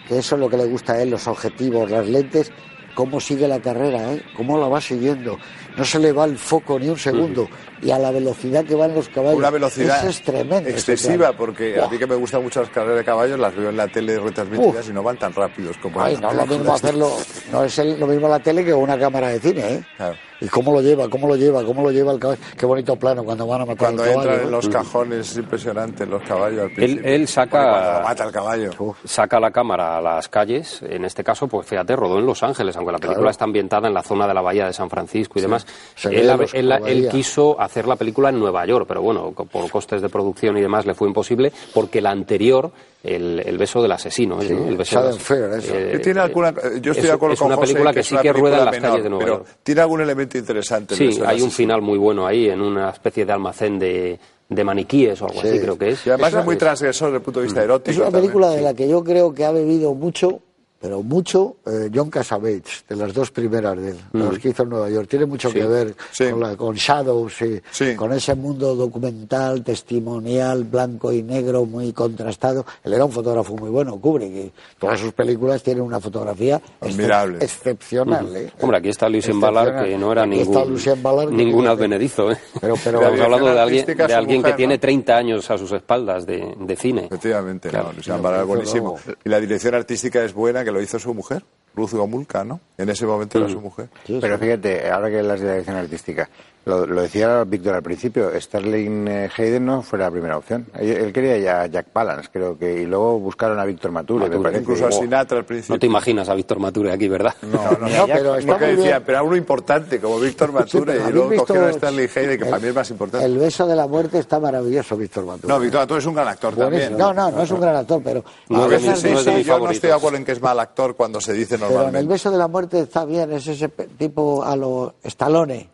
que 0.08 0.18
eso 0.18 0.36
es 0.36 0.42
lo 0.42 0.50
que 0.50 0.58
le 0.58 0.66
gusta 0.66 0.94
a 0.94 1.02
él, 1.02 1.10
los 1.12 1.26
objetivos, 1.28 1.90
las 1.90 2.06
lentes, 2.06 2.52
cómo 2.94 3.20
sigue 3.20 3.48
la 3.48 3.60
carrera, 3.60 4.14
¿eh? 4.14 4.22
cómo 4.36 4.58
la 4.58 4.68
va 4.68 4.82
siguiendo. 4.82 5.38
No 5.78 5.86
se 5.86 6.00
le 6.00 6.12
va 6.12 6.26
el 6.26 6.38
foco 6.38 6.78
ni 6.80 6.90
un 6.90 6.98
segundo. 6.98 7.48
Y 7.82 7.90
a 7.92 7.98
la 7.98 8.12
velocidad 8.12 8.64
que 8.64 8.76
van 8.76 8.94
los 8.94 9.10
caballos. 9.10 9.38
Una 9.40 9.50
velocidad 9.50 10.00
Eso 10.00 10.10
es 10.10 10.22
tremendo. 10.22 10.70
ese 10.70 10.92
excesiva, 10.94 11.34
porque 11.34 11.80
a 11.80 11.90
ti 11.90 11.98
que 11.98 12.06
me 12.06 12.16
gustan 12.16 12.44
mucho 12.44 12.62
las 12.62 12.70
carreras 12.70 12.98
de 12.98 13.04
caballos, 13.04 13.40
las 13.40 13.56
veo 13.56 13.70
en 13.70 13.78
la 13.78 13.88
tele 13.88 14.20
retransmitidas 14.20 14.88
y 14.90 14.94
no 14.94 15.02
van 15.02 15.18
tan 15.18 15.34
rápidos 15.34 15.78
como 15.78 16.00
Ay, 16.02 16.14
en 16.16 16.22
no 16.22 16.30
es 16.30 16.36
lo 16.38 16.46
mismo 16.46 16.74
hacerlo, 16.74 17.12
no 17.52 17.64
es 17.64 17.80
el- 17.80 18.00
lo 18.00 18.06
mismo 18.06 18.28
la 18.28 18.40
tele 18.40 18.64
que 18.64 18.74
una 18.74 19.00
cámara 19.00 19.30
de 19.30 19.40
cine, 19.40 19.74
¿eh? 19.74 19.84
Claro. 19.98 20.16
Y 20.44 20.48
cómo 20.48 20.72
lo 20.74 20.82
lleva, 20.82 21.08
cómo 21.08 21.28
lo 21.28 21.36
lleva, 21.36 21.64
cómo 21.64 21.84
lo 21.84 21.92
lleva 21.92 22.12
el 22.14 22.20
caballo. 22.20 22.42
Qué 22.58 22.66
bonito 22.66 22.96
plano 22.96 23.24
cuando 23.24 23.46
van 23.46 23.62
a 23.62 23.66
matar 23.66 23.78
Cuando 23.78 24.04
al 24.04 24.10
caballo. 24.10 24.30
entran 24.32 24.46
en 24.48 24.52
los 24.52 24.70
cajones, 24.70 25.32
es 25.32 25.38
impresionante, 25.38 26.06
los 26.08 26.24
caballos 26.24 26.62
al 26.62 26.66
Él, 26.70 26.74
principio. 26.76 27.12
él 27.14 27.28
saca, 27.28 27.70
cuando 27.70 27.92
lo 28.00 28.02
mata 28.08 28.24
el 28.26 28.32
caballo. 28.32 28.70
saca 29.06 29.40
la 29.40 29.52
cámara 29.52 29.98
a 29.98 30.02
las 30.02 30.30
calles, 30.30 30.82
en 30.82 31.06
este 31.06 31.24
caso, 31.24 31.48
pues 31.48 31.68
fíjate, 31.68 31.96
rodó 31.96 32.18
en 32.18 32.26
Los 32.26 32.42
Ángeles, 32.42 32.76
aunque 32.76 32.92
la 32.92 32.98
película 32.98 33.18
Claro. 33.20 33.30
está 33.32 33.46
ambientada 33.46 33.88
en 33.88 33.94
la 33.94 34.02
zona 34.02 34.28
de 34.28 34.34
la 34.34 34.42
bahía 34.42 34.66
de 34.66 34.74
San 34.74 34.90
Francisco 34.90 35.38
y 35.38 35.44
demás. 35.44 35.61
Él, 36.04 37.08
quiso 37.12 37.60
hacer 37.60 37.88
la 37.88 37.96
película 37.96 38.30
en 38.30 38.40
Nueva 38.40 38.66
York, 38.66 38.86
pero 38.88 39.02
bueno, 39.02 39.32
por 39.32 39.70
costes 39.70 40.02
de 40.02 40.10
producción 40.10 40.58
y 40.58 40.62
demás 40.62 40.86
le 40.86 40.94
fue 40.94 41.08
imposible, 41.08 41.52
porque 41.74 42.02
la 42.02 42.12
anterior, 42.12 42.72
el, 43.04 43.42
el 43.46 43.58
beso 43.58 43.82
del 43.82 43.92
asesino, 43.92 44.40
¿eh? 44.42 46.00
tiene 46.04 46.20
alguna, 46.20 46.50
eh, 46.50 46.80
yo 46.82 46.92
estoy 46.92 47.04
es- 47.04 47.04
de 47.04 47.12
acuerdo 47.12 47.34
es 47.34 47.40
con 47.40 47.48
una 47.48 47.56
José 47.56 47.68
película 47.74 47.94
que 47.94 48.04
sí 48.04 48.16
que 48.22 48.34
rueda 48.34 48.60
en 48.60 48.66
las 48.66 48.80
calles 48.80 49.04
de 49.04 49.10
Nueva 49.10 49.24
pero 49.26 49.38
York. 49.40 49.48
tiene 49.64 49.82
algún 49.82 50.02
elemento 50.02 50.38
interesante. 50.38 50.94
el 50.94 50.98
Sí, 50.98 51.06
beso 51.08 51.28
hay 51.28 51.42
un 51.42 51.52
final 51.52 51.82
muy 51.82 51.98
bueno 51.98 52.26
ahí, 52.26 52.50
en 52.50 52.62
una 52.62 52.90
especie 52.90 53.26
de 53.26 53.32
almacén 53.34 53.80
de, 53.80 54.20
de 54.50 54.64
maniquíes 54.64 55.22
o 55.22 55.26
algo 55.28 55.42
Sí. 55.42 55.48
así, 55.48 55.60
creo 55.60 55.78
que 55.78 55.90
es. 55.90 56.06
Y 56.06 56.10
además 56.10 56.34
Es 56.34 56.40
es 56.40 56.46
muy 56.46 56.58
transgresor 56.58 57.08
desde 57.10 57.18
el 57.18 57.24
punto 57.24 57.40
de 57.40 57.46
vista 57.46 57.64
erótico. 57.64 57.92
Es 57.92 57.98
una 57.98 58.06
también. 58.08 58.22
película 58.24 58.50
de 58.52 58.62
la 58.62 58.74
que 58.74 58.88
yo 58.88 59.04
creo 59.04 59.34
que 59.34 59.46
ha 59.46 59.52
bebido 59.52 59.94
mucho, 59.94 60.40
pero 60.82 61.04
mucho, 61.04 61.58
eh, 61.66 61.90
John 61.94 62.10
Cassavetes, 62.10 62.84
de 62.90 62.96
las 62.96 63.14
dos 63.14 63.30
primeras 63.32 63.78
de 63.78 63.92
él, 63.92 63.98
de 64.12 64.20
los 64.20 64.40
que 64.40 64.50
hizo 64.50 64.64
en 64.64 64.70
Nueva 64.70 64.90
York. 64.90 65.08
Tiene 65.08 65.26
mucho 65.28 65.50
Sí. 65.50 65.60
que 65.60 65.66
ver 65.66 65.96
Sí. 66.12 66.30
con, 66.32 66.40
la- 66.40 66.56
con 66.58 66.76
Shadows, 66.76 67.42
y 67.44 67.62
Sí. 67.72 67.96
con 67.96 68.12
ese 68.14 68.34
mundo 68.36 68.76
documental, 68.76 69.64
testimonial, 69.64 70.64
blanco 70.64 71.12
y 71.14 71.22
negro, 71.24 71.66
muy 71.66 71.94
contrastado. 71.94 72.66
Él 72.84 72.94
era 72.94 73.06
un 73.06 73.12
fotógrafo 73.12 73.56
muy 73.56 73.70
bueno, 73.70 74.00
Kubrick, 74.00 74.32
y 74.32 74.52
todas 74.80 75.00
sus 75.00 75.14
películas 75.14 75.62
tienen 75.62 75.84
una 75.84 76.00
fotografía 76.00 76.60
excep- 76.82 76.90
Admirable. 76.94 77.38
excepcional. 77.42 78.36
¿eh? 78.36 78.52
Hombre, 78.62 78.78
aquí 78.80 78.90
está 78.90 79.08
Lucien 79.10 79.40
Ballard, 79.40 79.86
que 79.86 79.98
no 79.98 80.12
era 80.12 80.24
Aquí 80.24 80.32
ningún, 80.38 80.70
Lucien 80.70 81.02
Ballard, 81.04 81.30
que 81.30 81.36
ningún 81.36 81.62
fíjate. 81.62 81.78
advenedizo. 81.84 82.32
¿eh? 82.32 82.38
Pero- 82.60 82.76
pero- 82.84 82.98
Estamos 83.02 83.20
La 83.20 83.26
hablando 83.26 83.54
de 83.54 83.60
alguien, 83.60 83.86
de 83.86 84.04
alguien 84.14 84.42
que 84.42 84.48
mujer, 84.50 84.56
tiene 84.56 84.74
¿no? 84.76 84.80
30 84.80 85.16
años 85.18 85.50
a 85.52 85.58
sus 85.58 85.72
espaldas 85.72 86.26
de, 86.26 86.56
de 86.60 86.76
cine. 86.76 87.06
Efectivamente, 87.06 87.70
Claro. 87.70 87.88
no, 87.90 87.94
Luciano 87.94 88.22
Ballard 88.22 88.46
buenísimo. 88.46 88.98
Y 89.24 89.30
la 89.30 89.40
dirección 89.40 89.76
artística 89.76 90.24
es 90.24 90.34
buena, 90.34 90.64
que 90.64 90.71
lo 90.72 90.82
hizo 90.82 91.00
su 91.00 91.14
mujer. 91.14 91.44
Ruth 91.74 91.92
Gomulka, 91.92 92.44
¿no? 92.44 92.60
En 92.78 92.90
ese 92.90 93.06
momento 93.06 93.38
era 93.38 93.48
su 93.48 93.62
mujer. 93.62 93.90
Pero 94.06 94.38
fíjate, 94.38 94.90
ahora 94.90 95.10
que 95.10 95.18
de 95.18 95.24
la 95.24 95.36
dirección 95.36 95.78
artística, 95.78 96.30
lo, 96.66 96.86
lo 96.86 97.02
decía 97.02 97.44
Víctor 97.44 97.74
al 97.76 97.82
principio, 97.84 98.30
Sterling 98.40 99.08
eh, 99.08 99.30
Hayden 99.36 99.66
no 99.66 99.82
fue 99.82 99.98
la 100.00 100.12
primera 100.12 100.38
opción. 100.38 100.68
Él, 100.78 100.90
él 100.92 101.14
quería 101.14 101.38
ya 101.40 101.62
a 101.64 101.68
Jack 101.68 101.88
Palance, 101.88 102.30
creo 102.32 102.58
que, 102.58 102.82
y 102.82 102.86
luego 102.86 103.20
buscaron 103.20 103.60
a 103.60 103.66
Víctor 103.66 103.92
Mature. 103.92 104.30
me 104.30 104.38
parece. 104.40 104.62
Incluso 104.62 104.86
a 104.88 104.92
Sinatra 104.92 105.40
al 105.40 105.46
principio. 105.46 105.76
No 105.76 105.80
te 105.80 105.88
imaginas 105.88 106.30
a 106.30 106.36
Víctor 106.36 106.60
Mature 106.60 106.92
aquí, 106.92 107.08
¿verdad? 107.08 107.34
No, 107.42 107.64
no, 107.80 107.88
No, 107.88 107.98
no, 107.98 108.06
pero 108.08 108.36
está 108.36 108.58
muy 108.58 108.68
decía, 108.68 108.84
bien. 108.84 109.04
pero 109.06 109.18
a 109.18 109.24
uno 109.24 109.36
importante 109.36 110.00
como 110.00 110.20
Víctor 110.20 110.52
Mature 110.52 110.86
pero 110.86 110.98
y 110.98 111.02
¿habéis 111.02 111.16
luego 111.16 111.30
visto 111.30 111.46
cogieron 111.48 111.70
a 111.70 111.72
Stanley 111.74 112.10
Hayden, 112.16 112.38
que 112.38 112.44
el- 112.44 112.50
para 112.50 112.60
mí 112.62 112.68
es 112.68 112.76
más 112.76 112.90
importante. 112.92 113.26
El 113.26 113.38
beso 113.38 113.68
de 113.68 113.76
la 113.76 113.88
muerte 113.88 114.20
está 114.20 114.40
maravilloso, 114.40 114.96
Víctor 114.98 115.26
Mature. 115.26 115.48
No, 115.48 115.60
Víctor 115.60 115.82
Mature 115.82 116.00
es 116.00 116.06
un 116.06 116.14
gran 116.14 116.28
actor 116.28 116.56
también. 116.56 116.98
No, 116.98 117.14
no, 117.14 117.32
no 117.32 117.42
es 117.42 117.52
un 117.52 117.60
gran 117.62 117.76
actor, 117.76 118.02
pero 118.04 118.24
No 118.50 118.64
a 118.64 118.68
veces 118.68 119.00
sí, 119.00 119.10
no 119.12 119.20
es 119.20 119.26
de 119.26 119.32
sí, 119.32 119.38
mis 119.38 119.48
yo 119.48 119.60
no 119.60 119.72
estoy 119.72 119.90
de 119.90 119.96
acuerdo 119.96 120.18
en 120.18 120.26
que 120.26 120.32
es 120.34 120.42
mal 120.42 120.60
actor 120.60 120.96
cuando 120.96 121.20
se 121.20 121.34
dice 121.34 121.56
Pero 121.56 121.66
en 121.66 121.72
el 121.72 121.76
normalmente. 121.78 122.14
beso 122.14 122.30
de 122.32 122.38
la 122.38 122.48
muerte 122.48 122.80
está 122.82 123.04
bien, 123.06 123.32
es 123.34 123.48
ese 123.48 123.68
tipo 123.98 124.44
a 124.44 124.56
lo 124.56 124.94
Stallone. 125.04 125.70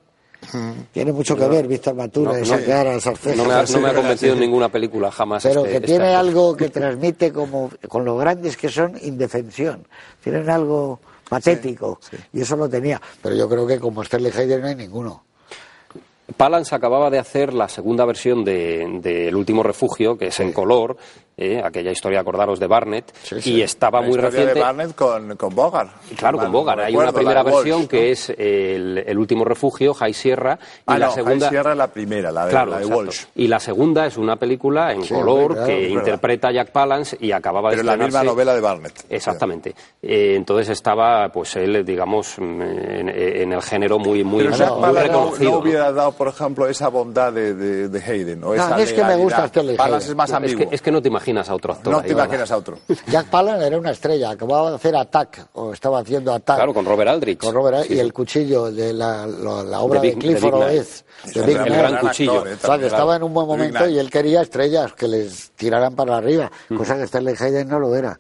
Tiene 0.93 1.12
mucho 1.12 1.36
que 1.36 1.47
ver, 1.47 1.67
Víctor 1.67 1.95
Mature, 1.95 2.25
No, 2.31 2.36
esa 2.36 2.57
no, 2.57 2.65
cara, 2.65 2.95
esas 2.95 3.19
cejas. 3.19 3.38
No 3.38 3.45
me 3.45 3.53
ha, 3.53 3.63
no 3.63 3.79
me 3.79 3.88
ha 3.88 3.91
Sí, 3.91 3.95
convencido 3.95 4.33
en 4.33 4.39
ninguna 4.39 4.69
película 4.69 5.12
jamás. 5.12 5.43
Pero 5.43 5.65
este- 5.65 5.81
que 5.81 5.88
tiene 5.88 6.15
algo 6.15 6.55
que 6.55 6.69
transmite 6.69 7.31
como 7.33 7.69
con 7.88 8.05
lo 8.05 8.17
grandes 8.17 8.55
que 8.57 8.69
son 8.69 8.97
indefensión. 9.01 9.86
Tienen 10.23 10.49
algo 10.49 10.99
patético 11.29 11.99
y 12.33 12.41
eso 12.41 12.55
lo 12.55 12.69
tenía. 12.69 13.01
Pero 13.21 13.36
yo 13.36 13.49
creo 13.49 13.67
que 13.67 13.79
como 13.79 14.03
Sterling 14.03 14.31
Hayden 14.36 14.62
no 14.62 14.67
hay 14.67 14.75
ninguno. 14.75 15.23
Palance 16.36 16.75
acababa 16.75 17.10
de 17.10 17.19
hacer 17.19 17.53
la 17.53 17.69
segunda 17.69 18.03
versión 18.05 18.43
de, 18.43 18.99
de 19.01 19.29
El 19.29 19.36
último 19.36 19.63
refugio, 19.63 20.17
que 20.17 20.27
es 20.27 20.39
en 20.41 20.51
color, 20.51 20.97
eh, 21.38 21.62
aquella 21.63 21.91
historia, 21.91 22.19
acordaros, 22.21 22.60
de 22.60 22.67
Barnett, 22.67 23.13
Sí, 23.23 23.41
sí. 23.41 23.54
y 23.54 23.62
estaba 23.62 24.00
La 24.02 24.08
muy 24.08 24.15
historia 24.15 24.30
reciente. 24.32 24.54
de 24.56 24.60
Barnett 24.60 24.95
con, 24.95 25.36
con 25.38 25.56
Bogart. 25.56 25.91
Claro, 26.17 26.39
con 26.39 26.52
Bogart. 26.52 26.80
no 26.80 26.84
Hay 26.86 26.91
recuerdo, 26.93 27.10
una 27.12 27.17
primera 27.19 27.43
Walsh, 27.43 27.56
versión 27.56 27.82
¿no? 27.84 27.88
que 27.88 28.12
es 28.12 28.30
el, 28.32 29.04
el 29.06 29.17
último 29.19 29.45
refugio, 29.45 29.93
High 29.93 30.13
Sierra, 30.13 30.58
y 30.62 30.82
Ah, 30.88 30.97
la 30.97 31.06
no, 31.08 31.12
segunda. 31.13 31.45
High 31.45 31.50
Sierra 31.50 31.71
es 31.73 31.78
la 31.78 31.88
primera, 31.88 32.32
la 32.32 32.45
de, 32.45 32.52
Claro, 32.52 32.71
la 32.71 32.80
de. 32.80 32.86
Walsh. 32.88 33.26
Y 33.36 33.47
la 33.47 33.60
segunda 33.60 34.06
es 34.08 34.17
una 34.17 34.36
película 34.38 34.91
en 34.91 35.04
Sí, 35.04 35.13
color 35.13 35.52
claro, 35.54 35.67
que 35.67 35.89
interpreta 35.89 36.47
a 36.47 36.52
Jack 36.54 36.71
Palance 36.71 37.15
y 37.19 37.32
acababa 37.32 37.69
Pero 37.69 37.84
de 37.84 37.86
la 37.86 37.97
misma 37.97 38.23
novela 38.23 38.56
de 38.56 38.62
Barnett. 38.62 39.06
Exactamente. 39.08 39.76
Eh, 40.02 40.34
entonces 40.36 40.69
estaba, 40.69 41.30
pues 41.30 41.56
él, 41.56 41.86
digamos, 41.86 42.36
mm, 42.39 42.62
en, 42.62 43.10
en 43.10 43.54
el 43.54 43.62
género 43.62 44.00
muy, 44.00 44.23
muy, 44.23 44.39
Pero 44.39 44.50
muy 44.50 44.58
Jack 44.60 44.69
no, 44.69 44.91
reconocido. 44.91 45.52
no 45.52 45.58
¿no? 45.58 45.62
hubiera 45.62 45.91
dado, 45.91 46.12
por 46.13 46.30
ejemplo, 46.30 46.67
esa 46.67 46.88
bondad 46.88 47.32
de, 47.32 47.54
de, 47.54 47.89
de 47.89 48.00
Hayden. 48.04 48.43
O 48.43 48.47
No, 48.47 48.54
esa 48.56 48.80
es 48.82 48.91
que 48.91 49.04
me 49.04 49.15
gusta 49.17 49.52
Palance 49.78 50.10
es 50.10 50.15
más 50.15 50.32
No, 50.32 50.45
es, 50.45 50.56
que, 50.56 50.67
es 50.71 50.82
que 50.82 50.91
no 50.91 51.00
te 51.02 51.10
imaginas 51.10 51.26
a 51.27 51.53
otro 51.55 51.73
actor. 51.73 51.91
no 51.93 52.01
te 52.01 52.11
imaginas 52.11 52.49
a 52.51 52.57
otro. 52.57 52.77
Jack 53.07 53.27
Palance 53.27 53.67
era 53.67 53.77
una 53.77 53.91
estrella, 53.91 54.29
acababa 54.29 54.69
de 54.69 54.75
hacer 54.77 54.95
Attack, 54.95 55.49
o 55.53 55.73
estaba 55.73 55.99
haciendo 55.99 56.33
Attack. 56.33 56.55
Claro, 56.57 56.73
con 56.73 56.85
Robert 56.85 57.09
Aldrich. 57.09 57.39
Con 57.39 57.53
Robert, 57.53 57.83
Sí, 57.83 57.93
y 57.93 57.95
sí. 57.95 57.99
el 57.99 58.13
cuchillo 58.13 58.71
de 58.71 58.93
la, 58.93 59.27
la- 59.27 59.63
la 59.63 59.79
obra 59.81 59.99
De 59.99 60.09
Big- 60.09 60.19
Clifford 60.19 60.59
de. 60.69 60.79
Oath, 60.79 61.33
de 61.33 61.39
El 61.41 61.45
Big 61.45 61.55
gran- 61.57 61.67
gran 61.77 61.97
cuchillo. 61.97 62.31
actor, 62.33 62.47
eh, 62.47 62.57
O 62.63 62.65
sea, 62.65 62.77
que 62.79 62.85
estaba 62.87 63.15
en 63.17 63.23
un 63.23 63.33
buen 63.33 63.47
momento 63.47 63.87
y 63.89 63.99
él 63.99 64.09
quería 64.09 64.41
estrellas 64.41 64.93
que 64.93 65.07
les 65.07 65.51
tiraran 65.51 65.95
para 65.95 66.15
arriba, 66.17 66.49
Mm. 66.69 66.77
cosa 66.77 66.95
que 66.97 67.07
Sterling 67.07 67.35
Hayden 67.39 67.67
no 67.67 67.79
lo 67.79 67.95
era. 67.95 68.19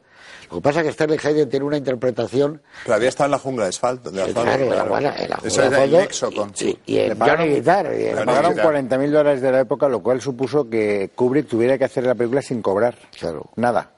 Lo 0.49 0.57
que 0.57 0.61
pasa 0.61 0.79
es 0.81 0.87
que 0.87 0.93
Sterling 0.93 1.17
Hayden 1.23 1.49
tiene 1.49 1.65
una 1.65 1.77
interpretación 1.77 2.61
Pero 2.83 2.95
había 2.95 3.09
estado 3.09 3.25
en 3.25 3.31
la 3.31 3.39
jungla 3.39 3.63
de 3.65 3.69
asfalto. 3.69 4.09
De 4.11 4.21
asfalto, 4.21 4.41
claro, 4.43 4.67
claro. 4.67 4.89
bueno, 4.89 5.11
en 5.17 5.29
la 5.29 5.39
Eso 5.43 5.61
de 5.69 5.83
el 5.83 6.07
con... 6.35 6.51
y, 6.61 6.79
y 6.85 6.97
en 6.99 7.09
Le 7.09 7.15
pagaron- 7.15 7.37
Johnny 7.39 7.55
Guitar. 7.55 7.85
y 7.97 8.05
en- 8.05 8.15
Le 8.15 8.25
pagaron 8.25 8.55
ya. 8.55 8.63
40.000 8.63 9.11
dólares 9.11 9.41
de 9.41 9.51
la 9.51 9.59
época, 9.59 9.89
lo 9.89 10.01
cual 10.01 10.21
supuso 10.21 10.69
que 10.69 11.09
Kubrick 11.15 11.47
tuviera 11.47 11.77
que 11.77 11.83
hacer 11.85 12.05
la 12.05 12.15
película 12.15 12.41
sin 12.41 12.61
cobrar. 12.61 12.95
Claro. 13.19 13.49
Nada. 13.57 13.91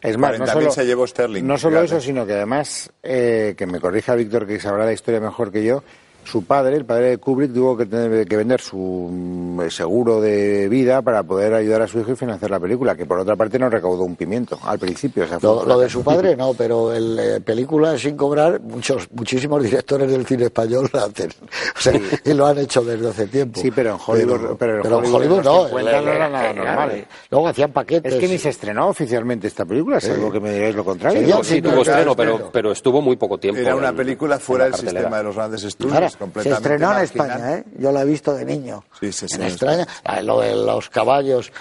Es 0.00 0.16
más, 0.16 0.38
no 0.38 0.46
40.000 0.46 0.52
solo, 0.52 0.70
se 0.70 0.86
llevó 0.86 1.06
Sterling, 1.06 1.42
no 1.46 1.58
solo 1.58 1.80
fíjate. 1.82 1.96
eso, 1.98 2.06
sino 2.06 2.24
que 2.24 2.32
además, 2.32 2.90
eh, 3.02 3.54
que 3.58 3.66
me 3.66 3.80
corrija 3.80 4.14
Víctor, 4.14 4.46
que 4.46 4.58
sabrá 4.58 4.86
la 4.86 4.92
historia 4.94 5.20
mejor 5.20 5.52
que 5.52 5.62
yo, 5.62 5.82
su 6.24 6.44
padre, 6.44 6.76
el 6.76 6.84
padre 6.84 7.10
de 7.10 7.18
Kubrick, 7.18 7.52
tuvo 7.52 7.76
que, 7.76 7.86
tener, 7.86 8.26
que 8.26 8.36
vender 8.36 8.60
su 8.60 8.76
mm, 9.10 9.68
seguro 9.68 10.20
de 10.20 10.68
vida 10.68 11.02
para 11.02 11.22
poder 11.22 11.54
ayudar 11.54 11.82
a 11.82 11.86
su 11.88 11.98
hijo 12.00 12.12
y 12.12 12.16
financiar 12.16 12.50
la 12.50 12.60
película, 12.60 12.94
que 12.94 13.06
por 13.06 13.18
otra 13.18 13.36
parte 13.36 13.58
no 13.58 13.68
recaudó 13.68 14.04
un 14.04 14.16
pimiento 14.16 14.58
al 14.64 14.78
principio. 14.78 15.24
o 15.24 15.26
sea, 15.26 15.40
fue 15.40 15.66
Lo, 15.66 15.78
de 15.78 15.88
su 15.88 16.02
padre 16.04 16.36
no, 16.36 16.54
pero 16.54 16.92
el 16.92 17.18
eh, 17.18 17.40
película 17.40 17.96
sin 17.98 18.16
cobrar, 18.16 18.60
muchos, 18.60 19.08
muchísimos 19.12 19.62
directores 19.62 20.10
del 20.10 20.24
cine 20.26 20.44
español 20.44 20.88
la 20.92 21.04
hacen. 21.04 21.30
O 21.76 21.82
sea, 21.82 21.98
y 22.24 22.34
lo 22.34 22.46
han 22.46 22.58
hecho 22.58 22.82
desde 22.82 23.08
hace 23.08 23.26
tiempo. 23.26 23.58
Sí, 23.60 23.70
pero 23.70 23.90
en 23.92 23.96
Hollywood- 23.96 24.56
pero 24.58 24.80
en 24.80 25.04
en 25.04 25.14
Hollywood 25.14 25.42
no. 25.42 25.64
50 25.68 26.00
no 26.02 26.12
era 26.12 26.28
nada 26.28 26.52
normal. 26.52 26.90
eh, 26.92 27.04
Luego 27.30 27.48
hacían 27.48 27.72
paquetes. 27.72 28.12
Es 28.14 28.20
que 28.20 28.28
ni 28.28 28.36
se 28.38 28.50
estrenó 28.50 28.88
oficialmente 28.88 29.46
esta 29.46 29.64
película, 29.64 29.98
salvo 30.00 30.30
que 30.30 30.40
me 30.40 30.52
digáis 30.52 30.74
lo 30.74 30.84
contrario. 30.84 31.20
Sí, 31.38 31.48
sí, 31.48 31.54
Sí, 31.54 31.62
tuvo 31.62 31.70
pero 31.72 31.82
estreno, 31.82 32.14
pero, 32.16 32.50
pero 32.52 32.72
estuvo 32.72 33.00
muy 33.00 33.16
poco 33.16 33.38
tiempo. 33.38 33.60
Era 33.60 33.74
una 33.74 33.92
película 33.94 34.38
fuera 34.38 34.64
del 34.64 34.74
sistema 34.74 35.18
de 35.18 35.22
los 35.24 35.34
grandes 35.36 35.64
estudios, 35.64 35.94
Ahora, 35.94 36.09
se 36.42 36.50
estrenó 36.50 36.92
en. 36.96 37.04
España, 37.04 37.54
¿eh? 37.56 37.64
Yo 37.78 37.92
la 37.92 38.02
he 38.02 38.04
visto 38.04 38.34
de 38.34 38.44
niño. 38.44 38.84
Sí, 39.00 39.12
sí, 39.12 39.26
sí, 39.28 39.36
En 39.40 39.86
ah, 40.04 40.20
lo 40.22 40.40
de 40.40 40.54
los 40.54 40.88
caballos. 40.90 41.52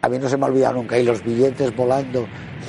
a 0.00 0.08
mí 0.08 0.18
no 0.18 0.28
se 0.28 0.36
me 0.36 0.46
olvida 0.46 0.72
nunca. 0.72 0.98
Y 0.98 1.02
los 1.04 1.22
billetes 1.22 1.74
volando 1.76 2.26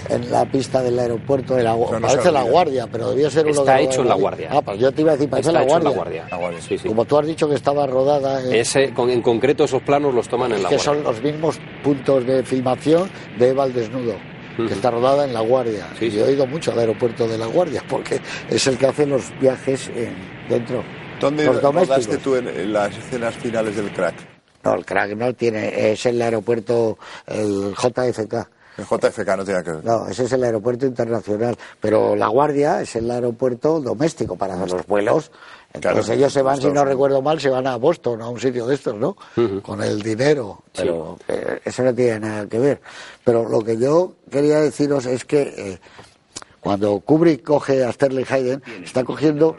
en 0.09 0.29
la 0.31 0.45
pista 0.45 0.81
del 0.81 0.99
aeropuerto 0.99 1.55
de 1.55 1.63
la 1.63 1.71
no 1.75 1.85
Parece 2.01 2.31
la. 2.31 2.43
Guardia, 2.43 2.87
pero 2.91 3.09
debía 3.11 3.29
ser 3.29 3.45
uno 3.45 3.61
Está 3.61 3.75
de 3.75 3.83
hecho 3.83 4.01
en 4.01 4.09
La 4.09 4.15
Guardia. 4.15 4.49
Ah, 4.51 4.61
pues 4.61 4.79
yo 4.79 4.91
te 4.91 5.01
iba 5.01 5.11
a 5.11 5.15
decir, 5.15 5.29
parece 5.29 5.49
Está 5.49 5.59
la 5.59 5.65
hecho 5.65 5.77
en 5.77 5.95
guardia. 5.95 6.27
la 6.29 6.37
Guardia. 6.37 6.61
Sí, 6.61 6.77
sí. 6.77 6.87
Como 6.87 7.05
tú 7.05 7.17
has 7.17 7.25
dicho 7.27 7.47
que 7.47 7.55
estaba 7.55 7.87
rodada 7.87 8.41
en, 8.43 8.53
Ese, 8.53 8.93
con- 8.93 9.09
en 9.09 9.21
concreto, 9.21 9.63
esos 9.63 9.81
planos 9.81 10.13
los 10.13 10.27
toman 10.27 10.51
en 10.51 10.63
la 10.63 10.69
que 10.69 10.75
Guardia. 10.75 10.93
son 10.93 11.03
los 11.03 11.21
mismos 11.21 11.59
puntos 11.83 12.25
de 12.25 12.43
filmación 12.43 13.09
de 13.37 13.49
Eva 13.49 13.63
al 13.63 13.73
desnudo, 13.73 14.15
que 14.57 14.73
está 14.73 14.91
rodada 14.91 15.23
en 15.25 15.33
La 15.33 15.41
Guardia. 15.41 15.87
Sí, 15.99 16.05
y 16.05 16.11
sí. 16.11 16.19
he 16.19 16.31
ido 16.31 16.45
mucho 16.47 16.71
al 16.71 16.79
aeropuerto 16.79 17.27
de 17.27 17.37
La 17.37 17.45
Guardia, 17.47 17.83
porque 17.87 18.19
es 18.49 18.67
el 18.67 18.77
que 18.77 18.87
hace 18.87 19.05
los 19.05 19.23
viajes 19.39 19.89
en- 19.95 20.15
dentro. 20.49 20.83
¿Dónde 21.19 21.47
rodaste 21.47 22.17
tú 22.17 22.35
en, 22.35 22.47
en 22.47 22.73
las 22.73 22.95
escenas 22.95 23.35
finales 23.35 23.75
del 23.75 23.91
crack? 23.91 24.15
No, 24.63 24.73
el 24.75 24.85
crack 24.85 25.15
no 25.15 25.33
tiene, 25.33 25.91
es 25.91 26.05
el 26.05 26.21
aeropuerto, 26.21 26.97
el 27.25 27.73
JFK. 27.73 28.49
El 28.77 28.85
JFK 28.85 29.37
no 29.37 29.43
tiene 29.43 29.63
que 29.63 29.71
ver. 29.71 29.85
No, 29.85 30.07
ese 30.07 30.25
es 30.25 30.31
el 30.33 30.43
aeropuerto 30.43 30.85
internacional, 30.85 31.57
pero 31.81 32.15
La 32.15 32.27
Guardia 32.27 32.81
es 32.81 32.95
el 32.95 33.09
aeropuerto 33.09 33.79
doméstico 33.79 34.35
para 34.35 34.53
hacer 34.53 34.71
los 34.71 34.85
vuelos. 34.85 35.31
Entonces 35.73 36.05
Claro, 36.05 36.19
ellos 36.19 36.33
se 36.33 36.41
van, 36.43 36.61
si 36.61 36.67
no 36.67 36.85
recuerdo 36.85 37.21
mal, 37.21 37.39
se 37.39 37.49
van 37.49 37.65
a 37.65 37.75
Boston, 37.75 38.21
a 38.21 38.29
un 38.29 38.39
sitio 38.39 38.67
de 38.67 38.75
estos, 38.75 38.95
¿no? 38.95 39.17
Con 39.63 39.81
el 39.81 40.01
dinero, 40.01 40.63
pero 40.75 41.17
eh, 41.27 41.59
eso 41.65 41.83
no 41.83 41.93
tiene 41.93 42.19
nada 42.19 42.45
que 42.47 42.59
ver. 42.59 42.81
Pero 43.23 43.49
lo 43.49 43.63
que 43.63 43.77
yo 43.77 44.13
quería 44.29 44.59
deciros 44.59 45.05
es 45.07 45.25
que 45.25 45.41
eh, 45.41 45.79
cuando 46.59 46.99
Kubrick 46.99 47.43
coge 47.43 47.83
a 47.83 47.91
Sterling 47.91 48.25
Hayden, 48.29 48.63
está 48.83 49.03
cogiendo 49.03 49.57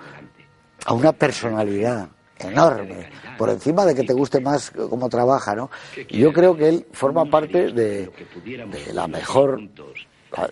a 0.87 0.93
una 0.95 1.13
personalidad 1.13 2.09
enorme, 2.39 3.11
por 3.37 3.51
encima 3.51 3.85
de 3.85 3.95
que 3.95 4.05
te 4.05 4.13
guste 4.13 4.41
más 4.41 4.71
cómo 4.71 5.09
trabaja, 5.09 5.55
¿no? 5.57 5.71
Y 6.09 6.19
yo 6.19 6.33
creo 6.33 6.57
que 6.57 6.69
él 6.69 6.87
forma 6.93 7.25
parte 7.25 7.73
de, 7.73 8.11
de 8.87 8.93
la 8.95 9.09
mejor, 9.09 9.61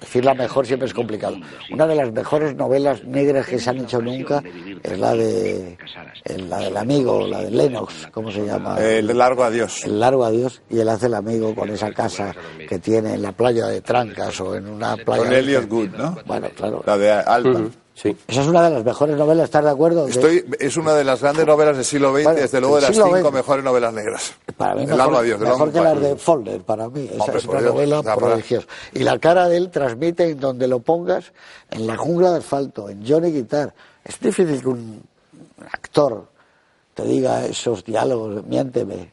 decir 0.00 0.24
la 0.24 0.34
mejor 0.34 0.66
siempre 0.66 0.88
es 0.88 0.94
complicado, 0.94 1.36
una 1.70 1.86
de 1.86 1.94
las 1.94 2.10
mejores 2.12 2.56
novelas 2.56 3.04
negras 3.04 3.46
que 3.46 3.60
se 3.60 3.70
han 3.70 3.78
hecho 3.78 4.00
nunca 4.02 4.42
es 4.82 4.98
la 4.98 5.14
de 5.14 5.78
el- 6.24 6.50
la 6.50 6.58
del 6.58 6.76
amigo, 6.76 7.24
la 7.26 7.42
de 7.42 7.50
Lennox, 7.52 8.08
¿cómo 8.10 8.32
se 8.32 8.44
llama? 8.44 8.80
El 8.80 9.06
largo 9.16 9.44
adiós. 9.44 9.84
el 9.84 10.00
largo 10.00 10.24
adiós 10.24 10.62
y 10.68 10.80
él 10.80 10.88
hace 10.88 11.06
el 11.06 11.14
amigo 11.14 11.54
con 11.54 11.70
esa 11.70 11.92
casa 11.92 12.34
que 12.68 12.80
tiene 12.80 13.14
en 13.14 13.22
la 13.22 13.30
playa 13.30 13.66
de 13.66 13.80
Trancas 13.80 14.40
o 14.40 14.56
en 14.56 14.66
una 14.66 14.96
playa 14.96 15.22
Con 15.22 15.32
Elliot 15.32 15.68
Good, 15.68 15.90
¿no? 15.90 16.16
bueno 16.26 16.48
claro 16.56 16.82
La 16.84 16.98
de 16.98 17.12
Alba. 17.12 17.60
Sí. 17.98 18.14
esa 18.28 18.42
es 18.42 18.46
una 18.46 18.62
de 18.68 18.74
las 18.74 18.84
mejores 18.84 19.16
novelas 19.16 19.44
¿estás 19.46 19.64
de 19.64 19.70
acuerdo? 19.70 20.06
Estoy, 20.06 20.44
es 20.60 20.76
una 20.76 20.92
de 20.92 21.02
las 21.02 21.22
grandes 21.22 21.46
novelas 21.46 21.76
del 21.76 21.84
siglo 21.86 22.12
XX, 22.14 22.24
Bueno, 22.24 22.40
desde 22.40 22.60
luego 22.60 22.76
de 22.76 22.82
las 22.82 22.94
cinco 22.94 23.20
XX. 23.20 23.32
mejores 23.32 23.64
novelas 23.64 23.94
negras. 23.94 24.34
Para 24.54 24.74
mí 24.74 24.82
El 24.82 24.88
mejor, 24.88 25.24
de 25.24 25.38
mejor 25.38 25.72
que 25.72 25.80
las 25.80 26.00
de 26.00 26.16
Folder, 26.16 26.60
para 26.60 26.88
mí. 26.90 27.08
Esa 27.10 27.24
Hombre, 27.24 27.38
es 27.38 27.44
una 27.46 27.60
Dios, 27.60 27.72
novela 27.74 28.02
prodigiosa. 28.14 28.66
Y 28.92 28.98
la 28.98 29.18
cara 29.18 29.48
de 29.48 29.56
él 29.56 29.70
transmite 29.70 30.28
en 30.30 30.38
donde 30.40 30.68
lo 30.68 30.80
pongas, 30.80 31.32
en 31.70 31.86
la 31.86 31.96
jungla 31.96 32.32
de 32.32 32.38
asfalto, 32.38 32.90
en 32.90 33.02
Johnny 33.08 33.32
Guitar. 33.32 33.72
Es 34.04 34.20
difícil 34.20 34.60
que 34.60 34.68
un 34.68 35.02
actor 35.72 36.26
te 36.92 37.02
diga 37.04 37.46
esos 37.46 37.82
diálogos, 37.82 38.44
miénteme, 38.46 39.10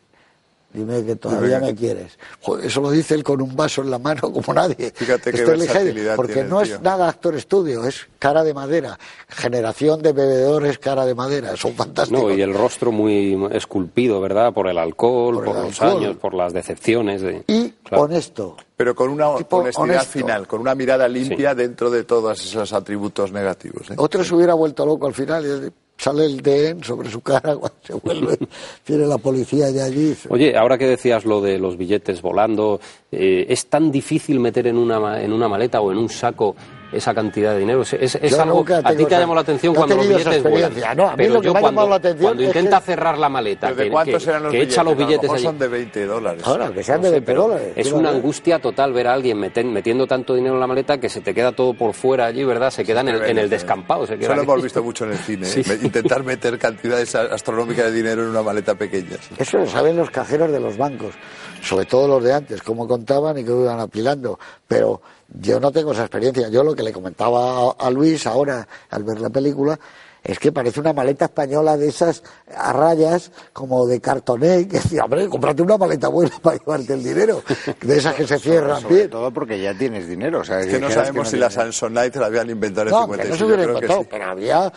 dime 0.74 1.04
que 1.06 1.16
todavía 1.16 1.60
me 1.60 1.76
quieres. 1.76 2.18
Joder, 2.42 2.66
eso 2.66 2.82
lo 2.82 2.92
dice 2.92 3.14
él 3.16 3.24
con 3.24 3.42
un 3.42 3.56
vaso 3.56 3.82
en 3.82 3.92
la 3.92 4.00
mano 4.00 4.22
como 4.34 4.54
nadie. 4.54 4.92
Fíjate 4.96 5.30
Hayden, 5.30 5.58
versatilidad 5.60 6.16
Porque 6.16 6.44
no 6.44 6.62
tío. 6.62 6.76
es 6.76 6.82
nada 6.82 7.08
actor 7.08 7.36
estudio, 7.36 7.86
es 7.86 8.08
cara 8.20 8.44
de 8.44 8.54
madera. 8.54 8.98
Generación 9.30 10.02
de 10.02 10.14
bebedores 10.14 10.80
cara 10.80 11.06
de 11.06 11.16
madera, 11.16 11.56
son 11.58 11.74
fantásticos. 11.74 12.24
No, 12.24 12.32
y 12.34 12.42
el 12.42 12.54
rostro 12.54 12.92
muy 12.92 13.38
esculpido, 13.52 14.20
¿verdad? 14.22 14.54
Por 14.54 14.68
el 14.68 14.78
alcohol, 14.78 15.36
Por 15.36 15.46
por, 15.46 15.56
el 15.58 15.64
los 15.64 15.82
alcohol. 15.82 16.04
años, 16.04 16.18
por 16.18 16.34
las 16.34 16.54
decepciones. 16.54 17.22
De... 17.22 17.44
Y 17.48 17.74
Claro. 17.84 18.04
honesto. 18.06 18.56
Pero 18.78 18.96
con 18.96 19.10
una 19.10 19.30
honestidad 19.30 19.76
honesto. 19.78 20.12
final, 20.12 20.48
con 20.48 20.62
una 20.62 20.74
mirada 20.74 21.08
limpia 21.08 21.54
dentro 21.54 21.92
de 21.92 22.04
todos 22.06 22.44
esos 22.44 22.74
atributos 22.74 23.32
negativos. 23.32 23.92
¿eh? 23.92 23.96
Otro 23.98 24.24
se 24.24 24.34
hubiera 24.34 24.54
vuelto 24.54 24.86
loco 24.86 25.06
al 25.06 25.14
final. 25.14 25.46
y 25.46 25.72
sale 26.04 26.26
el 26.26 26.42
DN 26.42 26.84
sobre 26.84 27.10
su 27.10 27.22
cara 27.22 27.56
cuando 27.60 27.78
se 27.82 27.94
vuelve. 27.94 28.38
Tiene 28.84 29.08
la 29.08 29.18
policía 29.18 29.70
ya 29.70 29.86
allí. 29.86 30.16
Oye, 30.30 30.58
ahora 30.58 30.78
que 30.78 30.86
decías 30.86 31.24
lo 31.24 31.40
de 31.40 31.58
los 31.58 31.78
billetes 31.78 32.22
volando, 32.22 32.82
eh, 33.12 33.46
¿es 33.48 33.68
tan 33.68 33.92
difícil 33.92 34.40
meter 34.40 34.68
en 34.68 34.78
una, 34.78 35.22
en 35.22 35.32
una 35.32 35.48
maleta 35.48 35.80
o 35.80 35.92
en 35.92 35.98
un 35.98 36.10
saco 36.10 36.56
esa 36.94 37.14
cantidad 37.14 37.54
de 37.54 37.60
dinero. 37.60 37.82
Es, 37.82 37.94
es- 37.94 38.16
es 38.16 38.32
Yo 38.32 38.42
algo 38.42 38.58
nunca 38.60 38.78
a 38.78 38.92
ti 38.92 38.98
te 38.98 39.04
esa- 39.04 39.20
llamó 39.20 39.36
la 39.36 39.42
atención 39.42 39.74
no 39.74 39.80
cuando 39.80 39.96
esa 40.02 40.18
billetes 40.18 40.44
vuelan. 40.44 40.74
No, 40.98 41.08
a 41.08 41.12
mí 41.12 41.14
Pero 41.18 41.34
lo 41.34 41.42
que 41.42 41.46
yo 41.48 41.54
me 41.54 41.60
ha 41.60 41.62
cuando, 41.62 41.82
llamado 41.82 41.90
la 41.90 41.96
atención 41.96 42.24
cuando 42.28 42.44
es 42.44 42.52
que- 42.52 42.60
intenta 42.60 42.82
cerrar 42.82 43.18
la 43.18 43.30
maleta, 43.30 43.68
¿Pero 43.68 43.76
de 43.78 43.84
que, 43.84 43.90
que- 43.90 44.30
eran 44.30 44.44
los 44.44 44.52
que 44.52 44.58
billetes? 44.58 44.74
echa 44.74 44.84
los 44.84 44.92
A 44.94 44.96
lo 44.96 45.06
billetes 45.06 45.22
mejor 45.24 45.36
allí. 45.38 45.46
son 45.46 45.60
de 45.60 45.68
20 45.68 46.06
dólares. 46.06 46.42
Ahora, 46.46 46.72
que 46.72 46.84
sean 46.84 46.98
No 46.98 47.04
de 47.04 47.08
sé, 47.10 47.12
20 47.16 47.26
pero 47.26 47.42
dólares. 47.44 47.74
Es 47.76 47.88
¿qué 47.88 47.94
una 47.94 48.10
angustia 48.10 48.60
total 48.60 48.94
ver 48.94 49.08
a 49.08 49.14
alguien 49.14 49.38
meten- 49.40 49.72
metiendo 49.72 50.08
tanto 50.08 50.36
dinero 50.36 50.54
en 50.56 50.60
la 50.60 50.68
maleta 50.68 50.98
que 51.00 51.10
se 51.10 51.22
te 51.22 51.34
queda 51.34 51.52
todo 51.52 51.74
por 51.74 51.94
fuera 51.94 52.26
allí, 52.26 52.44
¿verdad? 52.44 52.72
Se 52.72 52.84
queda 52.84 53.02
en 53.02 53.10
el, 53.10 53.24
en 53.24 53.38
el 53.38 53.50
descampado. 53.50 54.06
Se 54.08 54.16
queda 54.18 54.28
Eso 54.28 54.36
lo 54.36 54.42
hemos 54.44 54.62
visto 54.64 54.84
mucho 54.84 55.06
en 55.06 55.12
el 55.12 55.18
cine. 55.18 55.46
Sí. 55.54 55.62
¿eh? 55.62 55.80
Intentar 55.84 56.24
meter 56.24 56.58
cantidades 56.58 57.14
astronómicas 57.16 57.86
de 57.86 57.92
dinero 57.92 58.24
en 58.24 58.30
una 58.30 58.42
maleta 58.42 58.76
pequeña. 58.76 59.18
Eso 59.38 59.58
lo 59.58 59.68
saben 59.68 59.98
los 59.98 60.10
cajeros 60.10 60.52
de 60.52 60.60
los 60.60 60.78
bancos, 60.78 61.14
sobre 61.62 61.86
todo 61.86 62.08
los 62.08 62.24
de 62.24 62.34
antes, 62.34 62.62
cómo 62.62 62.88
contaban 62.88 63.38
y 63.38 63.44
cómo 63.44 63.62
iban 63.64 63.80
apilando. 63.80 64.40
Pero 64.68 65.02
yo 65.34 65.60
no 65.60 65.72
tengo 65.72 65.92
esa 65.92 66.04
experiencia. 66.04 66.50
Yo 66.50 66.64
lo 66.64 66.76
que 66.76 66.84
le 66.84 66.94
comentaba 66.94 67.72
a, 67.72 67.90
Luis 67.90 68.28
ahora 68.28 68.68
al 68.90 69.04
ver 69.04 69.20
la 69.20 69.30
película 69.30 69.80
es 70.24 70.40
que 70.40 70.52
parece 70.52 70.80
una 70.80 70.94
maleta 70.94 71.26
española 71.26 71.76
de 71.76 71.90
esas 71.90 72.24
a 72.56 72.72
rayas 72.72 73.32
como 73.52 73.86
de 73.86 74.00
cartoné 74.00 74.68
que 74.68 74.78
decía, 74.78 75.04
hombre, 75.04 75.28
cómprate 75.28 75.62
una 75.62 75.78
maleta 75.78 76.08
buena 76.08 76.32
para 76.42 76.58
llevarte 76.58 76.94
el 76.94 77.04
dinero, 77.04 77.44
de 77.82 77.98
esas 77.98 78.16
que 78.16 78.26
se 78.26 78.40
cierran 78.40 78.82
Sobre 78.82 78.96
bien. 78.96 79.10
todo 79.10 79.32
porque 79.32 79.62
ya 79.62 79.78
tienes 79.78 80.08
dinero. 80.08 80.40
O 80.40 80.44
sea, 80.46 80.62
Es 80.62 80.68
que 80.68 80.80
no 80.80 80.90
sabemos 80.90 81.26
no 81.26 81.30
si 81.32 81.38
la 81.38 81.50
Samsonite 81.50 82.20
la 82.20 82.28
habían 82.28 82.50
inventado 82.50 82.88
en 82.90 82.94
el 82.96 83.00
No, 83.02 83.08
que 83.12 83.18
no 83.18 83.36
56. 83.36 83.38
se 83.38 83.46
hubiera 83.46 83.64
inventado, 83.64 84.02
sí. 84.02 84.08
pero 84.10 84.26
había, 84.26 84.74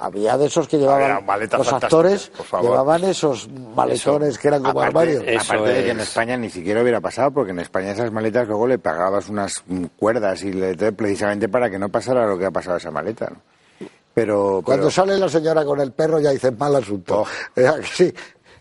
había 0.00 0.38
de 0.38 0.46
esos 0.46 0.68
que 0.68 0.78
llevaban 0.78 1.26
los 1.58 1.72
actores, 1.72 2.32
llevaban 2.62 3.04
esos 3.04 3.48
maletones 3.48 4.38
que 4.38 4.48
eran 4.48 4.62
como 4.62 4.80
Aparte, 4.80 4.98
armarios. 5.16 5.44
Aparte 5.44 5.68
de 5.68 5.84
que 5.84 5.90
en 5.90 6.00
España 6.00 6.36
ni 6.36 6.48
siquiera 6.50 6.80
hubiera 6.82 7.00
pasado, 7.00 7.30
porque 7.30 7.50
en 7.50 7.58
España 7.60 7.92
esas 7.92 8.10
maletas 8.10 8.48
luego 8.48 8.66
le 8.66 8.78
pagabas 8.78 9.28
unas 9.28 9.62
mm, 9.66 9.84
cuerdas 9.98 10.42
y 10.44 10.52
le, 10.52 10.74
precisamente 10.92 11.48
para 11.48 11.68
que 11.68 11.78
no 11.78 11.90
pasara 11.90 12.26
lo 12.26 12.38
que 12.38 12.46
ha 12.46 12.50
pasado 12.50 12.76
a 12.76 12.78
esa 12.78 12.90
maleta. 12.90 13.28
¿no? 13.30 13.57
Pero, 14.20 14.62
Cuando 14.64 14.86
pero- 14.86 14.90
sale 14.90 15.18
la 15.18 15.28
señora 15.28 15.64
con 15.64 15.80
el 15.80 15.92
perro 15.92 16.18
ya 16.20 16.30
dices 16.30 16.56
mal 16.58 16.74
asunto. 16.76 17.20
Oh. 17.22 17.26
Eh, 17.56 17.70
sí, 17.92 18.12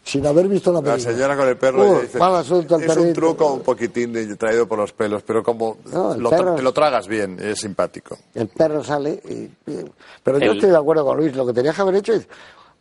sin 0.03 0.25
haber 0.25 0.47
visto 0.47 0.71
la 0.71 0.79
La 0.81 0.93
película. 0.93 1.13
señora 1.13 1.35
con 1.35 1.47
el 1.49 1.57
perro 1.57 1.83
Uh, 1.83 1.95
ya 1.95 2.01
dice, 2.01 2.17
mal 2.19 2.35
asunto 2.35 2.75
el 2.77 2.83
es 2.83 2.97
un 2.97 3.13
truco 3.13 3.53
un 3.53 3.59
poquitín 3.61 4.13
de- 4.13 4.35
traído 4.37 4.67
por 4.67 4.77
los 4.79 4.93
pelos, 4.93 5.21
pero 5.23 5.43
como 5.43 5.77
No, 5.91 6.15
lo, 6.15 6.29
perro- 6.29 6.55
te 6.55 6.61
lo 6.61 6.71
tragas 6.73 7.07
bien, 7.07 7.37
es 7.41 7.59
simpático. 7.59 8.17
El 8.33 8.47
perro 8.47 8.83
sale 8.83 9.21
y... 9.27 9.71
y- 9.71 9.85
Pero 10.23 10.37
yo 10.39 10.51
El- 10.51 10.57
estoy 10.57 10.69
de 10.69 10.77
acuerdo 10.77 11.03
con 11.05 11.17
Luis, 11.17 11.35
lo 11.35 11.45
que 11.45 11.53
tenías 11.53 11.75
que 11.75 11.81
haber 11.81 11.95
hecho 11.95 12.13
es... 12.13 12.27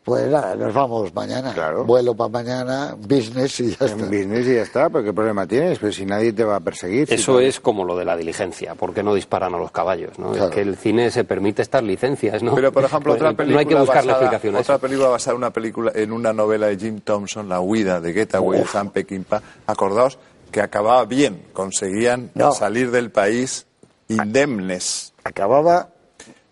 Pues 0.07 0.29
nada, 0.31 0.55
nos 0.55 0.73
vamos 0.73 1.13
mañana. 1.13 1.53
Claro. 1.53 1.85
Vuelo 1.85 2.15
para 2.15 2.31
mañana, 2.31 2.95
business 2.97 3.59
y 3.59 3.71
ya 3.71 3.87
en 3.87 3.91
está. 3.91 4.05
business 4.07 4.47
y 4.47 4.55
ya 4.55 4.63
está, 4.63 4.89
pero 4.89 5.03
¿qué 5.03 5.13
problema 5.13 5.49
tienes? 5.49 5.81
Pero 5.81 5.93
si 5.93 6.07
nadie 6.07 6.33
te 6.33 6.45
va 6.45 6.55
a 6.57 6.61
perseguir. 6.61 7.09
si 7.09 7.15
Eso 7.15 7.41
es 7.41 7.59
como 7.59 7.85
lo 7.85 7.97
de 7.97 8.05
la 8.05 8.17
diligencia, 8.17 8.77
¿por 8.77 8.95
qué 8.95 9.03
no 9.03 9.13
disparan 9.15 9.53
a 9.55 9.59
los 9.59 9.73
caballos? 9.73 10.17
¿no? 10.17 10.31
Claro. 10.31 10.45
Es 10.49 10.55
que 10.55 10.61
el 10.63 10.77
cine 10.77 11.11
se 11.11 11.25
permite 11.25 11.63
estas 11.63 11.83
licencias, 11.83 12.41
¿no? 12.41 12.55
Pero, 12.55 12.71
por 12.71 12.85
ejemplo, 12.85 13.15
Pues, 13.15 13.21
otra 13.21 13.37
película 13.37 13.55
No 13.55 13.59
hay 13.59 13.67
que 13.67 13.75
buscarle 13.75 14.13
basada, 14.13 14.27
explicación 14.27 14.55
a 14.57 14.61
otra 14.61 14.75
eso. 14.77 14.81
película 14.81 15.09
basada 15.09 15.33
en 15.33 15.39
una 15.39 15.51
película 15.51 15.93
en 15.93 16.13
una 16.13 16.33
novela 16.33 16.69
de 16.69 16.77
Jim 16.77 17.01
Thompson, 17.01 17.49
La 17.49 17.61
huida 17.61 18.01
de 18.01 18.13
Getaway 18.13 18.61
de 18.61 18.67
Sam 18.67 18.91
Peckinpah. 18.91 19.43
Acordaos 19.67 20.19
que 20.53 20.61
acababa 20.61 21.05
bien, 21.05 21.43
conseguían 21.53 22.31
No. 22.37 22.53
salir 22.53 22.93
del 22.93 23.11
país 23.11 23.67
indemnes. 24.09 25.13
Acababa 25.25 25.89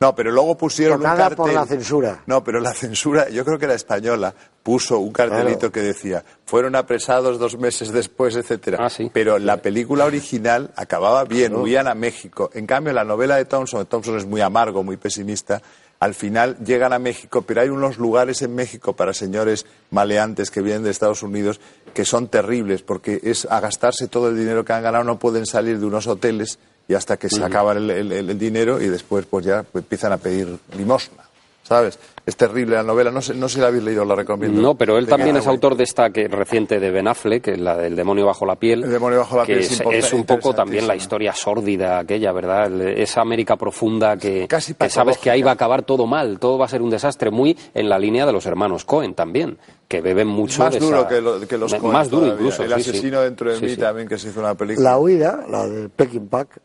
No, 0.01 0.15
pero 0.15 0.31
luego 0.33 0.57
pusieron 0.57 0.99
Tocada 0.99 1.15
un 1.15 1.19
cartel. 1.21 1.37
por 1.37 1.53
la 1.53 1.67
censura. 1.67 2.23
No, 2.27 2.43
pero 2.45 2.61
la 2.61 2.75
censura, 2.75 3.29
yo 3.31 3.45
creo 3.45 3.59
que 3.59 3.67
la 3.67 3.75
española 3.75 4.35
puso 4.63 4.99
un 4.99 5.13
cartelito 5.13 5.59
Claro. 5.59 5.73
que 5.73 5.81
decía 5.83 6.25
fueron 6.45 6.75
apresados 6.77 7.39
dos 7.39 7.57
meses 7.59 7.91
después, 7.93 8.35
etcétera. 8.37 8.79
Ah, 8.81 8.91
sí. 8.91 9.11
Pero 9.13 9.39
la 9.39 9.59
película 9.59 10.05
original 10.05 10.71
acababa 10.77 11.25
bien, 11.25 11.55
huían 11.57 11.87
a 11.89 11.95
México. 11.95 12.51
En 12.55 12.67
cambio, 12.67 12.93
la 12.93 13.05
novela 13.05 13.37
de 13.37 13.45
Thompson, 13.45 13.87
Thompson 13.87 14.17
es 14.17 14.27
muy 14.27 14.41
amargo, 14.41 14.83
muy 14.83 14.97
pesimista. 14.97 15.63
Al 16.01 16.15
final 16.15 16.59
llegan 16.59 16.93
a 16.93 16.99
México, 16.99 17.43
pero 17.43 17.63
hay 17.63 17.69
unos 17.71 17.97
lugares 17.99 18.43
en 18.43 18.55
México 18.55 18.95
para 18.95 19.15
señores 19.15 19.65
maleantes 19.91 20.51
que 20.51 20.61
vienen 20.61 20.83
de 20.83 20.91
Estados 20.91 21.23
Unidos 21.23 21.61
que 21.95 22.05
son 22.05 22.27
terribles, 22.29 22.83
porque 22.83 23.21
es 23.23 23.47
a 23.49 23.61
gastarse 23.61 24.09
todo 24.09 24.29
el 24.29 24.37
dinero 24.37 24.65
que 24.65 24.73
han 24.73 24.83
ganado, 24.83 25.05
no 25.05 25.19
pueden 25.19 25.47
salir 25.47 25.79
de 25.79 25.87
unos 25.87 26.07
hoteles 26.09 26.59
y 26.89 26.95
hasta 26.95 27.17
que 27.17 27.29
se 27.29 27.43
acaba 27.43 27.73
el, 27.73 27.91
el- 27.91 28.13
el 28.13 28.39
dinero 28.39 28.81
y 28.81 28.89
después 28.89 29.27
pues 29.27 29.45
ya 29.47 29.65
empiezan 29.75 30.13
a 30.13 30.19
pedir 30.19 30.59
limosna, 30.77 31.23
¿sabes? 31.63 31.99
Es 32.27 32.37
terrible 32.37 32.75
la 32.77 32.83
novela, 32.83 33.11
no 33.11 33.21
sé, 33.21 33.35
no 33.35 33.51
sé 33.51 33.57
si 33.57 33.61
la 33.61 33.67
habéis 33.67 33.85
leído, 33.85 34.03
la 34.07 34.15
recomiendo. 34.15 34.59
No, 34.63 34.75
pero 34.77 34.97
él 34.97 35.07
también 35.07 35.37
es 35.37 35.47
autor 35.47 35.77
de 35.77 35.85
esta 35.85 36.09
que 36.09 36.27
reciente 36.27 36.81
de 36.81 36.91
Ben 36.91 37.07
Affleck, 37.07 37.43
que 37.45 37.53
es 37.53 37.59
la 37.61 37.77
del 37.77 37.95
demonio 37.97 38.25
bajo 38.25 38.47
la 38.47 38.57
piel. 38.57 38.83
El 38.85 38.91
demonio 38.93 39.19
bajo 39.19 39.37
la 39.37 39.45
que 39.45 39.57
piel 39.57 39.65
es 39.67 39.81
es, 40.07 40.13
un 40.15 40.25
poco 40.25 40.55
también 40.55 40.87
la 40.87 40.97
historia 40.97 41.35
sórdida 41.35 41.99
aquella, 41.99 42.33
¿verdad? 42.33 42.67
El- 42.69 42.81
Esa 42.99 43.21
América 43.21 43.57
profunda 43.57 44.17
que, 44.17 44.49
Casi 44.49 44.73
que 44.73 44.89
sabes 44.89 45.19
que 45.19 45.31
ahí 45.31 45.43
va 45.43 45.51
a 45.51 45.55
acabar 45.55 45.83
todo 45.83 46.07
mal, 46.07 46.39
todo 46.39 46.57
va 46.57 46.65
a 46.65 46.69
ser 46.69 46.81
un 46.81 46.89
desastre, 46.89 47.31
muy 47.31 47.59
en 47.75 47.91
la 47.91 47.99
línea 47.99 48.25
de 48.25 48.33
los 48.33 48.47
hermanos 48.47 48.87
Cohen 48.87 49.13
también, 49.13 49.59
que 49.87 50.01
beben 50.01 50.29
mucho 50.29 50.63
más 50.63 50.73
de 50.73 50.81
duro 50.81 51.01
esa- 51.01 51.09
que, 51.09 51.21
lo- 51.21 51.47
que 51.47 51.59
los 51.59 51.73
Más 51.83 52.09
duro 52.09 52.23
todavía. 52.23 52.35
incluso. 52.47 52.63
El 52.63 52.73
sí, 52.77 52.83
sí. 52.85 52.91
asesino 52.91 53.21
dentro 53.21 53.51
de 53.51 53.59
Sí, 53.59 53.65
mí 53.67 53.71
sí. 53.73 53.77
también, 53.77 54.09
que 54.09 54.17
se 54.17 54.31
hizo 54.31 54.41
una 54.41 54.55
película. 54.55 54.93
La 54.93 54.99
huida, 54.99 55.45
la 55.47 55.67
de 55.69 55.91
Peking 55.91 56.27
Pack, 56.29 56.59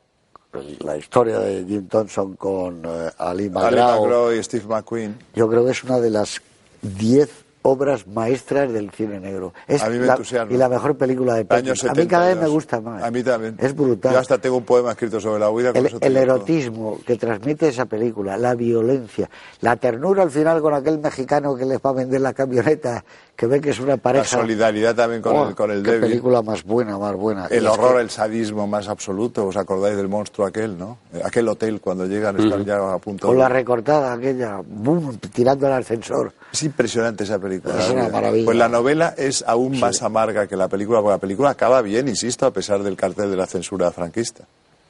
la 0.79 0.97
historia 0.97 1.39
de 1.39 1.63
Jim 1.65 1.87
Thompson 1.87 2.35
con 2.35 2.81
eh, 2.85 3.09
Ali 3.17 3.45
Ali 3.45 3.49
McGraw, 3.49 4.01
McGraw 4.01 4.31
y 4.33 4.43
Steve 4.43 4.65
McQueen. 4.67 5.15
yo 5.35 5.47
creo 5.47 5.63
que 5.65 5.71
es 5.71 5.83
una 5.83 5.99
de 5.99 6.09
las 6.09 6.41
diez 6.81 7.29
obras 7.61 8.07
maestras 8.07 8.71
del 8.71 8.89
cine 8.91 9.19
negro. 9.19 9.53
Es 9.67 9.83
A 9.83 9.89
mí 9.89 9.99
me 9.99 10.05
la, 10.05 10.13
entusiasma. 10.13 10.53
y 10.53 10.57
la 10.57 10.69
mejor 10.69 10.97
película 10.97 11.35
de. 11.35 11.45
Años 11.49 11.83
A 11.83 11.93
mí 11.93 12.07
cada 12.07 12.27
vez 12.27 12.35
72. 12.35 12.41
me 12.41 12.47
gusta 12.47 12.81
más. 12.81 13.03
A 13.03 13.11
mí 13.11 13.21
también. 13.21 13.55
Es 13.59 13.75
brutal. 13.75 14.13
Yo 14.13 14.19
hasta 14.19 14.37
tengo 14.37 14.57
un 14.57 14.63
poema 14.63 14.91
escrito 14.91 15.19
sobre 15.19 15.39
la 15.39 15.49
huida. 15.49 15.73
con 15.73 15.77
el, 15.85 15.85
el 15.85 15.91
digo 15.91 15.99
todo. 15.99 16.17
erotismo 16.19 16.99
que 17.05 17.17
transmite 17.17 17.67
esa 17.67 17.85
película, 17.85 18.37
la 18.37 18.55
violencia, 18.55 19.29
la 19.61 19.75
ternura 19.75 20.23
al 20.23 20.31
final 20.31 20.61
con 20.61 20.73
aquel 20.73 20.99
mexicano 20.99 21.55
que 21.55 21.65
les 21.65 21.79
va 21.79 21.89
a 21.89 21.93
vender 21.93 22.21
la 22.21 22.33
camioneta, 22.33 23.03
que 23.39 23.47
ve 23.47 23.61
que 23.61 23.69
es 23.69 23.79
una 23.79 23.91
La 23.91 23.97
pareja. 23.97 24.25
solidaridad 24.25 24.93
también 24.93 25.21
con 25.21 25.33
Oh, 25.33 25.47
el, 25.47 25.55
con 25.55 25.71
el 25.71 25.81
qué 25.81 25.91
débil. 25.91 26.09
película 26.09 26.41
más 26.41 26.61
buena, 26.65 26.97
más 26.97 27.15
buena. 27.15 27.47
Y 27.49 27.53
El 27.55 27.67
es 27.67 27.71
horror, 27.71 27.95
que- 27.95 28.01
el 28.01 28.09
sadismo 28.09 28.67
más 28.67 28.89
absoluto. 28.89 29.45
¿Os 29.47 29.55
acordáis 29.55 29.95
del 29.95 30.09
monstruo 30.09 30.45
aquel, 30.45 30.77
no? 30.77 30.97
Aquel 31.23 31.47
hotel 31.47 31.79
cuando 31.79 32.05
llegan 32.05 32.37
están 32.37 32.65
ya 32.65 32.75
a 32.93 32.97
punto 32.97 33.27
Con 33.27 33.37
de... 33.37 33.43
la 33.43 33.47
recortada 33.47 34.11
aquella, 34.11 34.59
boom, 34.65 35.17
tirando 35.33 35.67
al 35.67 35.71
ascensor. 35.73 36.33
Es 36.51 36.63
impresionante 36.63 37.23
esa 37.23 37.39
película. 37.39 37.79
Es 37.79 37.87
la 37.87 37.93
una 37.93 38.09
maravilla. 38.09 38.43
Pues 38.43 38.57
la 38.57 38.67
novela 38.67 39.13
es 39.17 39.41
aún 39.47 39.79
más 39.79 40.01
amarga 40.03 40.45
que 40.45 40.57
la 40.57 40.67
película, 40.67 40.99
porque 40.99 41.13
la 41.13 41.17
película 41.19 41.49
acaba 41.51 41.81
bien, 41.81 42.09
insisto, 42.09 42.45
a 42.45 42.51
pesar 42.51 42.83
del 42.83 42.97
cartel 42.97 43.31
de 43.31 43.37
la 43.37 43.45
censura 43.47 43.89
franquista. 43.91 44.43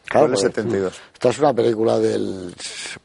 Claro, 0.07 0.25
Fue 0.25 0.33
en 0.39 0.39
el 0.47 0.51
porque 0.51 0.61
72. 0.63 0.93
Esta 1.13 1.29
es 1.29 1.37
una 1.37 1.53
película 1.53 1.99
del. 1.99 2.55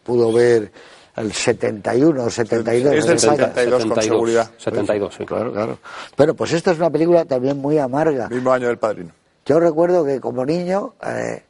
pudo 0.03 0.33
ver 0.33 0.73
el 1.17 1.33
71 1.33 2.25
o 2.25 2.31
72. 2.31 2.93
Es 2.95 3.05
del 3.05 3.11
en 3.11 3.17
España. 3.17 3.37
72 3.49 3.87
con 3.87 4.03
seguridad. 4.03 4.51
72, 4.59 5.15
sí. 5.15 5.25
Claro, 5.25 5.53
claro. 5.53 5.79
Pero 6.17 6.35
pues 6.35 6.53
esta 6.53 6.73
es 6.73 6.79
una 6.79 6.91
película 6.91 7.25
también 7.25 7.59
muy 7.59 7.79
amarga. 7.79 8.29
Mismo 8.29 8.53
año 8.53 8.69
del 8.69 8.79
Padrino. 8.79 9.11
Yo 9.47 9.61
recuerdo 9.61 10.05
que 10.05 10.21
como 10.21 10.45
niño, 10.45 10.95
eh, 11.07 11.43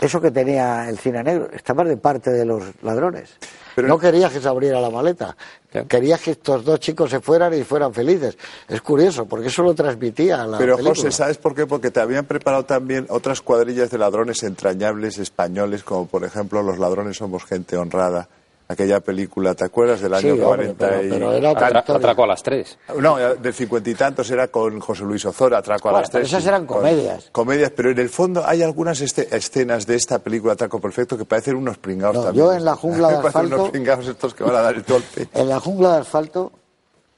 eso 0.00 0.20
que 0.20 0.30
tenía 0.30 0.88
el 0.88 0.98
cine 0.98 1.22
negro, 1.22 1.48
estaba 1.52 1.84
de 1.84 1.96
parte 1.96 2.30
de 2.30 2.44
los 2.44 2.62
ladrones. 2.82 3.36
Pero- 3.74 3.88
no 3.88 3.98
querías 3.98 4.32
que 4.32 4.40
se 4.40 4.48
abriera 4.48 4.80
la 4.80 4.90
maleta. 4.90 5.36
Claro. 5.70 5.86
Querías 5.86 6.20
que 6.20 6.32
estos 6.32 6.64
dos 6.64 6.80
chicos 6.80 7.10
se 7.10 7.20
fueran 7.20 7.54
y 7.54 7.62
fueran 7.62 7.94
felices. 7.94 8.36
Es 8.68 8.80
curioso, 8.80 9.26
porque 9.26 9.48
eso 9.48 9.62
lo 9.62 9.74
transmitía 9.74 10.42
a 10.42 10.46
la 10.46 10.58
Pero 10.58 10.76
película. 10.76 10.96
José, 10.96 11.12
¿sabes 11.12 11.38
por 11.38 11.54
qué? 11.54 11.66
Porque 11.66 11.90
te 11.90 12.00
habían 12.00 12.24
preparado 12.24 12.64
también 12.64 13.06
otras 13.08 13.40
cuadrillas 13.40 13.90
de 13.90 13.98
ladrones 13.98 14.42
entrañables 14.42 15.18
españoles, 15.18 15.84
como 15.84 16.06
por 16.06 16.24
ejemplo 16.24 16.62
Los 16.62 16.78
ladrones 16.78 17.16
somos 17.18 17.44
gente 17.44 17.76
honrada. 17.76 18.28
Aquella 18.70 19.00
película, 19.00 19.52
¿te 19.56 19.64
acuerdas 19.64 20.00
del 20.00 20.14
Sí, 20.18 20.28
año 20.28 20.34
hombre, 20.46 20.72
40 20.74 20.88
pero- 20.88 21.02
y 21.04 21.08
pero 21.10 21.32
era 21.32 21.50
Atra- 21.50 21.96
atraco 21.96 22.22
a 22.22 22.26
las 22.28 22.40
tres. 22.40 22.78
No, 23.00 23.16
del 23.18 23.52
cincuenta 23.52 23.90
y 23.90 23.94
tantos 23.96 24.30
era 24.30 24.46
con 24.46 24.78
José 24.78 25.02
Luis 25.02 25.24
Ozora, 25.26 25.58
Atraco 25.58 25.88
a 25.88 25.92
las 25.92 26.08
pero 26.10 26.22
tres. 26.22 26.32
esas 26.32 26.46
eran 26.46 26.66
con- 26.66 26.76
comedias. 26.76 27.30
Comedias, 27.32 27.72
pero 27.74 27.90
en 27.90 27.98
el 27.98 28.08
fondo 28.08 28.44
hay 28.46 28.62
algunas 28.62 29.00
este- 29.00 29.34
escenas 29.36 29.88
de 29.88 29.96
esta 29.96 30.20
película 30.20 30.52
Atraco 30.52 30.78
Perfecto 30.80 31.18
que 31.18 31.24
parecen 31.24 31.56
unos 31.56 31.78
pringados 31.78 32.14
No, 32.14 32.22
también. 32.22 32.44
yo 32.46 32.52
en 32.52 32.64
la 32.64 32.76
jungla 32.76 33.08
de 33.08 33.14
Parecen 33.22 33.28
asfalto- 33.42 33.54
unos 33.56 33.70
pringados 33.70 34.06
estos 34.06 34.34
que 34.34 34.44
van 34.44 34.54
a 34.54 34.62
dar 34.62 34.74
el 34.76 34.84
golpe. 34.84 35.28
En 35.34 35.48
la 35.48 35.58
jungla 35.58 35.94
de 35.94 35.98
asfalto, 36.02 36.52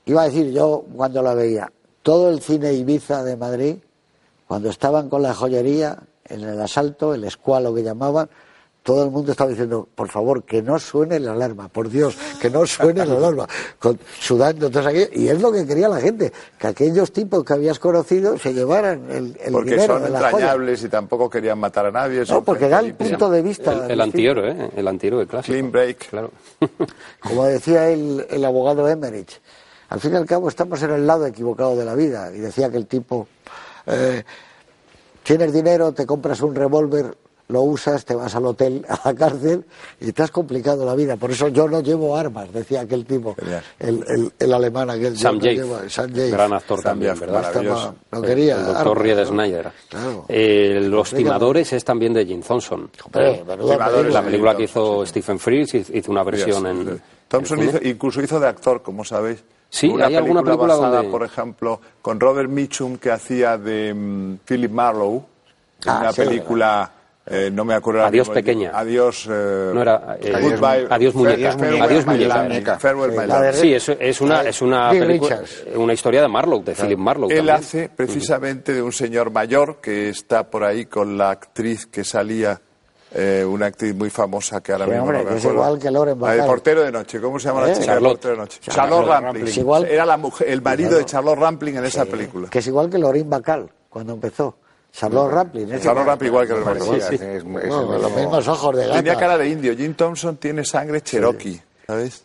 iba 0.06 0.22
a 0.22 0.24
decir 0.24 0.50
yo 0.52 0.86
cuando 0.96 1.20
la 1.22 1.34
veía, 1.34 1.70
todo 2.02 2.30
el 2.30 2.40
cine 2.40 2.72
Ibiza 2.72 3.24
de 3.24 3.36
Madrid, 3.36 3.76
cuando 4.48 4.70
estaban 4.70 5.10
con 5.10 5.20
la 5.20 5.34
joyería, 5.34 5.98
en 6.24 6.40
el 6.44 6.58
asalto, 6.62 7.12
el 7.12 7.24
escualo 7.24 7.74
que 7.74 7.82
llamaban, 7.82 8.30
todo 8.82 9.04
el 9.04 9.10
mundo 9.10 9.30
estaba 9.30 9.50
diciendo, 9.50 9.88
por 9.94 10.08
favor, 10.08 10.42
que 10.42 10.60
no 10.60 10.78
suene 10.78 11.20
la 11.20 11.32
alarma, 11.32 11.68
por 11.68 11.88
Dios, 11.88 12.16
que 12.40 12.50
no 12.50 12.66
suene 12.66 13.06
la 13.06 13.14
alarma, 13.16 13.46
con- 13.78 13.98
sudando, 14.18 14.66
entonces 14.66 14.90
aquello, 14.90 15.08
y 15.12 15.28
es 15.28 15.40
lo 15.40 15.52
que 15.52 15.64
quería 15.66 15.88
la 15.88 16.00
gente, 16.00 16.32
que 16.58 16.66
aquellos 16.66 17.12
tipos 17.12 17.44
que 17.44 17.52
habías 17.52 17.78
conocido 17.78 18.36
se 18.38 18.52
llevaran 18.52 19.08
el, 19.10 19.38
el 19.44 19.52
Porque 19.52 19.70
dinero 19.70 19.94
son 19.94 20.02
de 20.04 20.10
la 20.10 20.18
joya. 20.18 20.30
entrañables 20.30 20.82
y 20.82 20.88
tampoco 20.88 21.30
querían 21.30 21.58
matar 21.60 21.86
a 21.86 21.90
nadie. 21.92 22.24
No, 22.28 22.42
porque 22.42 22.68
da 22.68 22.80
el 22.80 22.94
punto 22.94 23.30
de 23.30 23.42
vista. 23.42 23.72
El, 23.84 23.92
el 23.92 24.00
antihéroe, 24.00 24.50
¿eh? 24.50 24.70
El 24.76 24.88
antihéroe 24.88 25.26
clásico. 25.26 25.52
Clean 25.52 25.70
break. 25.70 26.08
Claro. 26.10 26.30
Como 27.20 27.44
decía 27.44 27.88
el, 27.88 28.26
el 28.30 28.44
abogado 28.44 28.88
Emmerich, 28.88 29.40
al 29.90 30.00
fin 30.00 30.12
y 30.14 30.16
al 30.16 30.26
cabo 30.26 30.48
estamos 30.48 30.82
en 30.82 30.90
el 30.90 31.06
lado 31.06 31.24
equivocado 31.26 31.76
de 31.76 31.84
la 31.84 31.94
vida. 31.94 32.32
Y 32.34 32.38
decía 32.40 32.68
que 32.70 32.78
el 32.78 32.86
tipo, 32.86 33.28
eh, 33.86 34.24
tienes 35.22 35.52
dinero, 35.52 35.92
te 35.92 36.04
compras 36.06 36.40
un 36.40 36.54
revólver, 36.54 37.16
lo 37.52 37.62
usas, 37.62 38.04
te 38.04 38.14
vas 38.14 38.34
al 38.34 38.46
hotel, 38.46 38.84
a 38.88 38.98
la 39.04 39.14
cárcel 39.14 39.64
y 40.00 40.10
te 40.12 40.22
has 40.22 40.30
complicado 40.30 40.84
la 40.84 40.94
vida. 40.94 41.16
Por 41.16 41.30
eso 41.30 41.48
yo 41.48 41.68
no 41.68 41.80
llevo 41.80 42.16
armas, 42.16 42.52
decía 42.52 42.80
aquel 42.80 43.04
tipo, 43.04 43.36
el, 43.78 44.02
el, 44.08 44.32
el 44.38 44.52
alemán 44.52 44.90
aquel. 44.90 45.16
Sam 45.16 45.36
no 45.38 45.44
llevo- 45.44 45.88
Sam 45.88 46.10
gran 46.12 46.52
actor 46.52 46.78
Sam 46.82 46.90
también, 46.92 47.12
Jaffe, 47.14 47.26
¿verdad? 47.26 47.94
no 48.10 48.22
quería 48.22 48.56
el 48.56 48.64
doctor 48.66 48.98
armas, 48.98 49.02
Ried. 49.02 49.16
Claro. 49.88 50.24
Eh, 50.28 50.80
Los 50.82 51.10
timadores 51.10 51.72
es 51.72 51.84
también 51.84 52.12
de 52.14 52.26
Jim 52.26 52.42
Thompson. 52.42 52.90
Timadores, 52.90 53.42
película. 53.44 54.10
La 54.10 54.22
película 54.22 54.56
que 54.56 54.66
Sí, 54.66 54.72
hizo 54.72 55.06
Stephen 55.06 55.38
Frears 55.38 55.74
hizo 55.74 56.10
una 56.10 56.24
versión 56.24 56.66
en. 56.66 56.88
en 56.88 57.02
Thompson 57.28 57.62
hizo- 57.62 57.78
incluso 57.82 58.20
hizo 58.22 58.40
de 58.40 58.46
actor, 58.48 58.82
como 58.82 59.04
sabéis. 59.04 59.42
Sí, 59.70 59.88
una 59.88 60.06
hay 60.06 60.16
alguna 60.16 60.42
película 60.42 60.74
basada, 60.74 60.96
donde- 60.96 61.10
por 61.10 61.24
ejemplo, 61.24 61.80
con 62.02 62.20
Robert 62.20 62.50
Mitchum 62.50 62.98
que 62.98 63.10
hacía 63.10 63.56
de 63.56 63.94
mm, 63.94 64.36
Philip 64.44 64.70
Marlowe, 64.70 65.24
en 65.84 65.90
Ah, 65.90 65.98
una 66.02 66.12
sí, 66.12 66.22
película, 66.22 66.92
eh, 67.26 67.50
no 67.52 67.64
me 67.64 67.74
acuerdo. 67.74 68.04
Adiós, 68.04 68.28
mismo, 68.28 68.34
pequeña. 68.34 68.70
Adiós. 68.74 69.28
eh, 69.30 69.70
No 69.74 69.82
era, 69.82 70.16
eh, 70.20 70.32
Goodbye- 70.32 70.86
Adiós, 70.90 71.14
muñeca. 71.14 71.52
Farewell, 71.52 71.82
Adiós, 71.82 72.06
muñeca. 72.06 72.78
Farewell, 72.78 73.10
my 73.12 73.18
Sí, 73.52 73.70
la 73.70 73.76
es, 73.76 73.88
es 73.88 74.20
una, 74.20 74.42
es 74.42 74.60
una, 74.62 74.90
película- 74.90 75.40
una 75.76 75.92
historia 75.92 76.22
de 76.22 76.28
Marlowe, 76.28 76.62
de 76.64 76.74
Philip 76.74 76.98
Marlowe. 76.98 77.30
Él 77.30 77.36
también. 77.38 77.56
hace 77.56 77.88
precisamente 77.88 78.72
de 78.74 78.82
un 78.82 78.92
señor 78.92 79.30
mayor 79.30 79.80
que 79.80 80.08
está 80.08 80.50
por 80.50 80.64
ahí 80.64 80.86
con 80.86 81.16
la 81.16 81.30
actriz 81.30 81.86
que 81.86 82.02
salía, 82.02 82.60
eh, 83.14 83.44
una 83.46 83.66
actriz 83.66 83.94
muy 83.94 84.10
famosa 84.10 84.60
que 84.62 84.72
ahora 84.72 84.86
Sí, 84.86 84.90
mismo 84.90 85.04
hombre, 85.04 85.18
no 85.24 85.30
me 85.30 85.36
es 85.36 85.42
acuerdo. 85.44 85.62
igual 85.62 85.78
que 85.78 85.90
Lauren 85.90 86.20
La 86.20 86.30
de 86.30 86.36
Bacall. 86.38 86.46
portero 86.50 86.82
de 86.82 86.92
noche, 86.92 87.20
¿cómo 87.20 87.38
se 87.38 87.48
llama 87.48 87.60
la 87.66 87.72
chica 87.74 87.86
Charlotte. 87.86 88.02
de 88.02 88.08
portero 88.14 88.32
de 88.34 88.38
noche? 88.40 88.58
Charlotte 88.62 88.74
Charlotte 88.90 89.06
Rampling. 89.08 89.24
Rampling. 89.26 89.46
Es 89.48 89.56
igual- 89.58 89.84
Era 89.86 90.06
la 90.06 90.16
mujer, 90.16 90.48
el 90.48 90.62
marido 90.62 90.96
de 90.98 91.04
Charlotte 91.04 91.38
Rampling 91.38 91.76
en 91.76 91.84
esa 91.84 92.04
película. 92.06 92.48
Que 92.48 92.58
es 92.60 92.66
igual 92.66 92.88
que 92.90 92.98
Lorin 92.98 93.28
Bacall, 93.30 93.70
cuando 93.88 94.14
empezó. 94.14 94.56
Charlotte 94.92 95.32
Rampling. 95.32 95.80
Charlotte 95.80 96.06
Rampling 96.06 96.28
igual 96.30 96.46
que 96.46 96.52
los 96.54 96.64
Parecía, 96.64 96.86
maridos. 96.92 97.10
es- 97.12 97.20
es- 97.20 97.36
es 97.36 97.44
los 97.44 97.62
mismo- 97.64 98.10
mismos 98.16 98.48
ojos 98.48 98.76
de 98.76 98.86
gata. 98.86 98.96
Tenía 98.98 99.16
cara 99.18 99.38
de 99.38 99.48
indio. 99.48 99.74
Jim 99.76 99.94
Thompson 99.94 100.36
tiene 100.36 100.64
sangre 100.64 101.00
cherokee, 101.00 101.60
¿sabes? 101.86 102.24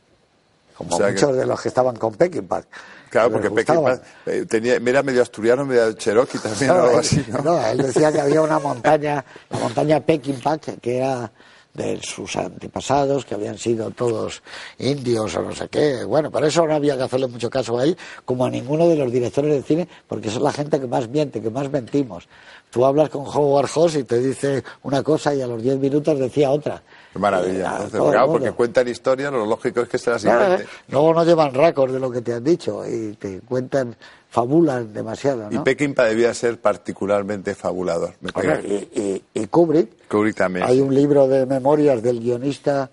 Como 0.78 0.93
O 0.93 0.97
sea 0.97 1.07
que- 1.07 1.13
muchos 1.13 1.36
de 1.38 1.45
los 1.45 1.61
que 1.61 1.70
estaban 1.70 1.95
con 1.95 2.13
Peckinpah. 2.15 2.61
Claro, 3.09 3.32
porque. 3.32 3.49
Peckinpah 3.49 3.99
eh, 4.26 4.45
tenía, 4.49 4.76
era 4.76 5.01
medio 5.01 5.22
asturiano, 5.22 5.65
medio 5.65 5.93
cherokee 5.93 6.39
también, 6.39 6.72
o 6.72 6.74
algo 6.76 6.91
él, 6.91 6.99
así, 6.99 7.26
¿no? 7.30 7.41
no, 7.41 7.65
él 7.68 7.78
decía 7.78 8.11
que 8.11 8.20
había 8.20 8.41
una 8.41 8.59
montaña, 8.59 9.24
la 9.49 9.59
montaña 9.59 9.99
Peckinpah, 10.01 10.57
que 10.57 10.97
era 10.97 11.32
de 11.78 12.01
sus 12.01 12.36
antepasados, 12.36 13.23
que 13.23 13.36
habían 13.36 13.57
sido 13.57 13.91
todos 13.91 14.41
indios 14.80 15.36
o 15.36 15.43
no 15.43 15.53
sé 15.53 15.69
qué. 15.69 16.03
Bueno, 16.03 16.32
por 16.32 16.43
eso 16.43 16.65
no 16.65 16.73
había 16.73 16.97
que 16.97 17.03
hacerle 17.03 17.28
mucho 17.28 17.51
caso 17.51 17.78
a 17.78 17.84
él, 17.84 17.95
como 18.25 18.45
a 18.45 18.49
ninguno 18.49 18.89
de 18.89 18.95
los 18.95 19.11
directores 19.11 19.53
de 19.53 19.61
cine, 19.61 19.88
porque 20.07 20.32
son 20.32 20.43
la 20.43 20.51
gente 20.51 20.80
que 20.80 20.88
más 20.88 21.07
miente, 21.07 21.39
que 21.39 21.51
más 21.51 21.69
mentimos. 21.71 22.28
Tú 22.70 22.86
hablas 22.86 23.09
con 23.09 23.26
Howard 23.26 23.68
Hawks 23.68 23.95
y 23.95 24.03
te 24.03 24.20
dice 24.20 24.63
una 24.84 25.01
cosa 25.01 25.34
y 25.34 25.41
a 25.41 25.47
los 25.47 25.61
10 25.63 25.80
minutos 25.80 26.20
decía 26.20 26.51
otra. 26.51 26.82
Qué 27.13 27.18
maravilla. 27.20 27.59
Eh, 27.59 27.63
a 27.65 27.70
Entonces, 27.72 27.91
todo 27.93 28.05
el 28.07 28.11
claro, 28.11 28.28
mundo. 28.28 28.39
porque 28.43 28.55
cuentan 28.55 28.88
historias, 28.89 29.32
lo 29.32 29.45
lógico 29.45 29.82
es 29.82 29.89
que 29.89 29.97
se 29.97 30.09
las 30.11 30.22
Claro, 30.22 30.43
invente. 30.43 30.63
¿eh? 30.65 30.68
Luego 30.89 31.13
no 31.13 31.24
llevan 31.24 31.53
récord 31.53 31.93
de 31.93 31.99
lo 31.99 32.11
que 32.11 32.22
te 32.22 32.34
han 32.34 32.43
dicho 32.43 32.86
y 32.86 33.13
te 33.13 33.39
cuentan, 33.39 33.95
fabulan 34.30 34.93
demasiado, 34.93 35.47
Y. 35.49 35.57
Peckinpah 35.59 36.03
debía 36.05 36.34
ser 36.34 36.59
particularmente 36.59 37.55
fabulador. 37.55 38.13
Me 38.22 38.32
y, 38.65 38.99
y- 39.01 39.24
y 39.34 39.47
Kubrick, 39.47 40.07
Kubrick 40.09 40.36
también. 40.36 40.65
hay 40.68 40.82
un 40.82 40.93
libro 40.93 41.28
de 41.28 41.45
memorias 41.45 42.03
del 42.03 42.20
guionista 42.20 42.91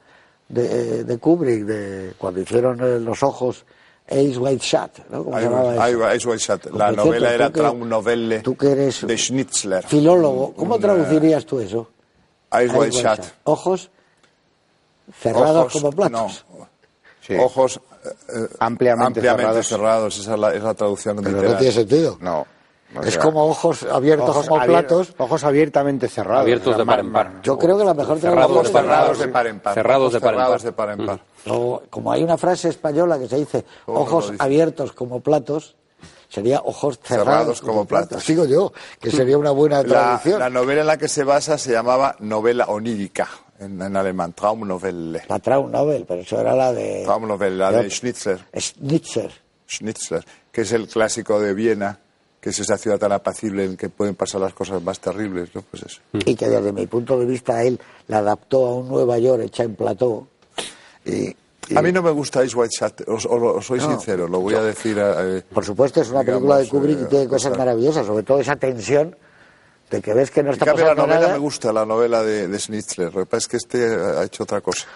de, 0.49 1.03
de 1.05 1.19
Kubrick, 1.19 1.65
de 1.65 2.13
cuando 2.17 2.41
hicieron 2.41 2.79
eh, 2.81 3.01
Los 3.01 3.23
Ojos, 3.25 3.65
Ace 4.09 4.37
White 4.39 4.63
Shot, 4.65 5.09
¿no? 5.11 5.25
¿Cómo 5.25 5.39
se 5.39 5.45
llamaba 5.45 5.89
eso? 5.89 6.15
Ice 6.17 6.29
White 6.29 6.39
Shot. 6.45 6.65
La 6.73 6.87
cierto, 6.89 7.05
novela 7.05 7.29
tú 7.29 7.35
era 7.35 7.51
Traumnovelle 7.51 8.41
tú 8.41 8.57
que 8.57 8.71
eres 8.73 9.07
de 9.07 9.17
Schnitzler. 9.19 9.85
Filólogo, 9.87 10.53
¿cómo 10.55 10.75
Un, 10.75 10.81
traducirías 10.81 11.47
tú 11.47 11.61
eso? 11.61 11.91
Ice 12.53 12.65
Ice 12.67 12.77
White 12.79 12.97
Shot. 12.97 13.21
Ojos 13.45 13.91
cerrados 15.21 15.57
Ojos, 15.67 15.73
como 15.73 15.91
platos. 15.93 16.45
no, 16.51 16.69
Sí. 17.27 17.35
Ojos 17.39 17.81
eh, 18.05 18.09
eh, 18.35 18.49
Ampliamente 18.59 19.23
cerrados. 19.23 19.67
cerrados. 19.67 20.19
Esa 20.19 20.35
es 20.35 20.39
la, 20.39 20.55
es 20.55 20.63
la 20.63 20.75
traducción 20.75 21.17
Pero 21.17 21.29
literal. 21.31 21.53
no 21.53 21.59
tiene 21.59 21.73
sentido. 21.73 22.19
No. 22.21 22.47
O 22.97 23.03
es 23.03 23.15
sea, 23.15 23.23
como 23.23 23.45
ojos 23.47 23.83
abiertos 23.85 24.31
ojos 24.31 24.49
como 24.49 24.61
abier- 24.61 24.67
platos. 24.67 25.15
Ojos 25.19 25.45
abiertamente 25.45 26.09
cerrados. 26.09 26.43
Abiertos 26.43 26.75
sea, 26.75 26.79
de 26.79 26.87
par 26.87 27.01
en 27.01 27.13
par. 27.13 27.43
Yo 27.43 27.59
creo 27.59 27.77
que 27.79 27.85
la 27.85 27.95
mejor 27.95 28.19
Cerrados 28.21 28.65
de 28.65 28.71
par 28.73 28.85
en 28.85 28.91
par. 28.91 28.95
cerrados 28.95 29.19
de 29.19 29.29
par 29.29 29.47
en 29.47 29.61
par. 29.61 29.75
Cerrados 29.75 30.13
de 30.13 30.21
par 30.21 30.35
en 30.35 30.41
par. 30.41 30.61
de 30.63 30.73
par 30.73 30.91
en 30.91 31.07
par. 31.07 31.21
Luego, 31.47 31.83
como 31.91 32.13
hay 32.13 32.23
una 32.23 32.37
frase 32.39 32.69
española 32.69 33.19
que 33.19 33.29
se 33.29 33.37
dice 33.37 33.65
¿Cómo 33.85 34.01
ojos 34.01 34.31
dice? 34.33 34.43
abiertos 34.43 34.93
como 34.93 35.21
platos, 35.21 35.77
sería 36.29 36.61
ojos 36.65 36.99
cerrados, 37.03 37.27
Cerrados 37.27 37.61
como 37.61 37.85
platos. 37.85 38.27
Digo 38.27 38.45
yo, 38.47 38.73
que 39.01 39.11
sería 39.11 39.37
una 39.39 39.51
buena 39.51 39.83
La, 39.83 39.89
traducción. 39.89 40.39
la 40.41 40.51
novela 40.51 40.81
en 40.81 40.87
la 40.87 40.97
que 40.97 41.09
se 41.09 41.23
basa 41.25 41.59
se 41.59 41.73
llamaba 41.73 42.17
novela 42.21 42.65
onírica, 42.69 43.29
en, 43.59 43.81
en 43.81 43.97
alemán, 43.97 44.33
Traumnovelle. 44.33 45.23
La 45.29 45.39
Traum 45.39 45.71
Nobel, 45.71 46.05
pero 46.09 46.23
eso 46.23 46.41
era 46.41 46.55
la 46.57 46.73
de... 46.73 47.03
Traumnovelle, 47.05 47.57
la 47.57 47.71
de 47.71 47.91
Schnitzler. 47.91 48.41
Schnitzer. 48.59 49.31
Schnitzler, 49.69 50.25
que 50.51 50.63
es 50.63 50.73
el 50.73 50.89
clásico 50.89 51.39
de 51.41 51.55
Viena, 51.55 51.99
que 52.45 52.51
es 52.51 52.59
esa 52.61 52.77
ciudad 52.77 52.99
tan 52.99 53.11
apacible 53.11 53.65
en 53.65 53.75
que 53.75 53.89
pueden 53.89 54.15
pasar 54.15 54.39
las 54.39 54.53
cosas 54.53 54.83
más 54.83 55.01
terribles, 55.01 55.49
¿no? 55.55 55.63
Pues 55.63 55.83
eso. 55.85 56.01
Y 56.13 56.35
que 56.35 56.47
desde 56.47 56.73
mi 56.75 56.87
punto 56.87 57.19
de 57.19 57.25
vista 57.25 57.63
él 57.63 57.81
la 58.09 58.19
adaptó 58.19 58.67
a 58.67 58.75
un 58.75 58.89
Nueva 58.91 59.17
York 59.19 59.45
hecha 59.45 59.63
en 59.63 59.75
plató. 59.75 60.29
Y, 61.07 61.29
y, 61.71 61.75
A 61.75 61.81
mí 61.81 61.91
no 61.91 62.03
me 62.03 62.11
gusta 62.11 62.45
Ice 62.45 62.55
White 62.55 62.75
Shot, 62.79 63.09
os, 63.09 63.25
os- 63.25 63.65
soy 63.65 63.79
No, 63.79 63.87
sincero, 63.89 64.29
lo 64.29 64.41
voy 64.41 64.57
a 64.57 64.61
decir. 64.63 64.99
eh, 65.01 65.41
por 65.55 65.65
supuesto, 65.65 66.03
es 66.03 66.11
una 66.11 66.21
digamos, 66.21 66.43
película 66.43 66.59
de 66.59 66.69
Kubrick 66.69 66.99
y 66.99 67.03
eh, 67.05 67.07
tiene 67.09 67.29
cosas 67.29 67.49
cosa- 67.53 67.59
maravillosas, 67.59 68.07
sobre 68.07 68.23
todo 68.25 68.41
esa 68.41 68.57
tensión 68.57 69.17
de 69.91 70.03
que 70.03 70.13
ves 70.13 70.31
que 70.31 70.43
no 70.43 70.53
está 70.53 70.67
cambio, 70.67 70.85
la 70.85 70.91
pasando 70.91 71.07
novela 71.15 71.21
nada. 71.29 71.33
me 71.39 71.39
gusta, 71.43 71.73
la 71.73 71.87
novela 71.87 72.23
de, 72.23 72.47
de 72.49 72.59
Schnitzler. 72.59 73.15
Lo 73.15 73.21
que 73.21 73.27
pasa 73.27 73.39
es 73.39 73.49
que 73.49 73.57
este 73.57 73.87
ha 73.87 74.23
hecho 74.23 74.43
otra 74.43 74.61
cosa. 74.61 74.87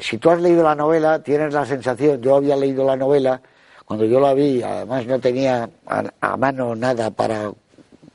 Si 0.00 0.18
tú 0.18 0.30
has 0.30 0.40
leído 0.40 0.64
la 0.64 0.74
novela, 0.74 1.22
tienes 1.22 1.54
la 1.54 1.64
sensación, 1.64 2.20
yo 2.20 2.34
había 2.34 2.56
leído 2.56 2.84
la 2.84 2.96
novela, 2.96 3.40
cuando 3.86 4.04
yo 4.04 4.20
la 4.20 4.34
vi, 4.34 4.62
además 4.62 5.06
no 5.06 5.18
tenía 5.20 5.70
a, 5.86 6.04
a 6.20 6.36
mano 6.36 6.74
nada 6.76 7.10
para 7.10 7.50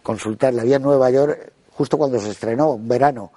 consultarla, 0.04 0.62
había 0.62 0.76
en 0.76 0.84
Nueva 0.84 1.10
York, 1.10 1.52
justo 1.72 1.98
cuando 1.98 2.20
se 2.20 2.30
estrenó, 2.32 2.72
un 2.74 2.88
verano, 2.88 3.32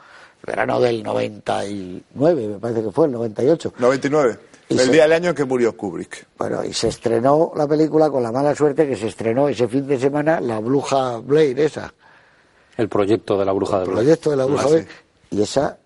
verano 0.47 0.79
del 0.81 1.03
99, 1.03 2.49
me 2.49 2.59
parece 2.59 2.83
que 2.83 2.91
fue, 2.91 3.07
el 3.07 3.13
98. 3.13 3.75
99, 3.79 4.39
Y 4.71 4.75
el 4.75 4.81
se- 4.81 4.93
día 4.93 5.03
del 5.05 5.13
año 5.13 5.35
que 5.35 5.45
murió 5.45 5.77
Kubrick. 5.77 6.27
Bueno, 6.39 6.65
y 6.65 6.73
se 6.73 6.89
estrenó 6.89 7.53
la 7.57 7.67
película 7.67 8.11
con 8.11 8.23
la 8.23 8.33
mala 8.33 8.55
suerte 8.55 8.87
que 8.89 8.97
se 8.97 9.07
estrenó 9.09 9.49
ese 9.49 9.69
fin 9.69 9.87
de 9.87 9.99
semana 9.99 10.41
la 10.41 10.59
bruja 10.61 11.19
Blair, 11.19 11.59
esa, 11.61 11.93
El 12.77 12.89
proyecto 12.89 13.39
de 13.39 13.45
la 13.45 13.53
bruja 13.53 13.79
de 13.79 13.85
el 13.85 13.91
Blair. 13.91 14.05
proyecto 14.05 14.31
de 14.31 14.37
la 14.37 14.45
bruja 14.47 14.65
Ah, 14.65 14.69
Blair, 14.71 14.85
sí. 15.31 15.37
y 15.37 15.43
esa 15.43 15.79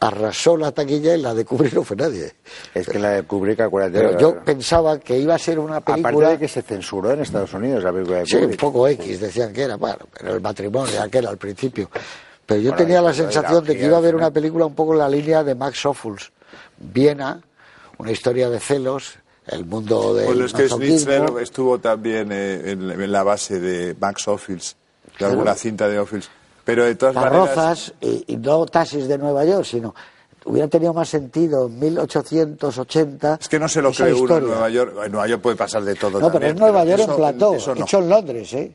arrasó 0.00 0.56
la 0.56 0.72
taquilla 0.72 1.14
y 1.16 1.20
la 1.22 1.34
de 1.34 1.44
Kubrick 1.44 1.72
no 1.74 1.84
fue 1.84 1.96
nadie. 1.96 2.32
Es 2.74 2.88
que 2.88 2.98
la 2.98 3.10
de 3.10 3.22
Kubrick, 3.24 3.60
acuérdate. 3.60 3.98
Pero 3.98 4.12
la- 4.12 4.18
yo 4.18 4.44
pensaba 4.44 4.98
que 4.98 5.18
iba 5.18 5.34
a 5.34 5.38
ser 5.38 5.58
una 5.58 5.76
Aparte 5.76 6.02
película... 6.02 6.30
de 6.30 6.38
que 6.38 6.48
se 6.48 6.62
censuró 6.62 7.12
en 7.12 7.20
Estados 7.20 7.52
Unidos 7.54 7.82
la 7.84 7.92
película 7.92 8.18
de 8.18 8.26
Sí, 8.26 8.36
un 8.36 8.42
Kubrick. 8.42 8.60
poco 8.60 8.88
X, 8.88 9.20
decían 9.20 9.52
que 9.52 9.62
era, 9.62 9.76
bueno, 9.76 9.98
pero 10.18 10.34
el 10.34 10.40
matrimonio 10.40 11.00
aquel 11.02 11.26
al 11.26 11.38
principio. 11.38 11.90
Pero 12.46 12.60
yo 12.60 12.70
Bueno, 12.70 12.84
tenía 12.84 13.00
la 13.00 13.08
de 13.10 13.14
sensación 13.14 13.64
de 13.64 13.76
que 13.76 13.84
iba 13.86 13.94
a 13.96 13.98
haber 13.98 14.14
una 14.16 14.30
película 14.30 14.66
un 14.66 14.74
poco 14.74 14.92
en 14.92 14.98
la 14.98 15.08
línea 15.08 15.44
de 15.44 15.54
Max 15.54 15.86
Ophuls. 15.86 16.32
Viena, 16.78 17.40
una 17.98 18.10
historia 18.10 18.50
de 18.50 18.58
celos, 18.58 19.14
el 19.46 19.64
mundo 19.66 20.14
del 20.14 20.26
Bueno, 20.26 20.44
es 20.46 20.52
que. 20.52 20.68
Schnitzler 20.68 21.30
estuvo 21.40 21.78
también 21.78 22.30
eh, 22.32 22.72
en, 22.72 22.90
en 22.90 23.12
la 23.12 23.22
base 23.22 23.60
de 23.60 23.94
Max 24.00 24.26
Ophuls, 24.26 24.76
de 25.04 25.12
Claro. 25.16 25.32
alguna 25.34 25.54
cinta 25.54 25.88
de 25.88 25.98
Ophuls. 26.00 26.28
Pero 26.70 26.84
de 26.84 26.94
todas 26.94 27.14
maneras, 27.14 27.92
y, 28.00 28.24
y 28.28 28.36
no 28.36 28.64
taxis 28.66 29.08
de 29.08 29.18
Nueva 29.18 29.44
York, 29.44 29.64
sino 29.64 29.94
hubiera 30.44 30.68
tenido 30.68 30.94
más 30.94 31.08
sentido 31.08 31.66
en 31.66 31.78
1880. 31.78 33.38
es 33.40 33.48
que 33.48 33.58
no 33.58 33.68
se 33.68 33.82
lo 33.82 33.92
cree 33.92 34.12
uno 34.12 34.18
en 34.18 34.22
historia. 34.24 34.48
Nueva 34.48 34.68
York. 34.70 34.94
En 35.04 35.12
Nueva 35.12 35.26
York 35.28 35.42
puede 35.42 35.56
pasar 35.56 35.82
de 35.82 35.94
todo 35.94 36.20
No, 36.20 36.30
pero 36.32 36.46
es 36.46 36.56
Nueva 36.56 36.84
York 36.84 37.00
eso- 37.02 37.10
en 37.10 37.16
plató, 37.16 37.56
no. 37.74 37.82
hecho 37.84 37.98
en 37.98 38.08
Londres, 38.08 38.52
¿eh? 38.54 38.74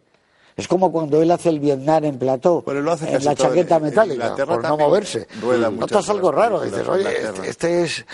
Es 0.58 0.68
como 0.70 0.90
cuando 0.90 1.22
él 1.22 1.30
hace 1.32 1.50
el 1.50 1.60
Vietnam 1.60 2.06
en 2.06 2.18
plató, 2.18 2.62
Bueno, 2.62 2.80
lo 2.82 2.94
hace 2.94 3.14
en 3.14 3.26
la 3.26 3.36
chaqueta 3.36 3.78
metálica, 3.80 4.36
por 4.46 4.64
no 4.64 4.78
moverse. 4.78 5.28
rueda 5.42 5.70
muchas 5.70 5.92
Notas 5.92 6.10
algo 6.10 6.32
raro, 6.32 6.62
dices, 6.62 6.88
oye, 6.88 7.10
este, 7.24 7.50
este 7.50 7.84
es, 7.84 8.06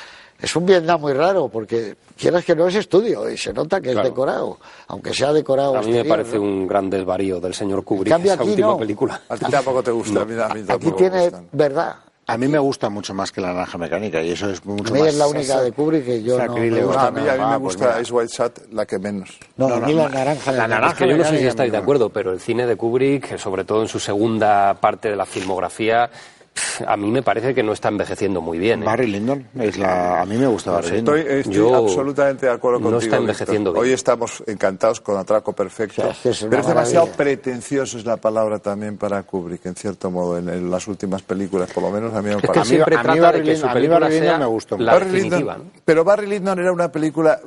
es 0.42 0.56
un 0.56 0.66
Vietnam 0.66 1.00
muy 1.02 1.14
raro, 1.14 1.48
porque 1.50 1.96
quieras 2.18 2.44
que 2.44 2.56
no 2.56 2.68
es 2.68 2.76
estudio, 2.76 3.30
y 3.30 3.38
se 3.38 3.54
nota 3.54 3.80
que 3.80 3.92
Claro. 3.92 4.08
es 4.08 4.14
decorado, 4.14 4.58
aunque 4.88 5.14
sea 5.14 5.32
decorado 5.34 5.78
A 5.78 5.82
mí 5.82 5.92
me 5.92 6.06
parece 6.06 6.36
¿no? 6.38 6.42
un 6.44 6.68
gran 6.68 6.90
desvarío 6.90 7.40
del 7.40 7.54
señor 7.54 7.84
Kubrick 7.84 8.08
En 8.08 8.14
cambio 8.14 8.34
esa 8.34 8.42
aquí 8.42 8.50
última 8.52 8.68
no. 8.70 8.78
película. 8.78 9.22
A 9.30 9.38
ti 9.38 9.46
tampoco 9.52 9.84
te 9.84 9.92
gusta, 9.92 10.22
a 10.22 10.26
mí, 10.26 10.34
a 10.42 10.48
mí 10.50 10.64
Aquí 10.68 10.92
tiene 10.92 11.22
gustan. 11.24 11.48
verdad. 11.52 11.96
A 12.28 12.38
mí 12.38 12.48
me 12.48 12.60
gusta 12.60 12.88
mucho 12.90 13.14
más 13.14 13.30
que 13.32 13.42
la 13.42 13.48
naranja 13.52 13.78
mecánica 13.78 14.22
y 14.22 14.30
eso 14.32 14.50
es 14.50 14.64
mucho 14.64 14.94
A 14.94 14.96
mí 14.96 15.00
más. 15.02 15.10
es 15.10 15.16
la 15.16 15.28
única 15.28 15.60
de 15.60 15.72
Kubrick 15.74 16.06
que 16.06 16.24
yo 16.24 16.38
no- 16.38 16.46
sacrílego. 16.46 16.76
me 16.76 16.82
No, 16.82 16.88
gusta 16.88 17.08
a 17.08 17.12
mí, 17.12 17.20
a 17.28 17.34
mí 17.34 17.40
me 17.52 17.60
pues 17.60 17.76
gusta. 17.78 18.00
Ice 18.02 18.14
White 18.14 18.34
Shot 18.34 18.60
la 18.72 18.86
que 18.86 19.00
menos. 19.00 19.38
No, 19.58 19.68
No, 19.68 19.76
a 19.76 19.80
mí 19.82 19.94
no, 19.94 20.04
la 20.04 20.10
naranja. 20.10 20.52
la 20.54 20.68
naranja 20.68 20.94
Es 20.94 20.98
que 21.00 21.10
yo 21.10 21.18
no 21.18 21.24
sé 21.26 21.40
si 21.40 21.48
estáis 21.48 21.72
de 21.72 21.78
acuerdo, 21.78 22.10
pero 22.10 22.32
el 22.32 22.40
cine 22.40 22.66
de 22.68 22.76
Kubrick, 22.78 23.38
sobre 23.38 23.66
todo 23.66 23.82
en 23.82 23.88
su 23.90 24.00
segunda 24.00 24.76
parte 24.76 25.10
de 25.10 25.16
la 25.18 25.26
filmografía, 25.26 26.10
a 26.86 26.98
mí 26.98 27.10
me 27.10 27.24
parece 27.24 27.54
que 27.56 27.64
no 27.64 27.72
está 27.74 27.90
envejeciendo 27.90 28.42
muy 28.42 28.58
bien. 28.60 28.82
¿eh? 28.84 28.86
Barry 28.86 29.08
Lyndon 29.08 29.48
es 29.60 29.78
la... 29.78 30.22
A 30.22 30.26
mí 30.26 30.38
me 30.38 30.48
gusta 30.48 30.72
Barry 30.72 30.92
Lyndon. 30.98 31.18
Estoy, 31.18 31.34
estoy 31.40 31.54
Yo- 31.54 31.76
absolutamente 31.76 32.46
de 32.46 32.52
acuerdo 32.52 32.80
no 32.80 32.84
contigo. 32.92 33.02
está 33.02 33.18
envejeciendo 33.18 33.72
bien. 33.74 33.84
Hoy 33.86 33.92
estamos 33.94 34.44
encantados 34.48 35.00
con 35.02 35.18
Atraco 35.18 35.54
Perfecto. 35.54 36.02
O 36.02 36.06
sea, 36.06 36.12
es 36.12 36.18
que 36.20 36.30
es 36.30 36.42
una 36.42 36.50
pero 36.50 36.62
es 36.62 36.68
demasiado 36.68 37.06
maravilla. 37.06 37.18
pretencioso, 37.18 37.98
es 37.98 38.06
la 38.06 38.18
palabra 38.18 38.60
también 38.60 38.98
para 38.98 39.24
Kubrick, 39.24 39.66
en 39.66 39.76
cierto 39.76 40.12
modo, 40.12 40.38
en, 40.38 40.50
en 40.50 40.70
las 40.70 40.88
últimas 40.88 41.22
películas, 41.22 41.72
por 41.72 41.84
lo 41.84 41.92
menos 41.92 42.14
a 42.14 42.22
mí 42.22 42.30
me 42.30 42.36
Es 42.36 42.42
que 42.42 42.48
parece. 42.48 42.66
siempre 42.66 42.96
a 42.96 43.00
mí 43.00 43.04
trata 43.04 43.22
Barry 43.22 43.40
de 43.40 43.46
que 43.46 43.52
Lyndon- 43.54 43.60
su 43.60 43.66
a 43.66 43.70
mí 43.70 43.74
película 43.76 44.00
Barry 44.00 44.20
Lyndon 44.20 44.40
me 44.40 44.46
gustó 44.46 44.78
la 44.78 44.94
Barry. 44.94 45.22
Lyndon- 45.22 45.72
pero 45.86 46.04
Barry 46.04 46.28
Lyndon 46.28 46.60
era 46.60 46.72
una 46.72 46.92
película 46.92 47.40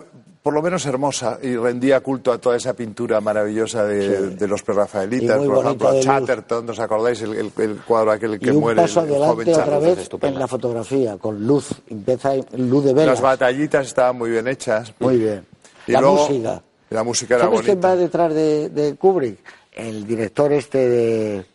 por 0.45 0.53
lo 0.53 0.61
menos 0.61 0.85
hermosa 0.85 1.39
y 1.43 1.57
rendía 1.57 2.01
culto 2.01 2.31
a 2.31 2.37
toda 2.37 2.59
esa 2.59 2.75
pintura 2.75 3.19
maravillosa 3.23 3.83
de, 3.87 4.29
de 4.37 4.47
los 4.47 4.63
prerrafaelitas, 4.63 5.39
por 5.43 5.65
ejemplo, 5.65 5.91
luz. 5.93 6.05
Chatterton, 6.05 6.69
¿os 6.69 6.79
acordáis? 6.79 7.23
El, 7.23 7.33
el- 7.35 7.53
el 7.57 7.77
cuadro 7.79 8.11
aquel 8.13 8.39
que 8.39 8.49
y 8.49 8.51
un 8.51 8.61
muere, 8.61 8.83
paso 8.83 9.01
el, 9.01 9.07
el 9.07 9.13
joven 9.15 9.49
adelante 9.49 9.53
otra 9.53 9.65
Chatterton. 9.65 10.21
vez 10.21 10.31
en 10.35 10.39
la 10.39 10.47
fotografía, 10.47 11.17
con 11.17 11.47
luz, 11.47 11.71
empieza 11.89 12.35
en 12.35 12.69
luz 12.69 12.85
de 12.85 12.93
velas. 12.93 13.13
Las 13.15 13.21
batallitas 13.23 13.87
estaban 13.87 14.19
muy 14.19 14.29
bien 14.33 14.47
hechas. 14.47 14.93
Muy 15.01 15.17
bien. 15.17 15.47
Y 15.87 15.93
la 15.93 16.03
luego, 16.03 16.29
música. 16.29 16.63
La 16.91 17.03
música 17.03 17.35
era 17.37 17.45
¿Sabes 17.45 17.61
quién 17.63 17.81
bonita. 17.81 17.89
va 17.89 17.97
detrás 17.97 18.35
de, 18.35 18.69
de 18.69 18.95
Kubrick? 18.97 19.39
El 19.73 20.07
director 20.07 20.53
este 20.53 20.89
de, 20.91 21.47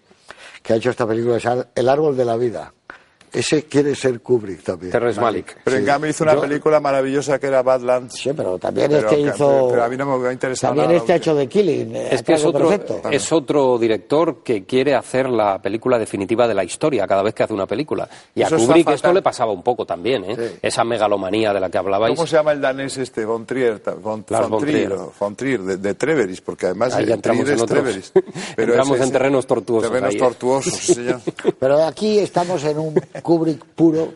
que 0.64 0.74
ha 0.74 0.76
hecho 0.78 0.90
esta 0.90 1.06
película, 1.06 1.38
llama 1.38 1.68
El 1.76 1.88
árbol 1.90 2.18
de 2.18 2.26
la 2.26 2.38
vida. 2.38 2.74
Ese 3.32 3.64
quiere 3.64 3.94
ser 3.96 4.22
Kubrick 4.22 4.64
también. 4.64 4.92
Terrence 4.92 5.20
Malick. 5.22 5.58
Pero 5.64 5.78
en 5.78 5.86
cambio 5.86 6.10
hizo 6.10 6.24
una 6.24 6.34
Yo- 6.36 6.42
película 6.42 6.80
maravillosa 6.80 7.38
que 7.40 7.48
era 7.48 7.62
Badlands. 7.62 8.16
Sí, 8.16 8.32
pero 8.36 8.58
también 8.58 8.88
Pero 8.90 9.08
este 9.08 9.16
que- 9.16 9.22
hizo. 9.30 9.68
pero 9.70 9.84
a 9.84 9.88
mí 9.90 9.98
no 9.98 10.18
me 10.18 10.28
ha 10.30 10.32
interesado 10.34 10.72
También 10.72 10.88
nada 10.88 10.98
este 11.00 11.14
ha 11.14 11.16
hecho 11.18 11.36
de 11.36 11.48
Killing. 11.48 11.96
eh, 11.96 12.10
Es 12.12 12.24
que 12.24 12.34
es 12.34 12.44
otro, 12.46 12.68
Perfecto. 12.70 13.02
es 13.12 13.32
otro 13.32 13.78
director 13.78 14.44
que 14.44 14.66
quiere 14.66 14.96
hacer 14.96 15.30
la 15.30 15.62
película 15.62 16.00
definitiva 16.00 16.48
de 16.48 16.54
la 16.54 16.64
historia 16.64 17.06
cada 17.08 17.22
vez 17.24 17.34
que 17.34 17.44
hace 17.44 17.54
una 17.54 17.66
película. 17.68 18.10
Y 18.34 18.42
Eso 18.42 18.56
a 18.56 18.58
Kubrick 18.58 18.90
esto 18.90 19.14
le 19.14 19.22
pasaba 19.22 19.52
un 19.52 19.62
poco 19.64 19.86
también, 19.86 20.24
¿eh? 20.26 20.36
Sí. 20.36 20.58
Esa 20.62 20.84
megalomanía 20.84 21.54
de 21.54 21.60
la 21.60 21.70
que 21.70 21.78
hablabais. 21.78 22.16
¿Cómo 22.16 22.26
se 22.28 22.36
llama 22.36 22.52
el 22.52 22.62
danés 22.62 22.98
este? 22.98 23.26
Von 23.26 23.46
Trier, 23.46 23.82
von, 24.02 24.26
Lars 24.28 24.44
von 24.50 24.60
von 24.60 24.62
Trier, 24.68 24.94
von 25.20 25.36
Trier, 25.36 25.62
de, 25.62 25.78
de 25.78 25.94
Treveris, 25.94 26.42
porque 26.42 26.66
además 26.68 26.96
Ahí 26.96 27.12
entramos 27.12 27.44
Trier 27.46 27.48
en 27.48 27.56
es 27.56 27.62
otros- 27.62 27.80
Treveris. 27.80 28.14
entramos 28.58 28.96
ese- 28.98 29.04
en 29.06 29.12
terrenos 29.12 29.46
tortuosos 29.48 29.90
Terrenos 29.90 30.10
ahí, 30.12 30.16
¿eh? 30.16 30.20
tortuosos, 30.20 30.74
sí, 30.74 30.94
señor. 30.96 31.22
Pero 31.60 31.84
aquí 31.86 32.20
estamos 32.20 32.64
en 32.64 32.80
un 32.80 32.94
Kubrick 33.22 33.64
puro, 33.66 34.14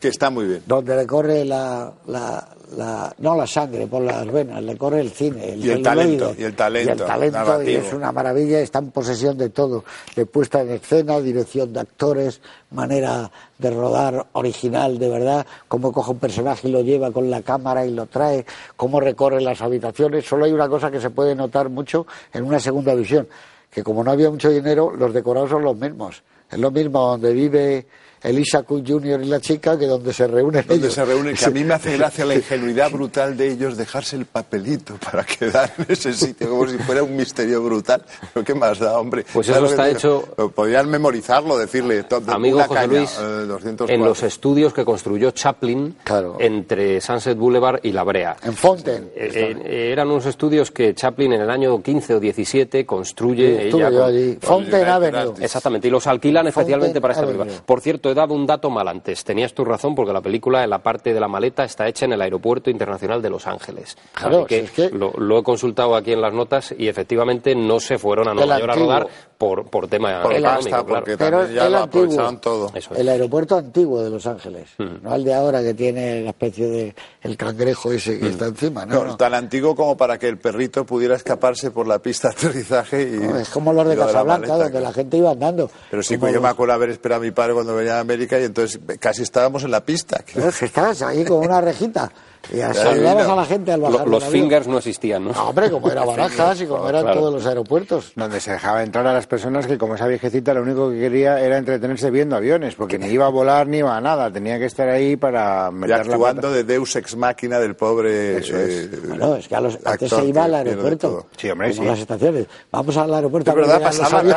que 0.00 0.08
está 0.08 0.30
muy 0.30 0.46
bien. 0.46 0.62
donde 0.66 0.96
le 0.96 1.06
corre 1.06 1.44
la, 1.44 1.92
la, 2.06 2.48
la- 2.76 3.14
no 3.18 3.34
la 3.34 3.46
sangre 3.48 3.86
por 3.88 4.02
las 4.02 4.30
venas, 4.30 4.62
le 4.62 4.76
corre 4.76 5.00
el 5.00 5.10
cine, 5.10 5.54
el 5.54 5.64
Y 5.64 5.70
el 5.70 5.82
talento, 5.82 6.34
y 6.38 6.44
el 6.44 6.54
talento 6.54 6.88
y 6.90 6.92
el 6.92 6.98
talento, 7.06 7.62
y 7.62 7.74
es 7.74 7.92
una 7.92 8.12
maravilla, 8.12 8.60
está 8.60 8.78
en 8.78 8.90
posesión 8.92 9.36
de 9.36 9.48
todo, 9.50 9.84
de 10.14 10.24
puesta 10.26 10.60
en 10.60 10.70
escena, 10.70 11.18
dirección 11.18 11.72
de 11.72 11.80
actores, 11.80 12.40
manera 12.70 13.28
de 13.58 13.70
rodar 13.70 14.26
original, 14.34 14.98
de 15.00 15.08
verdad, 15.08 15.46
cómo 15.66 15.90
coge 15.90 16.12
un 16.12 16.18
personaje 16.18 16.68
y 16.68 16.70
lo 16.70 16.82
lleva 16.82 17.10
con 17.10 17.28
la 17.28 17.42
cámara 17.42 17.84
y 17.84 17.90
lo 17.90 18.06
trae, 18.06 18.46
cómo 18.76 19.00
recorre 19.00 19.40
las 19.40 19.60
habitaciones. 19.62 20.24
Solo 20.26 20.44
hay 20.44 20.52
una 20.52 20.68
cosa 20.68 20.92
que 20.92 21.00
se 21.00 21.10
puede 21.10 21.34
notar 21.34 21.70
mucho 21.70 22.06
en 22.32 22.44
una 22.44 22.60
segunda 22.60 22.94
visión, 22.94 23.26
que 23.68 23.82
como 23.82 24.04
no 24.04 24.12
había 24.12 24.30
mucho 24.30 24.48
dinero, 24.50 24.92
los 24.94 25.12
decorados 25.12 25.50
son 25.50 25.64
los 25.64 25.76
mismos. 25.76 26.22
Es 26.50 26.58
lo 26.58 26.70
mismo 26.70 27.00
donde 27.00 27.32
vive 27.32 27.86
Elisa 28.22 28.62
Cook 28.62 28.84
Jr. 28.86 29.20
y 29.22 29.26
la 29.26 29.40
chica 29.40 29.78
que 29.78 29.86
donde 29.86 30.12
se 30.12 30.26
reúnen 30.26 30.64
Donde 30.66 30.84
ellos. 30.86 30.94
se 30.94 31.04
reúnen, 31.04 31.36
que 31.36 31.44
a 31.44 31.50
mí 31.50 31.64
me 31.64 31.74
hace 31.74 31.96
gracia 31.96 32.24
la 32.24 32.34
ingenuidad 32.34 32.90
brutal 32.90 33.36
de 33.36 33.52
ellos 33.52 33.76
dejarse 33.76 34.16
el 34.16 34.26
papelito 34.26 34.94
para 34.96 35.24
quedar 35.24 35.72
en 35.78 35.86
ese 35.88 36.12
sitio, 36.12 36.50
como 36.50 36.66
si 36.68 36.78
fuera 36.78 37.02
un 37.02 37.16
misterio 37.16 37.62
brutal. 37.62 38.02
Pero 38.34 38.44
qué 38.44 38.54
más 38.54 38.78
da, 38.78 38.98
hombre. 38.98 39.24
Pues 39.32 39.46
¿Sabes 39.46 39.62
eso 39.62 39.70
está 39.70 39.88
hecho- 39.90 40.24
Podrían 40.54 40.88
memorizarlo, 40.90 41.56
decirle. 41.58 42.04
Amigo 42.28 42.58
José 42.62 42.74
caña, 42.74 42.86
Luis, 42.98 43.18
eh, 43.20 43.46
204. 43.46 43.94
en 43.94 44.04
los 44.04 44.22
estudios 44.22 44.72
que 44.72 44.84
construyó 44.84 45.30
Chaplin 45.30 45.96
Claro. 46.04 46.36
entre 46.40 47.00
Sunset 47.00 47.36
Boulevard 47.38 47.80
y 47.82 47.92
La 47.92 48.02
Brea. 48.04 48.36
En 48.42 48.54
Fontaine. 48.54 49.06
Eh, 49.14 49.56
eh, 49.64 49.90
eran 49.92 50.08
unos 50.10 50.26
estudios 50.26 50.70
que 50.70 50.94
Chaplin 50.94 51.32
en 51.34 51.42
el 51.42 51.50
año 51.50 51.82
15 51.82 52.14
o 52.14 52.20
17 52.20 52.84
construye 52.86 53.68
ella 53.68 53.90
con- 53.90 54.02
allí. 54.02 54.38
Fontaine 54.40 54.76
United 54.90 55.14
Avenue. 55.14 55.34
Exactamente, 55.40 55.88
y 55.88 55.90
los 55.90 56.06
alquilan 56.06 56.46
especialmente 56.46 57.00
para 57.00 57.14
esta 57.14 57.26
película. 57.26 57.52
Por 57.64 57.80
cierto, 57.80 58.07
he 58.10 58.14
dado 58.14 58.34
un 58.34 58.46
dato 58.46 58.70
mal 58.70 58.88
antes. 58.88 59.24
Tenías 59.24 59.52
tu 59.54 59.64
razón 59.64 59.94
porque 59.94 60.12
la 60.12 60.20
película 60.20 60.64
en 60.64 60.70
la 60.70 60.78
parte 60.78 61.12
de 61.12 61.20
la 61.20 61.28
maleta 61.28 61.64
está 61.64 61.86
hecha 61.88 62.04
en 62.06 62.12
el 62.12 62.20
Aeropuerto 62.22 62.70
Internacional 62.70 63.20
de 63.22 63.30
Los 63.30 63.46
Ángeles. 63.46 63.96
Claro, 64.14 64.38
Así 64.38 64.46
que, 64.46 64.58
si 64.60 64.64
es 64.82 64.90
que- 64.90 64.96
Lo, 64.96 65.12
lo 65.16 65.38
he 65.38 65.42
consultado 65.42 65.94
aquí 65.96 66.12
en 66.12 66.20
las 66.20 66.32
notas 66.32 66.74
y 66.76 66.88
efectivamente 66.88 67.54
no 67.54 67.80
se 67.80 67.98
fueron 67.98 68.28
a 68.28 68.34
Nueva 68.34 68.56
El 68.56 68.60
York 68.62 68.72
a 68.72 68.74
rodar 68.76 69.06
por, 69.38 69.66
por 69.70 69.86
tema 69.88 70.20
Por 70.22 70.32
económico, 70.32 70.56
pasta, 70.56 70.70
claro. 70.70 70.86
porque 70.86 71.16
Pero 71.16 71.38
también 71.38 71.54
ya 71.56 71.66
el 71.66 71.72
lo 71.72 71.78
antiguo. 71.78 72.04
aprovecharon 72.04 72.40
todo. 72.40 72.70
Es. 72.74 72.88
El 72.96 73.08
aeropuerto 73.08 73.56
antiguo 73.56 74.02
de 74.02 74.10
Los 74.10 74.26
Ángeles, 74.26 74.68
Hmm. 74.78 75.02
no 75.02 75.14
el 75.14 75.24
de 75.24 75.34
ahora 75.34 75.62
que 75.62 75.74
tiene 75.74 76.22
la 76.22 76.30
especie 76.30 76.66
de 76.68 76.94
el 77.22 77.36
cangrejo 77.36 77.92
ese 77.92 78.18
que 78.18 78.28
está 78.28 78.46
encima, 78.46 78.84
¿no? 78.84 78.94
No, 78.96 79.04
no. 79.04 79.16
tan 79.16 79.34
antiguo 79.34 79.74
como 79.76 79.96
para 79.96 80.18
que 80.18 80.28
el 80.28 80.38
perrito 80.38 80.84
pudiera 80.84 81.14
escaparse 81.14 81.70
por 81.70 81.86
la 81.86 81.98
pista 82.00 82.28
de 82.30 82.34
aterrizaje 82.36 83.02
y... 83.02 83.16
No, 83.18 83.36
es 83.38 83.48
como 83.50 83.72
los 83.72 83.86
de 83.88 83.96
Casablanca, 83.96 84.56
donde 84.56 84.80
la 84.80 84.92
gente 84.92 85.16
iba 85.16 85.30
andando. 85.30 85.70
Pero 85.90 86.02
sí, 86.02 86.14
Como 86.14 86.22
pues 86.22 86.34
yo 86.34 86.40
me 86.40 86.48
acuerdo 86.48 86.74
haber 86.74 86.90
esperado 86.90 87.20
a 87.20 87.24
mi 87.24 87.30
padre 87.30 87.54
cuando 87.54 87.74
venía 87.76 87.97
América 88.00 88.38
y 88.38 88.44
entonces 88.44 88.80
casi 88.98 89.22
estábamos 89.22 89.64
en 89.64 89.70
la 89.70 89.84
pista. 89.84 90.24
Pero 90.32 90.48
es 90.48 90.58
que 90.58 90.66
estabas 90.66 91.02
ahí 91.02 91.24
con 91.24 91.38
una 91.38 91.60
rejita 91.60 92.10
y 92.52 92.58
saludabas 92.74 93.28
a 93.28 93.36
la 93.36 93.44
gente 93.44 93.72
al 93.72 93.80
bajar. 93.80 94.08
los 94.08 94.24
fingers 94.24 94.66
no 94.66 94.78
existían, 94.78 95.24
¿no? 95.24 95.32
No, 95.32 95.48
hombre, 95.50 95.70
como 95.70 95.90
era 95.90 96.04
Barajas 96.04 96.60
y 96.60 96.66
como 96.66 96.88
eran 96.88 97.02
Claro. 97.02 97.20
todos 97.20 97.34
los 97.34 97.46
aeropuertos. 97.46 98.12
Donde 98.16 98.40
se 98.40 98.52
dejaba 98.52 98.82
entrar 98.82 99.06
a 99.06 99.12
las 99.12 99.26
personas 99.26 99.66
que, 99.66 99.76
como 99.78 99.94
esa 99.96 100.06
viejecita, 100.06 100.54
lo 100.54 100.62
único 100.62 100.90
que 100.90 100.98
quería 100.98 101.40
era 101.40 101.58
entretenerse 101.58 102.10
viendo 102.10 102.36
aviones, 102.36 102.74
porque 102.74 102.98
ni 102.98 103.08
iba 103.08 103.26
a 103.26 103.30
volar 103.30 103.66
ni 103.66 103.78
iba 103.78 103.96
a 103.96 104.00
nada. 104.00 104.30
Tenía 104.30 104.58
que 104.58 104.64
estar 104.66 104.88
ahí 104.88 105.16
para 105.16 105.68
Y 105.70 105.74
meter 105.74 106.06
la 106.06 106.14
actuando 106.14 106.50
de 106.50 106.64
Deus 106.64 106.96
ex 106.96 107.16
máquina 107.16 107.58
del 107.60 107.76
pobre. 107.76 108.38
Eso 108.38 108.56
es. 108.56 108.84
eh, 108.86 108.90
Bueno, 109.08 109.36
es 109.36 109.46
que 109.48 109.54
a 109.56 109.60
los, 109.60 109.78
antes 109.84 110.10
se 110.10 110.24
iba 110.24 110.44
al 110.44 110.54
aeropuerto. 110.54 111.26
Sí, 111.36 111.50
hombre, 111.50 111.72
sí. 111.72 111.82
las 111.84 111.98
estaciones. 111.98 112.46
Vamos 112.70 112.96
al 112.96 113.12
aeropuerto 113.12 113.54
ver 113.54 113.64
verdad, 113.66 113.82
pasaba 113.82 114.20
a 114.20 114.22
ver, 114.22 114.34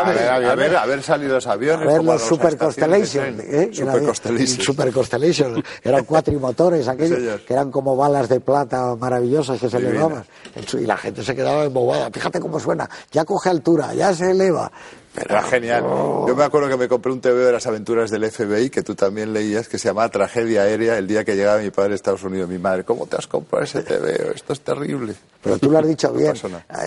a 0.49 0.56
ver, 0.56 0.76
a 0.76 0.86
ver 0.86 1.02
salido 1.04 1.36
los 1.36 1.47
aviones. 1.47 1.86
A 1.88 1.88
ver 1.89 1.97
como 1.97 2.14
los 2.14 2.22
Super 2.22 2.52
de 2.52 2.58
Constellation. 2.58 3.38
¿eh? 3.41 3.70
Super 3.74 4.04
Constellation. 4.04 4.62
Super 4.62 4.91
Constellation. 4.91 5.64
Eran 5.84 6.04
cuatrimotores 6.06 6.88
aquellos, 6.88 7.18
señor. 7.20 7.39
que 7.41 7.54
eran 7.54 7.72
como 7.72 7.91
balas 7.96 8.30
de 8.30 8.39
plata 8.39 8.96
maravillosas 8.96 9.60
que 9.60 9.70
se 9.70 9.78
Divina. 9.78 9.92
elevaban. 10.06 10.26
Y 10.74 10.86
la 10.86 10.98
gente 10.98 11.24
se 11.24 11.36
quedaba 11.36 11.64
embobada. 11.66 12.10
Fíjate 12.12 12.39
cómo 12.39 12.60
suena. 12.60 12.89
Ya 13.12 13.26
coge 13.26 13.50
altura, 13.50 13.94
ya 13.94 14.14
se 14.14 14.32
eleva. 14.32 14.72
Pero, 15.14 15.30
Era 15.36 15.43
genial. 15.43 15.84
Yo 15.84 16.34
me 16.38 16.43
acuerdo 16.43 16.70
que 16.70 16.78
me 16.78 16.88
compré 16.88 17.12
un 17.12 17.20
TVO 17.20 17.36
de 17.45 17.51
las 17.51 17.68
aventuras 17.68 18.09
del 18.09 18.30
FBI, 18.32 18.70
que 18.70 18.82
tú 18.82 18.95
también 18.95 19.34
leías, 19.34 19.68
que 19.68 19.78
se 19.78 19.89
llamaba 19.89 20.07
Tragedia 20.09 20.62
Aérea, 20.62 20.97
el 20.97 21.05
día 21.07 21.26
que 21.26 21.36
llegaba 21.36 21.59
mi 21.62 21.70
padre 21.70 21.91
a 21.93 21.95
Estados 21.95 22.24
Unidos. 22.24 22.47
Mi 22.49 22.57
madre, 22.57 22.86
¿cómo 22.86 23.05
te 23.07 23.18
has 23.18 23.28
comprado 23.28 23.66
ese 23.66 23.84
TVO? 23.84 24.32
Esto 24.34 24.53
es 24.53 24.62
terrible. 24.62 25.14
pero 25.43 25.57
tú 25.57 25.70
lo 25.70 25.80
has 25.80 25.88
dicho 25.88 26.14
bien. 26.14 26.34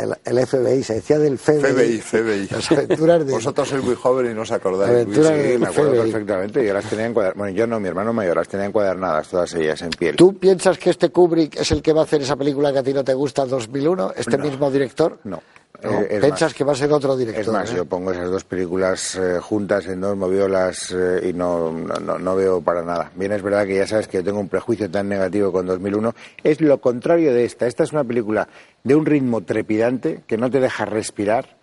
El, 0.01 0.14
el 0.39 0.47
FBI, 0.47 0.83
se 0.83 0.95
decía 0.95 1.18
del 1.18 1.37
FBI. 1.39 1.61
FBI, 1.61 2.01
FBI. 2.01 2.49
Las 2.51 2.72
aventuras 2.72 3.27
de... 3.27 3.33
Vosotros 3.33 3.68
sois 3.68 3.85
muy 3.85 3.95
jóvenes 3.95 4.33
y 4.33 4.35
no 4.35 4.43
os 4.43 4.51
acordáis. 4.53 5.07
Sí, 5.14 5.59
me 5.59 5.66
acuerdo 5.66 5.91
FBI. 5.91 6.11
perfectamente. 6.11 6.66
Yo 6.66 6.72
las 6.72 6.85
tenía 6.89 7.05
encuadernadas. 7.07 7.39
Bueno, 7.39 7.55
yo 7.57 7.66
no, 7.66 7.79
mi 7.79 7.89
hermano 7.89 8.14
mayor, 8.14 8.37
las 8.37 8.49
tenía 8.49 8.64
encuadernadas 8.66 9.29
todas 9.29 9.53
ellas 9.55 9.83
en 9.83 9.91
piel. 9.91 10.16
¿Tú 10.16 10.39
piensas 10.39 10.79
que 10.79 10.89
este 10.89 11.11
Kubrick 11.11 11.57
es 11.61 11.70
el 11.72 11.83
que 11.83 11.93
va 11.93 12.01
a 12.01 12.05
hacer 12.05 12.22
esa 12.22 12.37
película 12.37 12.72
que 12.72 12.79
a 12.79 12.83
ti 12.83 12.95
no 12.95 13.05
te 13.05 13.12
gusta, 13.12 13.45
2001? 13.45 14.14
¿Este 14.16 14.39
mismo 14.39 14.70
director? 14.70 15.18
No. 15.25 15.43
No, 15.83 15.91
Eh, 16.01 16.07
es 16.09 16.20
¿Piensas 16.20 16.41
más. 16.43 16.55
que 16.55 16.64
va 16.64 16.72
a 16.72 16.77
ser 16.77 16.93
otro 16.93 17.16
director? 17.16 17.43
Es 17.43 17.49
más, 17.49 17.70
eh? 17.72 17.77
yo 17.77 17.85
pongo 17.85 18.12
esas 18.12 18.31
dos 18.31 18.45
películas 18.45 19.16
eh, 19.16 19.39
juntas 19.41 19.87
en 19.87 20.01
dos 20.01 20.16
moviolas 20.16 20.91
eh, 20.97 21.29
y 21.29 21.33
no, 21.33 21.70
no, 21.72 22.18
no- 22.18 22.37
veo 22.37 22.61
para 22.61 22.83
nada. 22.83 23.11
Bien, 23.16 23.33
es 23.33 23.43
verdad 23.43 23.66
que 23.66 23.75
ya 23.77 23.87
sabes 23.87 24.07
que 24.09 24.18
yo 24.18 24.25
tengo 24.25 24.39
un 24.41 24.49
prejuicio 24.49 24.91
tan 24.91 25.09
negativo 25.09 25.53
con 25.53 25.66
2001. 25.66 26.14
Es 26.43 26.61
lo 26.61 26.81
contrario 26.81 27.35
de 27.35 27.45
esta. 27.45 27.66
Esta 27.66 27.83
es 27.83 27.93
una 27.93 28.05
película 28.05 28.49
de 28.83 28.95
un 28.95 29.05
ritmo 29.05 29.43
trepidante 29.43 30.22
que 30.27 30.39
no 30.39 30.51
te 30.51 30.61
deja 30.61 30.85
respirar. 30.85 31.57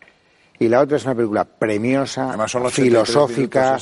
Y 0.59 0.67
la 0.67 0.81
otra 0.81 0.97
es 0.97 1.05
una 1.05 1.15
película 1.15 1.43
premiosa, 1.45 2.29
Además 2.29 2.51
son 2.51 2.63
los 2.63 2.73
83 2.73 3.07
filosófica. 3.07 3.77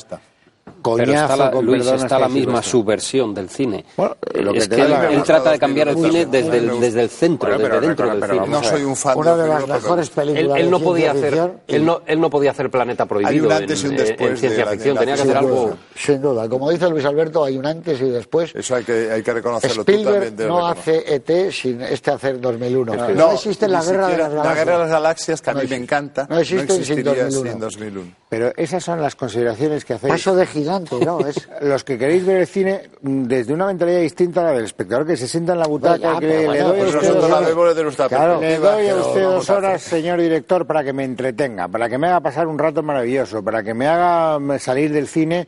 Coñazo, 0.82 1.06
Pero 1.12 1.20
está 1.22 1.36
la, 1.36 1.50
con 1.50 1.66
Luis, 1.66 1.86
está 1.86 2.18
la 2.18 2.28
misma 2.28 2.58
esto. 2.60 2.70
subversión 2.70 3.34
del 3.34 3.48
cine. 3.48 3.84
Bueno, 3.96 4.16
lo 4.34 4.52
que 4.52 4.58
es 4.58 4.68
que 4.68 4.74
él, 4.80 4.90
la 4.90 5.10
él 5.10 5.22
trata 5.22 5.50
de 5.52 5.58
cambiar 5.58 5.88
el 5.88 5.96
cine 5.96 6.26
desde 6.26 6.56
el, 6.58 6.80
desde 6.80 7.02
el 7.02 7.10
centro, 7.10 7.48
bueno, 7.48 7.62
pero- 7.62 7.74
desde 7.76 7.86
dentro 7.88 8.06
pero- 8.06 8.10
del 8.20 8.20
pero 8.30 8.44
cine. 8.44 8.46
No 8.56 8.62
soy 8.64 8.82
un 8.84 8.96
fan 8.96 9.18
Una 9.18 9.36
de 9.36 9.48
las 9.48 9.66
mejores 9.68 10.08
Él, 10.08 10.12
películas 10.14 10.58
él 10.58 10.64
de 10.66 10.70
no 10.70 10.80
podía 10.80 11.10
hacer, 11.12 11.52
y- 11.66 11.74
él 11.76 11.84
no, 11.84 12.00
él 12.06 12.20
no 12.20 12.30
podía 12.30 12.50
hacer 12.50 12.70
Planeta 12.70 13.06
Prohibido 13.06 13.46
un 13.46 13.52
antes 13.52 13.82
y 13.82 13.86
un 13.86 13.92
en, 13.92 13.98
después 13.98 14.30
en 14.30 14.36
ciencia 14.36 14.58
de 14.58 14.64
la- 14.64 14.70
ficción. 14.72 14.94
de 14.94 14.94
la 14.94 15.00
Tenía 15.00 15.14
que 15.16 15.22
Sin 15.22 15.30
hacer 15.30 15.42
duda, 15.48 15.60
algo. 15.62 15.76
sin 15.96 16.22
duda. 16.22 16.48
Como 16.48 16.70
dice 16.70 16.88
Luis 16.88 17.04
Alberto, 17.04 17.44
hay 17.44 17.56
un 17.58 17.66
antes 17.66 18.00
y 18.00 18.08
después. 18.10 18.54
Eso 18.54 18.74
hay 18.76 18.84
que, 18.84 19.10
hay 19.10 19.22
que 19.22 19.32
reconocerlo. 19.32 19.84
Tú 19.84 19.92
Spielberg 19.92 20.14
también 20.14 20.36
debes 20.36 20.52
no 20.52 20.66
hace 20.66 21.14
ET 21.14 21.50
sin 21.52 21.80
este 21.82 22.10
hacer 22.10 22.40
2001. 22.40 22.94
No, 22.94 23.08
No, 23.10 23.32
existe 23.32 23.68
la 23.68 23.82
guerra 23.82 24.08
de 24.08 24.18
las 24.18 24.32
La 24.32 24.36
galaxias. 24.42 24.56
guerra 24.64 24.72
de 24.72 24.78
las 24.84 24.90
galaxias, 24.90 25.42
que 25.42 25.50
a 25.50 25.54
mí 25.54 25.62
me 25.68 25.76
encanta, 25.76 26.26
No 26.30 26.38
existe 26.38 26.66
sin 26.72 26.80
existiría 26.80 27.24
2001. 27.24 27.50
sin 27.50 27.60
2001. 27.60 28.12
Pero 28.28 28.52
esas 28.56 28.84
son 28.84 29.00
las 29.02 29.16
consideraciones 29.16 29.84
que 29.84 29.94
hacéis. 29.94 30.12
Paso 30.12 30.36
de 30.36 30.46
¿no? 30.78 31.20
Es... 31.26 31.48
Los 31.62 31.84
que 31.84 31.98
queréis 31.98 32.24
ver 32.24 32.38
el 32.38 32.46
cine 32.46 32.90
mm, 33.02 33.24
desde 33.24 33.52
una 33.52 33.66
mentalidad 33.66 34.00
distinta 34.00 34.40
a 34.40 34.44
la 34.44 34.52
del 34.52 34.64
espectador 34.64 35.06
que 35.06 35.16
se 35.16 35.26
sienta 35.28 35.52
en 35.54 35.58
la 35.58 35.66
butaca 35.66 35.96
Ya, 36.14 36.18
que 36.20 36.26
pero 36.26 36.40
le 36.40 36.46
bueno, 36.46 36.68
doy 36.68 36.78
pues 36.80 36.94
usted 36.94 37.08
dos 37.14 37.24
horas- 37.24 37.48
Claro, 38.16 38.34
le 38.34 38.40
perspectiva, 38.40 38.72
doy 38.72 38.88
a 38.88 38.96
usted 38.96 39.22
dos 39.22 39.50
horas, 39.50 39.82
señor 39.82 40.20
director, 40.20 40.66
para 40.66 40.84
que 40.84 40.92
me 40.92 41.04
entretenga, 41.04 41.68
para 41.68 41.88
que 41.88 41.98
me 41.98 42.06
haga 42.08 42.20
pasar 42.20 42.46
un 42.46 42.58
rato 42.58 42.82
maravilloso, 42.82 43.42
para 43.42 43.62
que 43.62 43.74
me 43.74 43.86
haga 43.86 44.38
mm, 44.38 44.58
salir 44.58 44.92
del 44.92 45.08
cine 45.08 45.46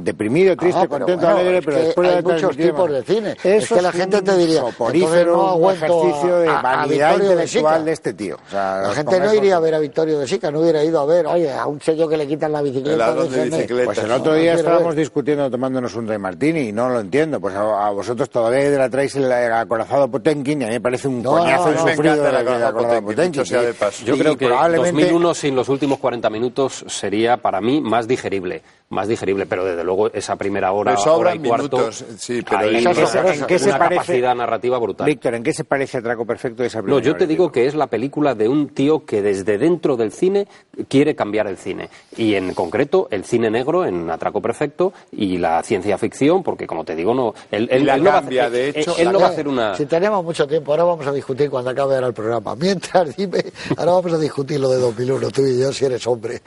deprimido, 0.00 0.54
triste, 0.56 0.80
Ah, 0.82 0.86
pero 0.88 1.06
contento, 1.06 1.26
bueno, 1.26 1.40
alegre, 1.40 1.62
pero 1.62 1.76
después 1.78 2.08
de 2.08 2.14
hay 2.16 2.22
la 2.22 2.28
muchos 2.28 2.56
tipos 2.56 2.90
de 2.90 3.02
cine. 3.02 3.30
Eso 3.42 3.44
Es 3.44 3.68
que 3.68 3.82
la 3.82 3.92
gente 3.92 4.22
te 4.22 4.36
diría, 4.36 4.60
entonces 4.68 5.26
no 5.26 5.42
un 5.44 5.48
aguanto 5.48 5.84
ejercicio 6.04 6.38
de 6.40 6.48
a- 6.48 6.58
a 6.58 6.62
vanidad 6.62 7.10
Vittorio 7.12 7.36
de 7.36 7.42
intelectual 7.44 7.84
de 7.84 7.92
este 7.92 8.12
tío. 8.14 8.36
O 8.36 8.50
sea, 8.50 8.78
La 8.82 8.92
gente 8.94 9.20
no 9.20 9.34
iría 9.34 9.56
a 9.56 9.60
ver 9.60 9.74
a 9.74 9.78
Vittorio 9.78 10.18
de 10.18 10.26
Sica, 10.28 10.50
no 10.50 10.60
hubiera 10.60 10.84
ido 10.84 11.00
a 11.00 11.06
ver, 11.06 11.26
oye, 11.26 11.50
a 11.52 11.66
un 11.66 11.80
sello 11.80 12.06
que 12.08 12.16
le 12.18 12.26
quitan 12.26 12.52
la 12.52 12.60
bicicleta. 12.62 13.12
El 13.12 13.30
de 13.30 13.44
bicicleta. 13.44 13.84
Pues 13.86 13.98
el 13.98 14.08
No, 14.08 14.14
otro 14.16 14.32
no 14.32 14.38
día 14.38 14.52
quiero 14.52 14.58
estábamos 14.58 14.94
ver. 14.94 15.04
discutiendo 15.04 15.50
tomándonos 15.50 15.94
un 15.96 16.06
Rey 16.06 16.18
Martini 16.18 16.60
y 16.68 16.72
no 16.72 16.88
lo 16.90 17.00
entiendo. 17.00 17.40
Pues 17.40 17.54
a, 17.54 17.86
a 17.86 17.90
vosotros 17.90 18.28
todavía 18.28 18.68
la 18.70 18.90
traéis 18.90 19.16
el 19.16 19.32
acorazado 19.32 20.08
Potenkin 20.08 20.60
y 20.60 20.64
a 20.64 20.68
mí 20.68 20.74
me 20.74 20.80
parece 20.80 21.08
un 21.08 21.22
No, 21.22 21.30
coñazo 21.30 21.70
no, 21.70 21.74
no, 21.74 21.80
insufrido 21.82 22.14
el 22.14 22.20
el 22.20 22.36
acorazado 22.36 23.62
de 23.62 23.74
paso. 23.74 24.04
Yo 24.04 24.18
creo 24.18 24.36
que 24.36 24.46
probablemente 24.46 25.02
2001 25.02 25.34
sin 25.34 25.56
los 25.56 25.68
últimos 25.68 25.98
40 25.98 26.28
minutos 26.30 26.84
sería 26.88 27.36
para 27.38 27.60
mí 27.60 27.80
más 27.80 28.06
digerible, 28.06 28.62
más 28.90 29.06
digerible, 29.08 29.44
pero 29.46 29.64
desde 29.64 29.84
luego 29.84 30.10
esa 30.12 30.36
primera 30.36 30.72
hora, 30.72 30.96
sobran 30.96 31.36
hora 31.38 31.46
y 31.46 31.48
cuarto, 31.48 31.76
minutos, 31.76 32.04
sí, 32.18 32.42
pero 32.42 32.58
hay 32.60 32.76
eso 32.76 32.90
una, 32.90 33.02
es 33.02 33.14
horroroso. 33.14 33.40
¿En 33.40 33.46
qué 33.46 33.58
se 33.58 33.68
una 33.68 33.78
parece- 33.78 33.94
capacidad 34.00 34.34
narrativa 34.34 34.78
brutal. 34.78 35.06
Víctor, 35.06 35.34
¿en 35.34 35.42
qué 35.42 35.52
se 35.52 35.64
parece 35.64 35.98
Atraco 35.98 36.24
Perfecto 36.24 36.62
de 36.62 36.68
esa 36.68 36.78
No, 36.78 36.84
primera 36.84 37.04
yo 37.04 37.16
te 37.16 37.26
digo 37.26 37.52
que 37.52 37.66
es 37.66 37.74
la 37.74 37.86
película 37.88 38.34
de 38.34 38.48
un 38.48 38.68
tío 38.70 39.04
que 39.04 39.20
desde 39.20 39.58
dentro 39.58 39.96
del 39.96 40.10
cine 40.12 40.48
quiere 40.88 41.14
cambiar 41.14 41.46
el 41.48 41.58
cine. 41.58 41.90
Y 42.16 42.34
en 42.34 42.54
concreto 42.54 43.08
el 43.10 43.24
cine 43.24 43.50
negro 43.50 43.84
en 43.84 44.10
Atraco 44.10 44.40
Perfecto 44.40 44.92
y 45.12 45.36
la 45.38 45.62
ciencia 45.62 45.98
ficción, 45.98 46.42
porque 46.42 46.66
como 46.66 46.84
te 46.84 46.94
digo, 46.96 47.12
no, 47.14 47.34
él, 47.50 47.68
él- 47.70 47.84
la 47.84 47.96
él 47.96 48.04
no 48.04 48.10
va 48.10 48.16
a 48.18 48.20
cambia, 48.22 48.42
hacer, 48.46 48.52
de 48.52 48.68
él- 48.70 48.76
hecho, 48.76 48.96
él 48.96 49.04
la 49.06 49.12
no 49.12 49.20
va 49.20 49.26
a 49.26 49.30
hacer 49.30 49.48
una... 49.48 49.74
Si 49.74 49.84
tenemos 49.86 50.24
mucho 50.24 50.46
tiempo, 50.46 50.72
ahora 50.72 50.84
vamos 50.84 51.06
a 51.06 51.12
discutir 51.12 51.50
cuando 51.50 51.70
acabe 51.70 51.94
ahora 51.96 52.06
el 52.06 52.14
programa. 52.14 52.54
Mientras, 52.58 53.14
dime, 53.16 53.44
ahora 53.76 53.92
vamos 53.92 54.12
a 54.14 54.18
discutir 54.18 54.58
lo 54.60 54.70
de 54.70 54.78
2001, 54.78 55.30
tú 55.30 55.44
y 55.46 55.60
yo, 55.60 55.72
si 55.72 55.84
eres 55.84 56.06
hombre. 56.06 56.40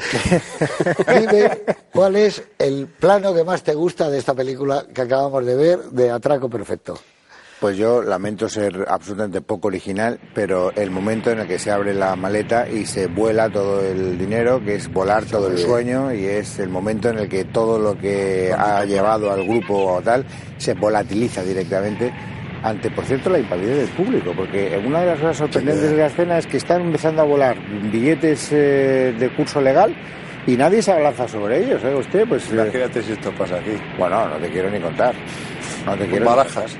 dime, 1.08 1.50
¿cuál 1.94 2.16
es 2.16 2.31
el 2.60 2.88
plano 2.88 3.34
que 3.34 3.44
más 3.44 3.64
te 3.64 3.74
gusta 3.74 4.10
de 4.10 4.18
esta 4.20 4.34
película 4.34 4.86
que 4.94 5.02
acabamos 5.02 5.46
de 5.46 5.56
ver, 5.56 5.80
de 5.92 6.12
Atraco 6.12 6.50
Perfecto? 6.50 7.00
Pues 7.60 7.78
yo 7.78 8.02
lamento 8.02 8.50
ser 8.50 8.86
absolutamente 8.88 9.40
poco 9.42 9.68
original, 9.68 10.20
pero 10.34 10.72
el 10.72 10.90
momento 10.90 11.30
en 11.30 11.42
el 11.42 11.48
que 11.48 11.60
se 11.60 11.70
abre 11.70 11.94
la 11.94 12.16
maleta 12.16 12.68
y 12.68 12.88
se 12.88 13.06
vuela 13.06 13.52
todo 13.52 13.86
el 13.86 14.18
dinero, 14.18 14.60
que 14.66 14.76
es 14.76 14.92
volar 14.92 15.26
todo 15.26 15.48
el 15.48 15.60
sueño, 15.60 16.12
y 16.12 16.26
es 16.26 16.58
el 16.58 16.70
momento 16.70 17.10
en 17.10 17.20
el 17.20 17.30
que 17.30 17.46
todo 17.46 17.78
lo 17.78 17.96
que 17.96 18.52
ha 18.52 18.84
llevado 18.86 19.32
al 19.32 19.48
grupo 19.48 19.76
o 19.76 20.02
tal 20.02 20.26
se 20.58 20.74
volatiliza 20.74 21.44
directamente 21.44 22.12
ante, 22.64 22.90
por 22.92 23.06
cierto, 23.06 23.30
la 23.30 23.40
impavidez 23.40 23.78
del 23.78 23.90
público, 23.90 24.34
porque 24.36 24.82
una 24.84 25.02
de 25.02 25.06
las 25.08 25.20
cosas 25.20 25.38
sorprendentes 25.38 25.90
de 25.92 25.98
la 25.98 26.08
escena 26.08 26.38
es 26.40 26.48
que 26.48 26.58
están 26.58 26.82
empezando 26.82 27.22
a 27.22 27.26
volar 27.26 27.58
billetes 27.92 28.50
eh, 28.52 29.16
de 29.18 29.36
curso 29.36 29.62
legal 29.62 29.96
y 30.48 30.58
nadie 30.58 30.82
se 30.82 30.92
abalanza 30.92 31.28
sobre 31.28 31.64
ellos, 31.64 31.84
¿eh? 31.84 31.94
Usted, 31.96 32.28
pues... 32.28 32.50
eh, 32.52 32.56
Imagínate 32.56 33.02
si 33.04 33.12
esto 33.14 33.32
pasa 33.34 33.56
aquí. 33.58 33.72
bueno, 33.98 34.28
no 34.28 34.36
te 34.38 34.50
quiero 34.50 34.70
ni 34.70 34.80
contar. 34.80 35.14
No 35.86 35.94
te 35.98 36.06
quiero 36.08 36.26
ni 36.26 36.30
barajas. 36.30 36.78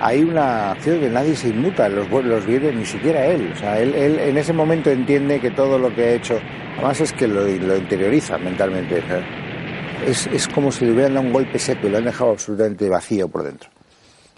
hay 0.00 0.22
una 0.22 0.72
acción 0.72 1.00
que 1.00 1.08
nadie 1.08 1.34
se 1.36 1.48
inmuta 1.48 1.88
los, 1.88 2.08
los 2.10 2.46
billetes, 2.46 2.74
ni 2.74 2.84
siquiera 2.84 3.26
él. 3.26 3.50
O 3.54 3.56
sea, 3.56 3.78
él, 3.80 3.94
él 3.94 4.18
en 4.18 4.36
ese 4.38 4.52
momento 4.52 4.90
entiende 4.90 5.40
que 5.40 5.50
todo 5.50 5.78
lo 5.78 5.94
que 5.94 6.04
ha 6.04 6.10
hecho, 6.12 6.38
además 6.76 7.00
es 7.00 7.12
que 7.12 7.26
lo, 7.28 7.42
lo 7.42 7.76
interioriza 7.76 8.38
mentalmente. 8.38 9.02
es, 10.06 10.26
es 10.28 10.48
como 10.48 10.70
si 10.72 10.84
le 10.86 10.92
hubieran 10.92 11.14
dado 11.14 11.26
un 11.26 11.32
golpe 11.32 11.58
seco 11.58 11.86
y 11.86 11.90
lo 11.90 11.98
han 11.98 12.04
dejado 12.04 12.30
absolutamente 12.32 12.88
vacío 12.88 13.28
por 13.28 13.42
dentro. 13.44 13.68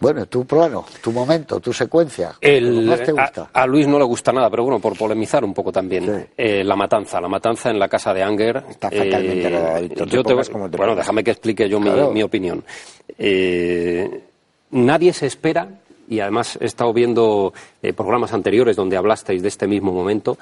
Bueno, 0.02 0.26
tu 0.26 0.44
plano, 0.44 0.84
tu 1.00 1.12
momento, 1.12 1.60
tu 1.60 1.72
secuencia, 1.72 2.32
El- 2.40 2.86
más 2.86 3.00
te 3.04 3.12
gusta. 3.12 3.48
A, 3.52 3.62
a 3.62 3.66
Luis 3.68 3.86
no 3.86 4.00
le 4.00 4.04
gusta 4.04 4.32
nada, 4.32 4.50
pero 4.50 4.64
bueno, 4.64 4.80
por 4.80 4.98
polemizar 4.98 5.44
un 5.44 5.54
poco 5.54 5.70
también. 5.70 6.04
Sí. 6.04 6.26
Eh, 6.36 6.64
la 6.64 6.74
matanza, 6.74 7.20
la 7.20 7.28
matanza 7.28 7.70
en 7.70 7.78
la 7.78 7.86
casa 7.86 8.12
de 8.12 8.20
Anger. 8.20 8.64
Está 8.68 8.90
fatalmente 8.90 9.46
eh, 9.46 9.88
te 9.90 10.06
yo 10.06 10.24
te, 10.24 10.30
pongas 10.32 10.50
como 10.50 10.68
te 10.68 10.76
bueno, 10.76 10.96
déjame 10.96 11.22
que 11.22 11.30
explique 11.30 11.68
yo 11.68 11.78
mi- 11.78 11.88
Claro. 11.90 12.10
mi, 12.10 12.20
opinión. 12.24 12.64
Eh, 13.16 14.22
nadie 14.72 15.12
se 15.12 15.26
espera, 15.26 15.68
y 16.08 16.18
además 16.18 16.58
he 16.60 16.64
estado 16.66 16.92
viendo 16.92 17.52
eh, 17.80 17.92
programas 17.92 18.32
anteriores 18.32 18.74
donde 18.74 18.96
hablasteis 18.96 19.40
de 19.40 19.48
este 19.48 19.68
mismo 19.68 19.92
momento. 19.92 20.36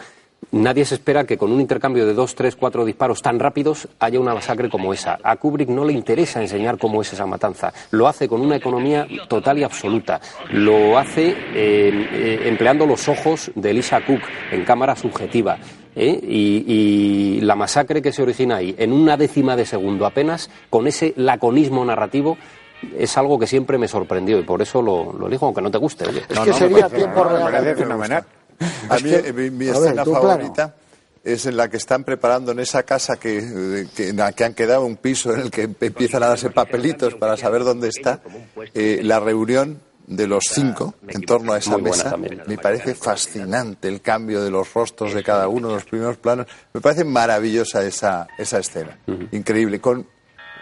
Nadie 0.52 0.84
se 0.84 0.96
espera 0.96 1.24
que 1.24 1.38
con 1.38 1.52
un 1.52 1.60
intercambio 1.60 2.06
de 2.06 2.14
dos, 2.14 2.34
tres, 2.34 2.56
cuatro 2.56 2.84
disparos 2.84 3.22
tan 3.22 3.38
rápidos 3.38 3.86
haya 4.00 4.18
una 4.18 4.34
masacre 4.34 4.68
como 4.68 4.92
esa. 4.92 5.18
A 5.22 5.36
Kubrick 5.36 5.68
no 5.68 5.84
le 5.84 5.92
interesa 5.92 6.40
enseñar 6.40 6.76
cómo 6.76 7.02
es 7.02 7.12
esa 7.12 7.24
matanza. 7.24 7.72
Lo 7.92 8.08
hace 8.08 8.26
con 8.26 8.40
una 8.40 8.56
economía 8.56 9.06
total 9.28 9.58
y 9.58 9.62
absoluta. 9.62 10.20
Lo 10.50 10.98
hace 10.98 11.28
eh, 11.28 11.34
eh, 11.54 12.42
empleando 12.46 12.84
los 12.84 13.08
ojos 13.08 13.52
de 13.54 13.72
Lisa 13.72 14.04
Cook 14.04 14.22
en 14.50 14.64
cámara 14.64 14.96
subjetiva. 14.96 15.58
¿eh? 15.94 16.18
Y, 16.20 16.64
y 16.66 17.40
la 17.42 17.54
masacre 17.54 18.02
que 18.02 18.12
se 18.12 18.22
origina 18.22 18.56
ahí, 18.56 18.74
en 18.76 18.92
una 18.92 19.16
décima 19.16 19.54
de 19.54 19.66
segundo 19.66 20.04
apenas, 20.04 20.50
con 20.68 20.88
ese 20.88 21.12
laconismo 21.16 21.84
narrativo, 21.84 22.36
es 22.98 23.16
algo 23.16 23.38
que 23.38 23.46
siempre 23.46 23.78
me 23.78 23.86
sorprendió 23.86 24.38
y 24.38 24.42
por 24.42 24.62
eso 24.62 24.82
lo, 24.82 25.12
lo 25.12 25.26
elijo, 25.28 25.46
aunque 25.46 25.62
no 25.62 25.70
te 25.70 25.78
guste. 25.78 26.08
Oye. 26.08 26.22
Es 26.28 26.40
que 26.40 26.52
sería 26.52 26.88
tiempo 26.88 27.24
me 27.24 28.08
real. 28.08 28.24
A 28.88 28.96
Es 28.96 29.02
mí, 29.02 29.10
que- 29.10 29.28
eh, 29.28 29.32
mi, 29.32 29.50
mi 29.50 29.68
a 29.68 29.72
ver, 29.72 29.82
escena 29.82 30.04
plano. 30.04 30.20
favorita 30.20 30.74
es 31.22 31.46
en 31.46 31.56
la 31.56 31.68
que 31.68 31.76
están 31.76 32.02
preparando 32.04 32.52
en 32.52 32.60
esa 32.60 32.82
casa 32.82 33.16
que, 33.18 33.38
eh, 33.38 33.88
que, 33.94 34.08
en 34.08 34.16
la 34.16 34.32
que 34.32 34.44
han 34.44 34.54
quedado 34.54 34.84
un 34.86 34.96
piso 34.96 35.32
en 35.34 35.40
el 35.40 35.50
que 35.50 35.62
empiezan 35.62 36.22
a 36.22 36.28
darse 36.28 36.50
papelitos 36.50 37.14
para 37.14 37.36
saber 37.36 37.62
dónde 37.64 37.88
está, 37.88 38.20
eh, 38.74 39.00
la 39.02 39.20
reunión 39.20 39.80
de 40.06 40.26
los 40.26 40.44
cinco 40.50 40.94
en 41.06 41.20
torno 41.22 41.52
a 41.52 41.58
esa 41.58 41.78
mesa. 41.78 42.16
Me 42.46 42.58
parece 42.58 42.94
fascinante 42.94 43.86
el 43.88 44.00
cambio 44.00 44.42
de 44.42 44.50
los 44.50 44.72
rostros 44.74 45.14
de 45.14 45.22
cada 45.22 45.46
uno, 45.46 45.68
los 45.68 45.84
primeros 45.84 46.16
planos. 46.16 46.46
Me 46.72 46.80
parece 46.80 47.04
maravillosa 47.04 47.84
esa, 47.84 48.26
esa 48.38 48.58
escena. 48.58 48.98
Increíble. 49.30 49.80
Con 49.80 50.06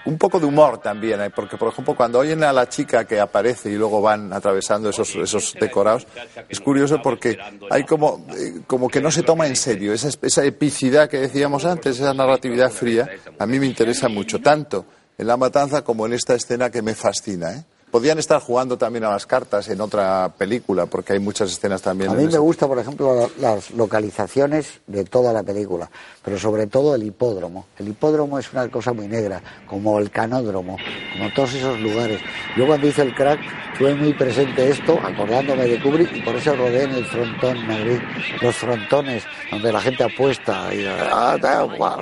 un 0.08 0.16
poco 0.16 0.40
de 0.40 0.46
humor 0.46 0.78
también, 0.78 1.20
¿eh? 1.20 1.30
porque 1.30 1.58
por 1.58 1.68
ejemplo 1.68 1.94
cuando 1.94 2.18
oyen 2.18 2.42
a 2.42 2.52
la 2.52 2.66
chica 2.66 3.04
que 3.04 3.20
aparece 3.20 3.70
y 3.70 3.74
luego 3.74 4.00
van 4.00 4.32
atravesando 4.32 4.88
esos, 4.88 5.14
esos 5.16 5.54
decorados, 5.60 6.06
es 6.48 6.60
curioso 6.60 7.02
porque 7.02 7.38
hay 7.70 7.84
como, 7.84 8.24
eh, 8.34 8.60
como 8.66 8.88
que 8.88 9.02
no 9.02 9.10
se 9.10 9.22
toma 9.22 9.46
en 9.46 9.54
serio 9.54 9.92
esa, 9.92 10.08
esa 10.22 10.44
epicidad 10.44 11.10
que 11.10 11.18
decíamos 11.18 11.66
antes, 11.66 12.00
esa 12.00 12.14
narratividad 12.14 12.70
fría, 12.70 13.06
a 13.38 13.46
mí 13.46 13.60
me 13.60 13.66
interesa 13.66 14.08
mucho, 14.08 14.40
tanto 14.40 14.86
en 15.18 15.26
La 15.26 15.36
Matanza 15.36 15.84
como 15.84 16.06
en 16.06 16.14
esta 16.14 16.34
escena 16.34 16.70
que 16.70 16.80
me 16.80 16.94
fascina. 16.94 17.52
¿eh? 17.52 17.64
Podían 17.90 18.18
estar 18.18 18.40
jugando 18.40 18.76
también 18.76 19.04
a 19.04 19.10
las 19.10 19.24
cartas 19.24 19.66
en 19.68 19.80
otra 19.80 20.30
película, 20.36 20.86
porque 20.86 21.14
hay 21.14 21.18
muchas 21.20 21.50
escenas 21.50 21.80
también. 21.80 22.10
A 22.10 22.14
mí 22.14 22.24
me 22.24 22.28
esa. 22.28 22.38
gusta, 22.38 22.66
por 22.66 22.78
ejemplo, 22.78 23.30
las 23.40 23.70
localizaciones 23.70 24.80
de 24.86 25.04
toda 25.04 25.32
la 25.32 25.42
película, 25.42 25.90
pero 26.24 26.38
sobre 26.38 26.66
todo 26.66 26.94
el 26.94 27.02
hipódromo. 27.02 27.66
El 27.78 27.88
hipódromo 27.88 28.38
es 28.38 28.52
una 28.52 28.68
cosa 28.68 28.92
muy 28.92 29.08
negra, 29.08 29.40
como 29.66 29.98
el 29.98 30.10
canódromo, 30.10 30.76
como 31.16 31.32
todos 31.34 31.54
esos 31.54 31.80
lugares. 31.80 32.20
Yo 32.56 32.66
cuando 32.66 32.86
hice 32.86 33.02
el 33.02 33.14
crack 33.14 33.40
tuve 33.78 33.94
muy 33.94 34.12
presente 34.12 34.68
esto, 34.70 34.98
acordándome 35.02 35.64
de 35.66 35.80
Kubrick, 35.80 36.12
y 36.14 36.20
por 36.22 36.34
eso 36.36 36.54
rodé 36.56 36.82
en 36.84 36.90
el 36.92 37.04
frontón 37.06 37.66
Madrid, 37.66 37.98
los 38.42 38.54
frontones 38.56 39.22
donde 39.50 39.72
la 39.72 39.80
gente 39.80 40.04
apuesta, 40.04 40.74
y 40.74 40.84
ah, 40.86 41.36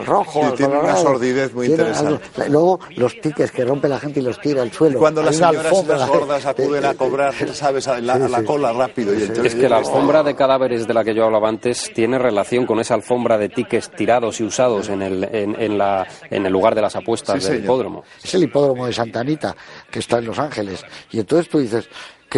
rojo, 0.05 0.43
Sí, 0.51 0.57
tiene 0.57 0.79
una 0.79 0.97
sordidez 0.97 1.55
muy 1.55 1.67
interesante. 1.69 2.21
algo- 2.43 2.49
Luego 2.49 2.81
los 2.97 3.21
tickets 3.21 3.53
que 3.53 3.65
rompe 3.65 3.89
la 3.89 3.99
gente 4.01 4.21
y 4.21 4.23
los 4.23 4.41
tira 4.41 4.63
al 4.63 4.73
suelo. 4.73 4.99
Cuando 4.99 5.21
Hay 5.21 5.27
las 5.27 5.37
alfombra. 5.81 6.07
gordas 6.07 6.47
acuden 6.47 6.85
a 6.85 6.95
cobrar, 6.95 7.35
¿sabes? 7.53 7.89
A 7.89 8.01
la, 8.01 8.15
a 8.15 8.19
la 8.29 8.43
cola 8.45 8.73
rápido. 8.73 9.13
Y 9.15 9.23
entonces- 9.23 9.55
Es 9.55 9.55
que 9.55 9.69
la 9.69 9.79
alfombra 9.79 10.23
de 10.23 10.35
cadáveres 10.35 10.87
de 10.87 10.95
la 10.95 11.05
que 11.05 11.15
yo 11.15 11.25
hablaba 11.25 11.49
antes 11.49 11.91
tiene 11.95 12.19
relación 12.19 12.67
con 12.67 12.81
esa 12.81 12.95
alfombra 12.95 13.39
de 13.39 13.49
tickets 13.49 13.91
tirados 13.91 14.41
y 14.41 14.45
usados 14.45 14.89
en 14.89 15.03
el, 15.03 15.25
en, 15.25 15.61
en 15.61 15.79
la, 15.79 16.07
en 16.31 16.47
el 16.47 16.53
lugar 16.53 16.75
de 16.75 16.83
las 16.83 16.97
apuestas 16.97 17.37
Sí, 17.37 17.49
del 17.49 17.49
señor. 17.59 17.65
hipódromo. 17.65 18.05
Es 18.23 18.35
el 18.35 18.43
hipódromo 18.45 18.87
de 18.87 18.93
Santa 18.93 19.21
Anita, 19.21 19.55
que 19.91 19.99
está 20.01 20.19
en 20.19 20.27
Los 20.27 20.39
Ángeles. 20.39 20.85
Y 21.13 21.21
entonces 21.21 21.49
tú 21.49 21.59
dices, 21.59 21.89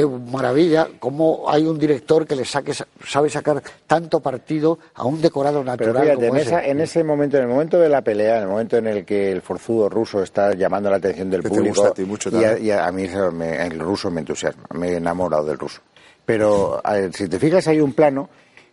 qué 0.00 0.06
maravilla, 0.06 0.88
cómo 1.00 1.44
hay 1.48 1.66
un 1.66 1.78
director 1.78 2.26
que 2.26 2.36
le 2.36 2.44
saque, 2.44 2.72
sabe 3.04 3.28
sacar 3.30 3.62
tanto 3.86 4.20
partido 4.20 4.78
a 4.94 5.04
un 5.04 5.20
decorado 5.20 5.62
Pero 5.62 5.92
natural 5.92 6.02
fíjate, 6.02 6.14
como 6.14 6.28
en, 6.36 6.40
ese. 6.40 6.48
esa- 6.50 6.64
en 6.64 6.80
ese 6.80 7.04
momento, 7.04 7.36
en 7.36 7.42
el 7.44 7.48
momento 7.48 7.78
de 7.80 7.88
la 7.88 8.02
pelea, 8.02 8.36
en 8.36 8.42
el 8.44 8.48
momento 8.48 8.76
en 8.76 8.86
el 8.86 9.04
que 9.04 9.32
el 9.32 9.42
forzudo 9.42 9.88
ruso 9.88 10.22
está 10.22 10.54
llamando 10.54 10.88
la 10.90 10.96
atención 10.96 11.30
del 11.30 11.42
público, 11.42 11.68
gusta 11.82 11.88
a 11.88 11.94
ti 11.94 12.04
mucho 12.04 12.30
y 12.30 12.44
a, 12.44 12.58
y 12.58 12.70
a- 12.70 12.86
a 12.86 12.92
mí 12.92 13.06
me- 13.32 13.66
el 13.66 13.78
ruso 13.80 14.10
me 14.10 14.20
entusiasma, 14.20 14.64
me 14.74 14.90
he 14.90 14.96
enamorado 14.96 15.44
del 15.44 15.58
ruso. 15.58 15.80
Pero 16.24 16.80
a 16.84 16.92
ver, 16.92 17.12
si 17.14 17.28
te 17.28 17.38
fijas, 17.38 17.66
hay 17.68 17.80
un 17.80 17.92
plano 17.94 18.28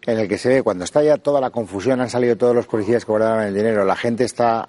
en 0.05 0.19
el 0.19 0.27
que 0.27 0.37
se 0.37 0.49
ve 0.49 0.61
cuando 0.61 0.83
está 0.83 1.01
ya 1.01 1.17
toda 1.17 1.41
la 1.41 1.49
confusión, 1.49 2.01
han 2.01 2.09
salido 2.09 2.35
todos 2.35 2.53
los 2.53 2.67
policías 2.67 3.03
que 3.05 3.11
guardaban 3.11 3.47
el 3.47 3.53
dinero, 3.55 3.83
la 3.85 3.95
gente 3.95 4.23
está 4.25 4.67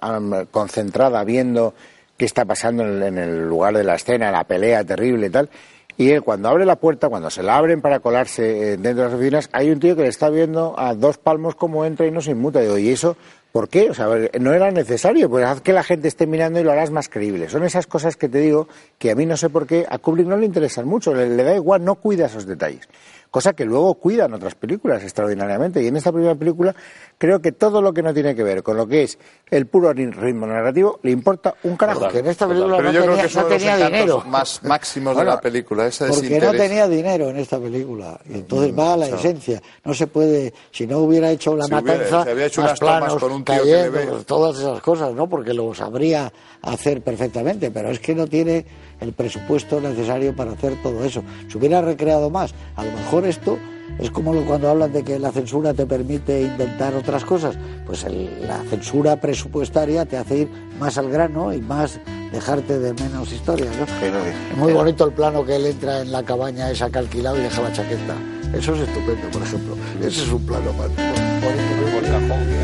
concentrada 0.51 1.23
viendo 1.23 1.73
qué 2.17 2.25
está 2.25 2.45
pasando 2.45 2.83
en 2.83 3.17
el 3.17 3.47
lugar 3.47 3.75
de 3.77 3.83
la 3.83 3.95
escena, 3.95 4.31
la 4.31 4.43
pelea 4.45 4.83
terrible 4.83 5.27
y 5.27 5.29
tal. 5.29 5.49
Y 5.97 6.11
él, 6.11 6.21
cuando 6.21 6.49
abre 6.49 6.65
la 6.65 6.75
puerta, 6.75 7.09
cuando 7.09 7.29
se 7.31 7.41
la 7.41 7.57
abren 7.57 7.81
para 7.81 7.99
colarse 7.99 8.73
eh, 8.73 8.77
dentro 8.77 9.03
de 9.03 9.09
las 9.09 9.13
oficinas, 9.13 9.49
hay 9.51 9.71
un 9.71 9.79
tío 9.79 9.95
que 9.95 10.03
le 10.03 10.09
está 10.09 10.29
viendo 10.29 10.75
a 10.77 10.93
dos 10.93 11.17
palmos 11.17 11.55
cómo 11.55 11.85
entra 11.85 12.05
y 12.05 12.11
no 12.11 12.21
se 12.21 12.31
inmuta. 12.31 12.59
Digo, 12.59 12.77
¿y 12.77 12.89
eso 12.89 13.17
por 13.51 13.67
qué? 13.67 13.89
O 13.89 13.95
sea, 13.95 14.07
no 14.39 14.53
era 14.53 14.69
necesario, 14.69 15.27
pues 15.27 15.43
haz 15.45 15.61
que 15.61 15.73
la 15.73 15.81
gente 15.81 16.07
esté 16.07 16.27
mirando 16.27 16.59
y 16.59 16.63
lo 16.63 16.71
harás 16.71 16.91
más 16.91 17.09
creíble. 17.09 17.49
Son 17.49 17.63
esas 17.63 17.87
cosas 17.87 18.15
que 18.15 18.29
te 18.29 18.37
digo 18.37 18.67
que 18.99 19.09
a 19.09 19.15
mí 19.15 19.25
no 19.25 19.37
sé 19.37 19.49
por 19.49 19.65
qué 19.65 19.87
a 19.89 19.97
Kubrick 19.97 20.27
no 20.27 20.37
le 20.37 20.45
interesan 20.45 20.87
mucho, 20.87 21.15
le, 21.15 21.29
le 21.29 21.43
da 21.43 21.55
igual, 21.55 21.83
no 21.83 21.95
cuida 21.95 22.27
esos 22.27 22.45
detalles. 22.45 22.87
Cosa 23.31 23.53
que 23.53 23.65
luego 23.65 23.93
cuidan 23.95 24.33
otras 24.33 24.55
películas 24.55 25.03
extraordinariamente. 25.03 25.81
Y 25.83 25.87
en 25.87 25.97
esta 25.97 26.11
primera 26.11 26.35
película 26.35 26.75
creo 27.17 27.41
que 27.41 27.51
todo 27.51 27.81
lo 27.81 27.93
que 27.93 28.01
no 28.01 28.13
tiene 28.13 28.35
que 28.35 28.43
ver 28.43 28.63
con 28.63 28.77
lo 28.77 28.87
que 28.87 29.03
es 29.03 29.17
el 29.49 29.65
puro 29.67 29.91
ritmo 29.93 30.45
narrativo 30.47 30.99
le 31.03 31.11
importa 31.11 31.55
un 31.63 31.75
carajo. 31.77 32.01
Porque 32.01 32.19
en 32.19 32.27
esta 32.27 32.47
película 32.47 32.77
Pero 32.77 32.89
no 32.89 32.93
yo 32.93 33.01
creo 33.03 33.15
tenía, 33.15 33.27
que 33.29 33.35
no 33.35 33.41
los 33.41 33.49
tenía 33.49 33.77
dinero. 33.77 34.23
más 34.27 34.63
máximos 34.63 35.17
de 35.17 35.23
la 35.25 35.39
película. 35.41 35.87
Ese 35.87 36.07
Porque 36.07 36.39
no 36.39 36.51
tenía 36.51 36.87
dinero 36.87 37.29
en 37.29 37.37
esta 37.37 37.59
película. 37.59 38.19
Y 38.29 38.35
entonces 38.35 38.77
va 38.77 38.93
a 38.93 38.97
la 38.97 39.07
esencia. 39.07 39.61
No 39.83 39.93
se 39.93 40.07
puede, 40.07 40.53
si 40.71 40.87
no 40.87 40.99
hubiera 40.99 41.29
hecho 41.31 41.55
la 41.55 41.65
Si 41.65 41.73
hubiera- 41.73 41.93
matanza, 41.97 42.23
si 42.23 42.29
había 42.29 42.45
hecho 42.45 42.61
más 42.61 42.79
planos, 42.79 43.15
con 43.15 43.31
un 43.31 43.43
tío 43.43 43.55
que 43.55 43.59
cayendo, 43.61 43.83
le 43.83 44.05
ve. 44.05 44.11
pues, 44.11 44.25
todas 44.25 44.57
esas 44.59 44.81
cosas, 44.81 45.13
¿no? 45.13 45.27
Porque 45.27 45.53
lo 45.53 45.73
sabría 45.73 46.31
hacer 46.61 47.01
perfectamente, 47.01 47.71
pero 47.71 47.89
es 47.89 47.99
que 47.99 48.15
no 48.15 48.27
tiene 48.27 48.65
el 48.99 49.13
presupuesto 49.13 49.79
necesario 49.79 50.35
para 50.35 50.51
hacer 50.51 50.81
todo 50.81 51.03
eso. 51.05 51.23
Si 51.49 51.57
hubiera 51.57 51.81
recreado 51.81 52.29
más, 52.31 52.53
a 52.75 52.83
lo 52.83 52.91
mejor 52.91 53.16
esto 53.25 53.57
es 53.99 54.11
como 54.11 54.33
lo- 54.33 54.45
cuando 54.45 54.69
hablan 54.69 54.91
de 54.93 55.03
que 55.03 55.17
la 55.19 55.31
censura 55.31 55.73
te 55.73 55.85
permite 55.85 56.41
inventar 56.41 56.93
otras 56.95 57.23
cosas, 57.25 57.55
pues 57.85 58.03
el- 58.03 58.29
la 58.47 58.59
censura 58.69 59.15
presupuestaria 59.19 60.05
te 60.05 60.17
hace 60.17 60.37
ir 60.39 60.49
más 60.79 60.97
al 60.97 61.09
grano 61.09 61.53
y 61.53 61.61
más 61.61 61.99
dejarte 62.31 62.77
de 62.79 62.93
menos 62.93 63.31
historias, 63.31 63.75
¿no? 63.77 63.85
Pero, 64.01 64.17
Es 64.19 64.57
muy 64.57 64.73
bonito 64.73 65.05
el 65.05 65.13
plano 65.13 65.45
que 65.45 65.55
él 65.55 65.65
entra 65.65 66.01
en 66.01 66.11
la 66.11 66.23
cabaña 66.23 66.69
esa 66.69 66.89
que 66.89 66.97
ha 66.97 67.01
alquilado 67.01 67.37
y 67.37 67.41
deja 67.41 67.61
la 67.61 67.71
chaqueta. 67.73 68.15
Eso 68.53 68.75
es 68.75 68.81
estupendo, 68.81 69.27
por 69.31 69.41
ejemplo. 69.41 69.75
Ese 70.01 70.23
es 70.23 70.29
un 70.31 70.45
plano 70.45 70.71
más 70.73 70.87
bonito. 70.89 71.97
el 71.97 72.03
cajón 72.05 72.45
que 72.45 72.63